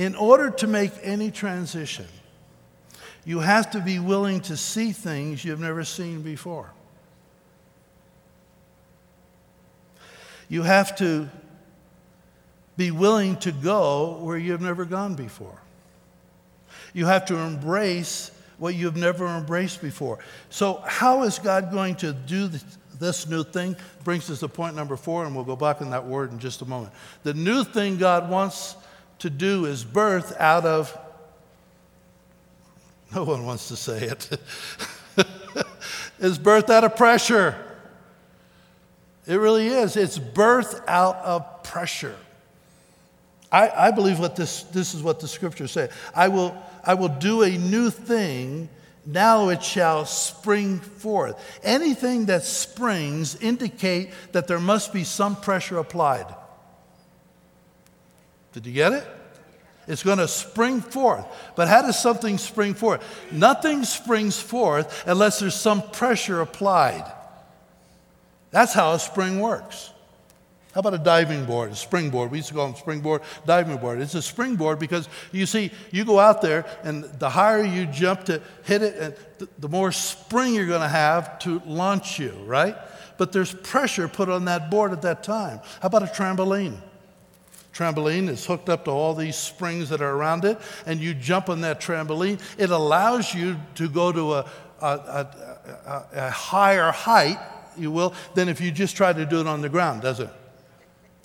In 0.02 0.16
order 0.16 0.50
to 0.52 0.68
make 0.68 0.91
any 1.02 1.32
transition, 1.32 2.08
you 3.26 3.39
have 3.39 3.72
to 3.72 3.80
be 3.80 4.00
willing 4.00 4.41
to 4.41 4.56
see 4.56 4.91
things 4.91 5.43
you've 5.43 5.60
never 5.60 5.84
seen 5.84 6.22
before. 6.22 6.72
You 10.50 10.64
have 10.64 10.95
to 10.98 11.30
be 12.78 12.91
willing 12.91 13.36
to 13.38 13.51
go 13.51 14.19
where 14.21 14.38
you've 14.38 14.61
never 14.61 14.86
gone 14.86 15.15
before. 15.15 15.59
You 16.93 17.07
have 17.07 17.25
to 17.25 17.38
embrace 17.38 18.32
what 18.57 18.75
you've 18.75 18.95
never 18.95 19.28
embraced 19.28 19.82
before. 19.82 20.19
So, 20.49 20.82
how 20.86 21.23
is 21.23 21.39
God 21.39 21.71
going 21.71 21.95
to 21.97 22.13
do 22.13 22.49
this 22.99 23.28
new 23.28 23.43
thing? 23.43 23.75
Brings 24.03 24.30
us 24.30 24.39
to 24.39 24.47
point 24.47 24.75
number 24.75 24.95
four, 24.95 25.25
and 25.25 25.36
we'll 25.36 25.45
go 25.45 25.55
back 25.55 25.82
in 25.82 25.89
that 25.89 26.05
word 26.05 26.32
in 26.32 26.39
just 26.39 26.61
a 26.61 26.65
moment. 26.65 26.93
The 27.23 27.34
new 27.34 27.63
thing 27.63 27.97
God 27.97 28.30
wants 28.30 28.75
to 29.19 29.30
do 29.30 29.65
is 29.65 29.84
birth 29.84 30.36
out 30.39 30.65
of, 30.65 30.97
no 33.13 33.23
one 33.23 33.45
wants 33.45 33.67
to 33.69 33.75
say 33.75 34.03
it, 34.03 34.39
is 36.19 36.38
birth 36.38 36.69
out 36.69 36.84
of 36.84 36.95
pressure. 36.95 37.63
It 39.25 39.36
really 39.36 39.67
is. 39.67 39.97
It's 39.97 40.17
birth 40.17 40.82
out 40.88 41.17
of 41.17 41.63
pressure. 41.63 42.15
I, 43.58 43.88
I 43.88 43.91
believe 43.91 44.20
what 44.20 44.36
this, 44.36 44.64
this 44.64 44.93
is 44.93 45.01
what 45.01 45.20
the 45.20 45.28
scriptures 45.28 45.72
say. 45.72 45.89
I 46.14 46.28
will, 46.28 46.55
I 46.84 46.93
will 46.93 47.10
do 47.10 47.41
a 47.41 47.49
new 47.49 47.89
thing, 47.89 48.70
now 49.03 49.49
it 49.49 49.64
shall 49.64 50.05
spring 50.05 50.80
forth. 50.80 51.60
Anything 51.64 52.28
that 52.28 52.43
springs 52.43 53.36
indicate 53.38 54.12
that 54.34 54.47
there 54.47 54.60
must 54.60 54.93
be 54.93 55.03
some 55.03 55.36
pressure 55.36 55.80
applied. 55.80 56.28
Did 58.53 58.68
you 58.68 58.74
get 58.74 58.93
it? 58.93 59.08
It's 59.88 60.03
going 60.03 60.20
to 60.20 60.28
spring 60.28 60.82
forth. 60.82 61.26
But 61.55 61.68
how 61.68 61.82
does 61.82 61.99
something 61.99 62.38
spring 62.38 62.76
forth? 62.76 63.03
Nothing 63.32 63.86
springs 63.86 64.39
forth 64.39 65.03
unless 65.08 65.39
there's 65.39 65.55
some 65.55 65.82
pressure 65.82 66.41
applied. 66.41 67.12
That's 68.51 68.74
how 68.74 68.93
a 68.93 68.99
spring 68.99 69.39
works. 69.39 69.91
How 70.78 70.82
about 70.82 70.93
a 70.93 70.99
diving 70.99 71.45
board, 71.45 71.71
a 71.71 71.75
springboard? 71.75 72.30
We 72.30 72.38
used 72.38 72.49
to 72.49 72.53
call 72.53 72.67
them 72.67 72.75
springboard, 72.75 73.23
diving 73.47 73.78
board. 73.78 73.99
It's 73.99 74.13
a 74.13 74.21
springboard 74.21 74.78
because 74.78 75.09
you 75.32 75.47
see, 75.47 75.71
you 75.89 76.05
go 76.05 76.19
out 76.19 76.43
there, 76.43 76.67
and 76.84 77.03
the 77.17 77.32
higher 77.32 77.63
you 77.63 77.88
jump 77.88 78.25
to 78.25 78.39
hit 78.63 78.84
it, 78.84 78.95
and 79.39 79.49
the 79.57 79.69
more 79.69 79.91
spring 79.91 80.53
you're 80.53 80.67
going 80.67 80.82
to 80.82 80.88
have 80.88 81.39
to 81.39 81.63
launch 81.65 82.19
you, 82.19 82.30
right? 82.45 82.78
But 83.17 83.32
there's 83.32 83.55
pressure 83.55 84.07
put 84.07 84.30
on 84.30 84.45
that 84.45 84.69
board 84.69 84.91
at 84.91 85.01
that 85.01 85.23
time. 85.23 85.61
How 85.82 85.88
about 85.88 86.03
a 86.03 86.05
trampoline? 86.05 86.78
Trampoline 87.73 88.30
is 88.30 88.45
hooked 88.45 88.69
up 88.69 88.86
to 88.86 88.91
all 88.91 89.15
these 89.15 89.36
springs 89.36 89.89
that 89.89 90.03
are 90.03 90.13
around 90.15 90.45
it, 90.45 90.59
and 90.86 90.99
you 90.99 91.15
jump 91.15 91.49
on 91.49 91.61
that 91.61 91.82
trampoline. 91.82 92.39
It 92.59 92.69
allows 92.69 93.34
you 93.34 93.57
to 93.73 93.89
go 93.89 94.11
to 94.11 94.34
a, 94.36 94.49
a, 94.84 94.86
a, 94.86 96.05
a 96.13 96.30
higher 96.30 96.91
height, 96.91 97.39
you 97.75 97.89
will, 97.89 98.13
than 98.36 98.47
if 98.47 98.61
you 98.61 98.69
just 98.69 98.95
try 98.95 99.11
to 99.11 99.25
do 99.25 99.41
it 99.41 99.47
on 99.47 99.61
the 99.61 99.69
ground, 99.69 100.03
does 100.03 100.19
it? 100.19 100.30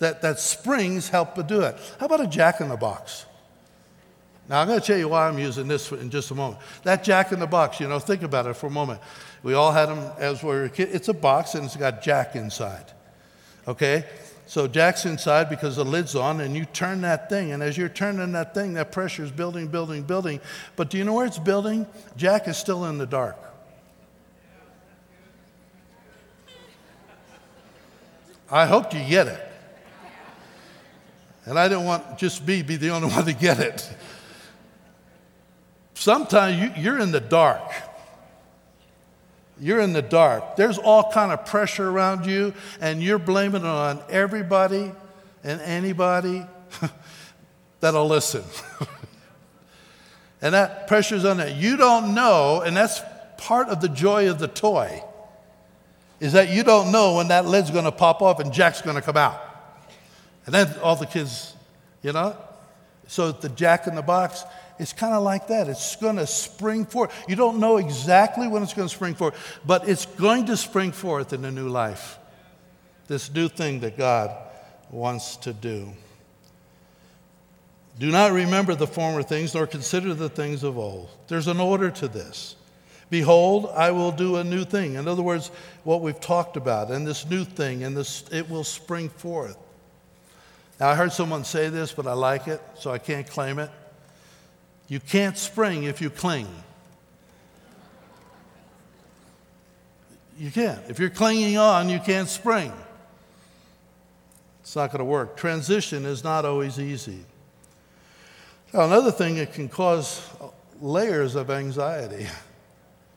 That, 0.03 0.21
that 0.21 0.39
springs 0.39 1.09
help 1.09 1.35
to 1.35 1.43
do 1.43 1.61
it. 1.61 1.75
How 1.99 2.05
about 2.05 2.21
a 2.21 2.27
jack 2.27 2.61
in 2.61 2.69
the 2.69 2.77
box? 2.77 3.25
Now, 4.49 4.61
I'm 4.61 4.67
going 4.67 4.79
to 4.79 4.85
tell 4.85 4.97
you 4.97 5.07
why 5.07 5.27
I'm 5.27 5.39
using 5.39 5.67
this 5.67 5.91
in 5.91 6.09
just 6.09 6.29
a 6.31 6.35
moment. 6.35 6.61
That 6.83 7.03
jack 7.03 7.31
in 7.31 7.39
the 7.39 7.47
box, 7.47 7.79
you 7.79 7.87
know, 7.87 7.97
think 7.99 8.23
about 8.23 8.45
it 8.45 8.55
for 8.55 8.67
a 8.67 8.71
moment. 8.71 8.99
We 9.41 9.53
all 9.53 9.71
had 9.71 9.87
them 9.87 10.11
as 10.19 10.43
we 10.43 10.49
were 10.49 10.69
kids. 10.69 10.93
It's 10.93 11.07
a 11.07 11.13
box 11.13 11.55
and 11.55 11.65
it's 11.65 11.77
got 11.77 12.01
jack 12.01 12.35
inside. 12.35 12.85
Okay? 13.67 14.03
So 14.45 14.67
jack's 14.67 15.05
inside 15.05 15.49
because 15.49 15.77
the 15.77 15.85
lid's 15.85 16.15
on, 16.15 16.41
and 16.41 16.55
you 16.55 16.65
turn 16.65 17.01
that 17.01 17.29
thing, 17.29 17.53
and 17.53 17.63
as 17.63 17.77
you're 17.77 17.87
turning 17.87 18.33
that 18.33 18.53
thing, 18.53 18.73
that 18.73 18.91
pressure 18.91 19.23
is 19.23 19.31
building, 19.31 19.67
building, 19.67 20.03
building. 20.03 20.41
But 20.75 20.89
do 20.89 20.97
you 20.97 21.05
know 21.05 21.13
where 21.13 21.25
it's 21.25 21.39
building? 21.39 21.87
Jack 22.17 22.49
is 22.49 22.57
still 22.57 22.85
in 22.85 22.97
the 22.97 23.05
dark. 23.05 23.37
I 28.51 28.65
hope 28.65 28.93
you 28.93 29.03
get 29.07 29.27
it. 29.27 29.52
And 31.45 31.59
I 31.59 31.67
didn't 31.67 31.85
want 31.85 32.17
just 32.17 32.45
me 32.45 32.61
be 32.61 32.75
the 32.75 32.89
only 32.89 33.09
one 33.13 33.25
to 33.25 33.33
get 33.33 33.59
it. 33.59 33.89
Sometimes 35.93 36.61
you, 36.61 36.83
you're 36.83 36.99
in 36.99 37.11
the 37.11 37.19
dark. 37.19 37.61
You're 39.59 39.81
in 39.81 39.93
the 39.93 40.01
dark. 40.01 40.55
There's 40.55 40.77
all 40.77 41.11
kind 41.11 41.31
of 41.31 41.45
pressure 41.45 41.87
around 41.87 42.25
you, 42.25 42.53
and 42.81 43.03
you're 43.03 43.19
blaming 43.19 43.61
it 43.61 43.67
on 43.67 44.01
everybody 44.09 44.91
and 45.43 45.61
anybody 45.61 46.45
that'll 47.79 48.07
listen. 48.07 48.43
and 50.41 50.53
that 50.53 50.87
pressure's 50.87 51.23
on 51.23 51.37
that. 51.37 51.55
You 51.55 51.77
don't 51.77 52.15
know, 52.15 52.61
and 52.61 52.75
that's 52.75 53.01
part 53.37 53.69
of 53.69 53.81
the 53.81 53.89
joy 53.89 54.29
of 54.29 54.39
the 54.39 54.47
toy, 54.47 55.03
is 56.19 56.33
that 56.33 56.49
you 56.49 56.63
don't 56.63 56.91
know 56.91 57.15
when 57.15 57.27
that 57.27 57.45
lid's 57.45 57.71
going 57.71 57.85
to 57.85 57.91
pop 57.91 58.21
off 58.21 58.39
and 58.39 58.51
Jack's 58.51 58.81
going 58.81 58.95
to 58.95 59.01
come 59.01 59.17
out. 59.17 59.52
And 60.45 60.53
then 60.53 60.73
all 60.81 60.95
the 60.95 61.05
kids, 61.05 61.53
you 62.01 62.11
know? 62.11 62.35
So 63.07 63.31
the 63.31 63.49
jack 63.49 63.87
in 63.87 63.95
the 63.95 64.01
box, 64.01 64.43
it's 64.79 64.93
kind 64.93 65.13
of 65.13 65.23
like 65.23 65.47
that. 65.47 65.67
It's 65.67 65.95
going 65.95 66.15
to 66.17 66.27
spring 66.27 66.85
forth. 66.85 67.13
You 67.27 67.35
don't 67.35 67.59
know 67.59 67.77
exactly 67.77 68.47
when 68.47 68.63
it's 68.63 68.73
going 68.73 68.87
to 68.87 68.93
spring 68.93 69.15
forth, 69.15 69.59
but 69.65 69.87
it's 69.87 70.05
going 70.05 70.45
to 70.47 70.57
spring 70.57 70.91
forth 70.91 71.33
in 71.33 71.45
a 71.45 71.51
new 71.51 71.69
life. 71.69 72.17
This 73.07 73.33
new 73.33 73.49
thing 73.49 73.81
that 73.81 73.97
God 73.97 74.35
wants 74.89 75.37
to 75.37 75.53
do. 75.53 75.89
Do 77.99 78.09
not 78.09 78.31
remember 78.31 78.73
the 78.73 78.87
former 78.87 79.21
things, 79.21 79.53
nor 79.53 79.67
consider 79.67 80.13
the 80.13 80.29
things 80.29 80.63
of 80.63 80.77
old. 80.77 81.09
There's 81.27 81.47
an 81.47 81.59
order 81.59 81.91
to 81.91 82.07
this. 82.07 82.55
Behold, 83.09 83.69
I 83.75 83.91
will 83.91 84.11
do 84.11 84.37
a 84.37 84.43
new 84.43 84.65
thing. 84.65 84.95
In 84.95 85.07
other 85.07 85.21
words, 85.21 85.51
what 85.83 86.01
we've 86.01 86.19
talked 86.19 86.57
about, 86.57 86.89
and 86.89 87.05
this 87.05 87.29
new 87.29 87.43
thing, 87.43 87.83
and 87.83 87.95
this 87.95 88.23
it 88.31 88.49
will 88.49 88.63
spring 88.63 89.09
forth. 89.09 89.57
Now 90.83 90.89
I 90.89 90.95
heard 90.95 91.13
someone 91.13 91.45
say 91.45 91.69
this, 91.69 91.93
but 91.93 92.07
I 92.07 92.11
like 92.11 92.49
it, 92.49 92.61
so 92.77 92.91
I 92.91 92.97
can't 92.97 93.25
claim 93.25 93.57
it. 93.57 93.71
You 94.89 94.99
can't 94.99 95.37
spring 95.37 95.83
if 95.85 96.01
you 96.01 96.09
cling. 96.09 96.45
You 100.37 100.51
can't. 100.51 100.81
If 100.89 100.99
you're 100.99 101.09
clinging 101.09 101.55
on, 101.55 101.87
you 101.87 101.99
can't 101.99 102.27
spring. 102.27 102.73
It's 104.59 104.75
not 104.75 104.91
going 104.91 104.99
to 104.99 105.05
work. 105.05 105.37
Transition 105.37 106.05
is 106.05 106.21
not 106.21 106.43
always 106.43 106.77
easy. 106.77 107.19
Now, 108.73 108.81
another 108.81 109.11
thing, 109.11 109.37
it 109.37 109.53
can 109.53 109.69
cause 109.69 110.29
layers 110.81 111.35
of 111.35 111.49
anxiety. 111.49 112.27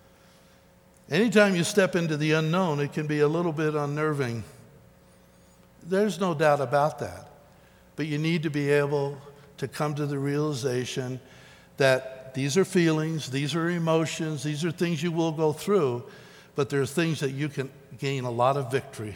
Anytime 1.11 1.57
you 1.57 1.65
step 1.65 1.97
into 1.97 2.17
the 2.17 2.31
unknown, 2.31 2.79
it 2.79 2.93
can 2.93 3.09
be 3.09 3.19
a 3.19 3.29
little 3.29 3.51
bit 3.51 3.75
unnerving. 3.75 4.45
There's 5.83 6.21
no 6.21 6.33
doubt 6.33 6.61
about 6.61 7.01
that. 7.01 7.33
But 7.97 8.07
you 8.07 8.19
need 8.19 8.43
to 8.45 8.51
be 8.51 8.71
able 8.71 9.19
to 9.57 9.67
come 9.67 9.95
to 9.95 10.07
the 10.07 10.19
realization 10.19 11.19
that 11.79 12.35
these 12.35 12.57
are 12.59 12.65
feelings, 12.65 13.31
these 13.31 13.55
are 13.55 13.71
emotions, 13.71 14.43
these 14.43 14.65
are 14.65 14.71
things 14.71 15.03
you 15.03 15.11
will 15.11 15.33
go 15.33 15.53
through, 15.53 16.05
but 16.55 16.69
there 16.69 16.83
are 16.83 16.87
things 16.87 17.21
that 17.21 17.31
you 17.31 17.49
can 17.49 17.71
gain 17.99 18.25
a 18.25 18.31
lot 18.31 18.57
of 18.59 18.71
victory 18.71 19.15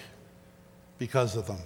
because 0.98 1.36
of 1.36 1.46
them. 1.46 1.58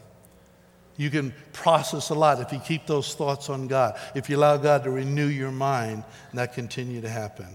You 0.97 1.11
can 1.11 1.33
process 1.53 2.11
a 2.11 2.15
lot 2.15 2.41
if 2.41 2.53
you 2.53 2.61
keep 2.61 2.87
those 2.87 3.15
thoughts 3.15 3.49
on 3.51 3.67
God, 3.67 3.99
if 4.15 4.29
you 4.29 4.37
allow 4.37 4.57
God 4.57 4.85
to 4.85 4.91
renew 4.91 5.27
your 5.27 5.51
mind, 5.51 6.05
and 6.31 6.39
that 6.39 6.55
continue 6.55 7.01
to 7.01 7.09
happen. 7.09 7.49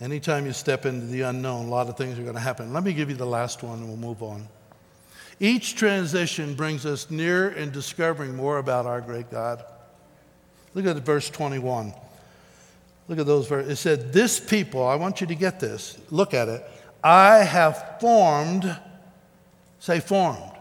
Anytime 0.00 0.44
you 0.44 0.52
step 0.52 0.86
into 0.86 1.06
the 1.06 1.22
unknown, 1.22 1.66
a 1.66 1.68
lot 1.68 1.88
of 1.88 1.96
things 1.96 2.18
are 2.18 2.22
going 2.22 2.34
to 2.34 2.40
happen. 2.40 2.72
Let 2.72 2.82
me 2.82 2.92
give 2.92 3.10
you 3.10 3.16
the 3.16 3.26
last 3.26 3.62
one 3.62 3.78
and 3.78 3.88
we'll 3.88 3.96
move 3.96 4.22
on. 4.22 4.48
Each 5.40 5.74
transition 5.74 6.54
brings 6.54 6.86
us 6.86 7.10
nearer 7.10 7.50
in 7.50 7.70
discovering 7.70 8.36
more 8.36 8.58
about 8.58 8.86
our 8.86 9.00
great 9.00 9.30
God. 9.30 9.64
Look 10.74 10.86
at 10.86 10.96
verse 10.98 11.30
21. 11.30 11.92
Look 13.08 13.18
at 13.18 13.26
those 13.26 13.46
verses. 13.46 13.72
It 13.72 13.76
said, 13.76 14.12
This 14.12 14.40
people, 14.40 14.86
I 14.86 14.94
want 14.94 15.20
you 15.20 15.26
to 15.26 15.34
get 15.34 15.60
this. 15.60 15.98
Look 16.10 16.34
at 16.34 16.48
it. 16.48 16.64
I 17.02 17.38
have 17.38 18.00
formed, 18.00 18.76
say 19.78 20.00
formed, 20.00 20.52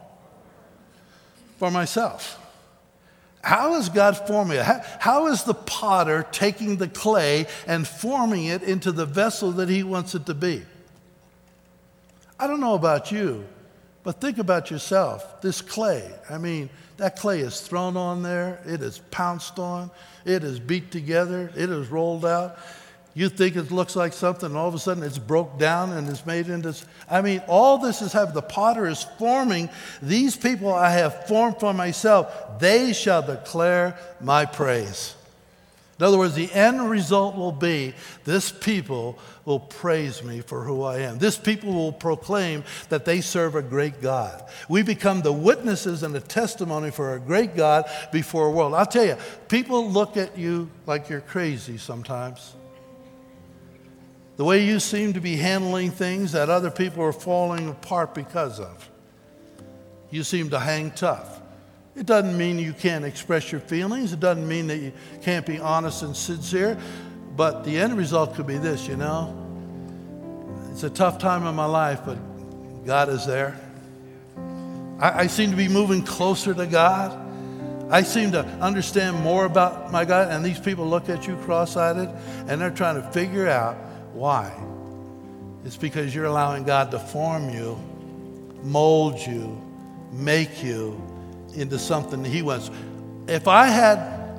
for 1.57 1.71
myself. 1.71 2.39
How 3.43 3.75
is 3.75 3.89
God 3.89 4.17
forming 4.27 4.57
it? 4.57 4.63
How, 4.63 4.81
how 4.99 5.27
is 5.27 5.43
the 5.43 5.53
potter 5.53 6.25
taking 6.31 6.77
the 6.77 6.87
clay 6.87 7.45
and 7.67 7.87
forming 7.87 8.45
it 8.45 8.63
into 8.63 8.91
the 8.91 9.05
vessel 9.05 9.51
that 9.53 9.69
he 9.69 9.83
wants 9.83 10.15
it 10.15 10.25
to 10.27 10.33
be? 10.33 10.63
I 12.39 12.47
don't 12.47 12.61
know 12.61 12.73
about 12.73 13.11
you, 13.11 13.45
but 14.03 14.19
think 14.19 14.37
about 14.37 14.69
yourself. 14.69 15.41
This 15.41 15.61
clay, 15.61 16.11
I 16.29 16.37
mean, 16.37 16.69
that 16.97 17.17
clay 17.17 17.39
is 17.39 17.61
thrown 17.61 17.97
on 17.97 18.21
there, 18.21 18.59
it 18.65 18.81
is 18.81 18.99
pounced 19.11 19.59
on, 19.59 19.89
it 20.25 20.43
is 20.43 20.59
beat 20.59 20.91
together, 20.91 21.51
it 21.55 21.69
is 21.69 21.87
rolled 21.87 22.25
out. 22.25 22.57
You 23.15 23.29
think 23.29 23.55
it 23.55 23.71
looks 23.71 23.95
like 23.95 24.11
something, 24.11 24.47
and 24.47 24.57
all 24.57 24.67
of 24.67 24.73
a 24.73 24.79
sudden 24.79 25.03
it's 25.03 25.19
broke 25.19 25.59
down 25.59 25.91
and 25.91 26.09
it's 26.09 26.25
made 26.25 26.47
into. 26.47 26.75
I 27.07 27.21
mean, 27.21 27.43
all 27.47 27.77
this 27.77 28.01
is 28.01 28.11
have 28.13 28.33
the 28.33 28.41
potter 28.41 28.87
is 28.87 29.05
forming. 29.19 29.69
These 30.01 30.35
people 30.35 30.73
I 30.73 30.89
have 30.89 31.27
formed 31.27 31.59
for 31.59 31.73
myself, 31.75 32.59
they 32.59 32.91
shall 32.91 33.21
declare 33.21 33.95
my 34.19 34.45
praise. 34.45 35.15
In 35.99 36.05
other 36.05 36.17
words, 36.17 36.33
the 36.33 36.51
end 36.51 36.89
result 36.89 37.35
will 37.35 37.51
be 37.51 37.93
this 38.23 38.51
people 38.51 39.19
will 39.45 39.59
praise 39.59 40.23
me 40.23 40.41
for 40.41 40.63
who 40.63 40.81
I 40.81 40.99
am. 40.99 41.19
This 41.19 41.37
people 41.37 41.71
will 41.71 41.91
proclaim 41.91 42.63
that 42.89 43.05
they 43.05 43.21
serve 43.21 43.53
a 43.53 43.61
great 43.61 44.01
God. 44.01 44.43
We 44.67 44.81
become 44.81 45.21
the 45.21 45.31
witnesses 45.31 46.01
and 46.01 46.13
the 46.13 46.19
testimony 46.19 46.89
for 46.89 47.13
a 47.13 47.19
great 47.19 47.55
God 47.55 47.85
before 48.11 48.47
a 48.47 48.51
world. 48.51 48.73
I'll 48.73 48.87
tell 48.87 49.05
you, 49.05 49.17
people 49.49 49.87
look 49.87 50.17
at 50.17 50.35
you 50.35 50.71
like 50.87 51.09
you're 51.09 51.21
crazy 51.21 51.77
sometimes. 51.77 52.55
The 54.35 54.45
way 54.45 54.65
you 54.65 54.79
seem 54.79 55.13
to 55.13 55.21
be 55.21 55.35
handling 55.35 55.91
things 55.91 56.31
that 56.31 56.49
other 56.49 56.71
people 56.71 57.03
are 57.03 57.13
falling 57.13 57.69
apart 57.69 58.15
because 58.15 58.59
of. 58.59 58.89
You 60.09 60.23
seem 60.23 60.49
to 60.49 60.59
hang 60.59 60.89
tough. 60.91 61.42
It 61.95 62.07
doesn't 62.07 62.37
mean 62.37 62.57
you 62.57 62.73
can't 62.73 63.05
express 63.05 63.51
your 63.51 63.61
feelings. 63.61 64.13
It 64.13 64.19
doesn't 64.19 64.47
mean 64.47 64.67
that 64.67 64.77
you 64.77 64.93
can't 65.21 65.45
be 65.45 65.59
honest 65.59 66.01
and 66.01 66.15
sincere. 66.15 66.77
But 67.35 67.63
the 67.63 67.77
end 67.77 67.97
result 67.97 68.35
could 68.35 68.47
be 68.47 68.57
this, 68.57 68.87
you 68.87 68.95
know. 68.95 69.39
It's 70.71 70.83
a 70.83 70.89
tough 70.89 71.19
time 71.19 71.45
in 71.45 71.53
my 71.55 71.65
life, 71.65 72.01
but 72.05 72.17
God 72.85 73.09
is 73.09 73.27
there. 73.27 73.59
I, 74.99 75.21
I 75.21 75.27
seem 75.27 75.51
to 75.51 75.57
be 75.57 75.67
moving 75.67 76.03
closer 76.03 76.53
to 76.53 76.65
God. 76.65 77.19
I 77.91 78.01
seem 78.01 78.31
to 78.31 78.43
understand 78.59 79.19
more 79.19 79.45
about 79.45 79.91
my 79.91 80.03
God. 80.03 80.31
And 80.31 80.43
these 80.43 80.59
people 80.59 80.87
look 80.87 81.09
at 81.09 81.27
you 81.27 81.35
cross 81.37 81.77
eyed 81.77 81.97
and 82.47 82.59
they're 82.59 82.71
trying 82.71 82.99
to 82.99 83.07
figure 83.11 83.47
out 83.47 83.75
why? 84.13 84.51
It's 85.63 85.77
because 85.77 86.13
you're 86.13 86.25
allowing 86.25 86.63
God 86.63 86.89
to 86.91 86.99
form 86.99 87.49
you, 87.49 87.77
mold 88.63 89.19
you, 89.19 89.61
make 90.11 90.63
you 90.63 90.99
into 91.55 91.79
something 91.79 92.23
He 92.23 92.41
wants. 92.41 92.69
If 93.27 93.47
I 93.47 93.67
had, 93.67 93.97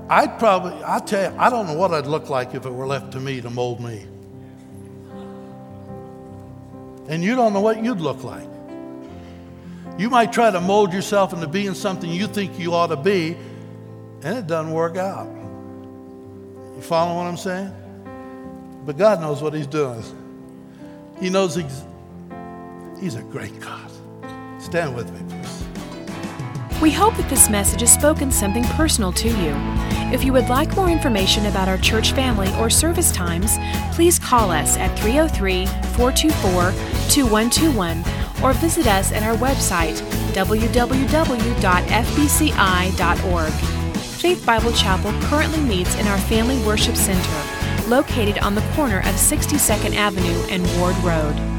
I'd 0.08 0.38
probably, 0.38 0.82
I'll 0.82 1.00
tell 1.00 1.32
you, 1.32 1.38
I 1.38 1.50
don't 1.50 1.66
know 1.66 1.74
what 1.74 1.92
I'd 1.92 2.06
look 2.06 2.28
like 2.28 2.54
if 2.54 2.66
it 2.66 2.70
were 2.70 2.86
left 2.86 3.12
to 3.12 3.20
me 3.20 3.40
to 3.40 3.50
mold 3.50 3.80
me. 3.80 4.06
And 7.08 7.22
you 7.22 7.34
don't 7.34 7.52
know 7.52 7.60
what 7.60 7.82
you'd 7.82 8.00
look 8.00 8.24
like. 8.24 8.48
You 9.98 10.10
might 10.10 10.32
try 10.32 10.50
to 10.50 10.60
mold 10.60 10.92
yourself 10.92 11.32
into 11.32 11.46
being 11.46 11.74
something 11.74 12.10
you 12.10 12.26
think 12.26 12.58
you 12.58 12.74
ought 12.74 12.88
to 12.88 12.96
be, 12.96 13.36
and 14.22 14.38
it 14.38 14.46
doesn't 14.46 14.72
work 14.72 14.96
out. 14.96 15.28
You 16.74 16.82
follow 16.82 17.16
what 17.16 17.26
I'm 17.26 17.36
saying? 17.36 17.72
But 18.84 18.98
God 18.98 19.20
knows 19.20 19.40
what 19.40 19.54
He's 19.54 19.66
doing. 19.66 20.02
He 21.20 21.30
knows 21.30 21.54
He's, 21.54 21.84
he's 23.00 23.14
a 23.14 23.22
great 23.22 23.58
God. 23.60 23.90
Stand 24.58 24.96
with 24.96 25.10
me, 25.12 25.20
please. 25.28 25.63
We 26.82 26.90
hope 26.90 27.16
that 27.16 27.30
this 27.30 27.48
message 27.48 27.80
has 27.80 27.92
spoken 27.92 28.30
something 28.30 28.64
personal 28.64 29.12
to 29.12 29.28
you. 29.28 29.54
If 30.12 30.24
you 30.24 30.32
would 30.32 30.48
like 30.48 30.76
more 30.76 30.88
information 30.90 31.46
about 31.46 31.68
our 31.68 31.78
church 31.78 32.12
family 32.12 32.52
or 32.56 32.68
service 32.68 33.10
times, 33.12 33.56
please 33.94 34.18
call 34.18 34.50
us 34.50 34.76
at 34.76 34.98
303 34.98 35.66
424 35.66 36.72
2121 37.08 38.04
or 38.42 38.52
visit 38.54 38.86
us 38.86 39.12
at 39.12 39.22
our 39.22 39.36
website 39.36 39.96
www.fbci.org. 40.34 40.74
Faith 44.24 44.46
Bible 44.46 44.72
Chapel 44.72 45.12
currently 45.28 45.60
meets 45.60 45.94
in 45.96 46.06
our 46.06 46.18
Family 46.18 46.58
Worship 46.64 46.96
Center 46.96 47.88
located 47.88 48.38
on 48.38 48.54
the 48.54 48.62
corner 48.74 48.98
of 49.00 49.14
62nd 49.14 49.94
Avenue 49.94 50.42
and 50.50 50.64
Ward 50.78 50.96
Road. 50.98 51.53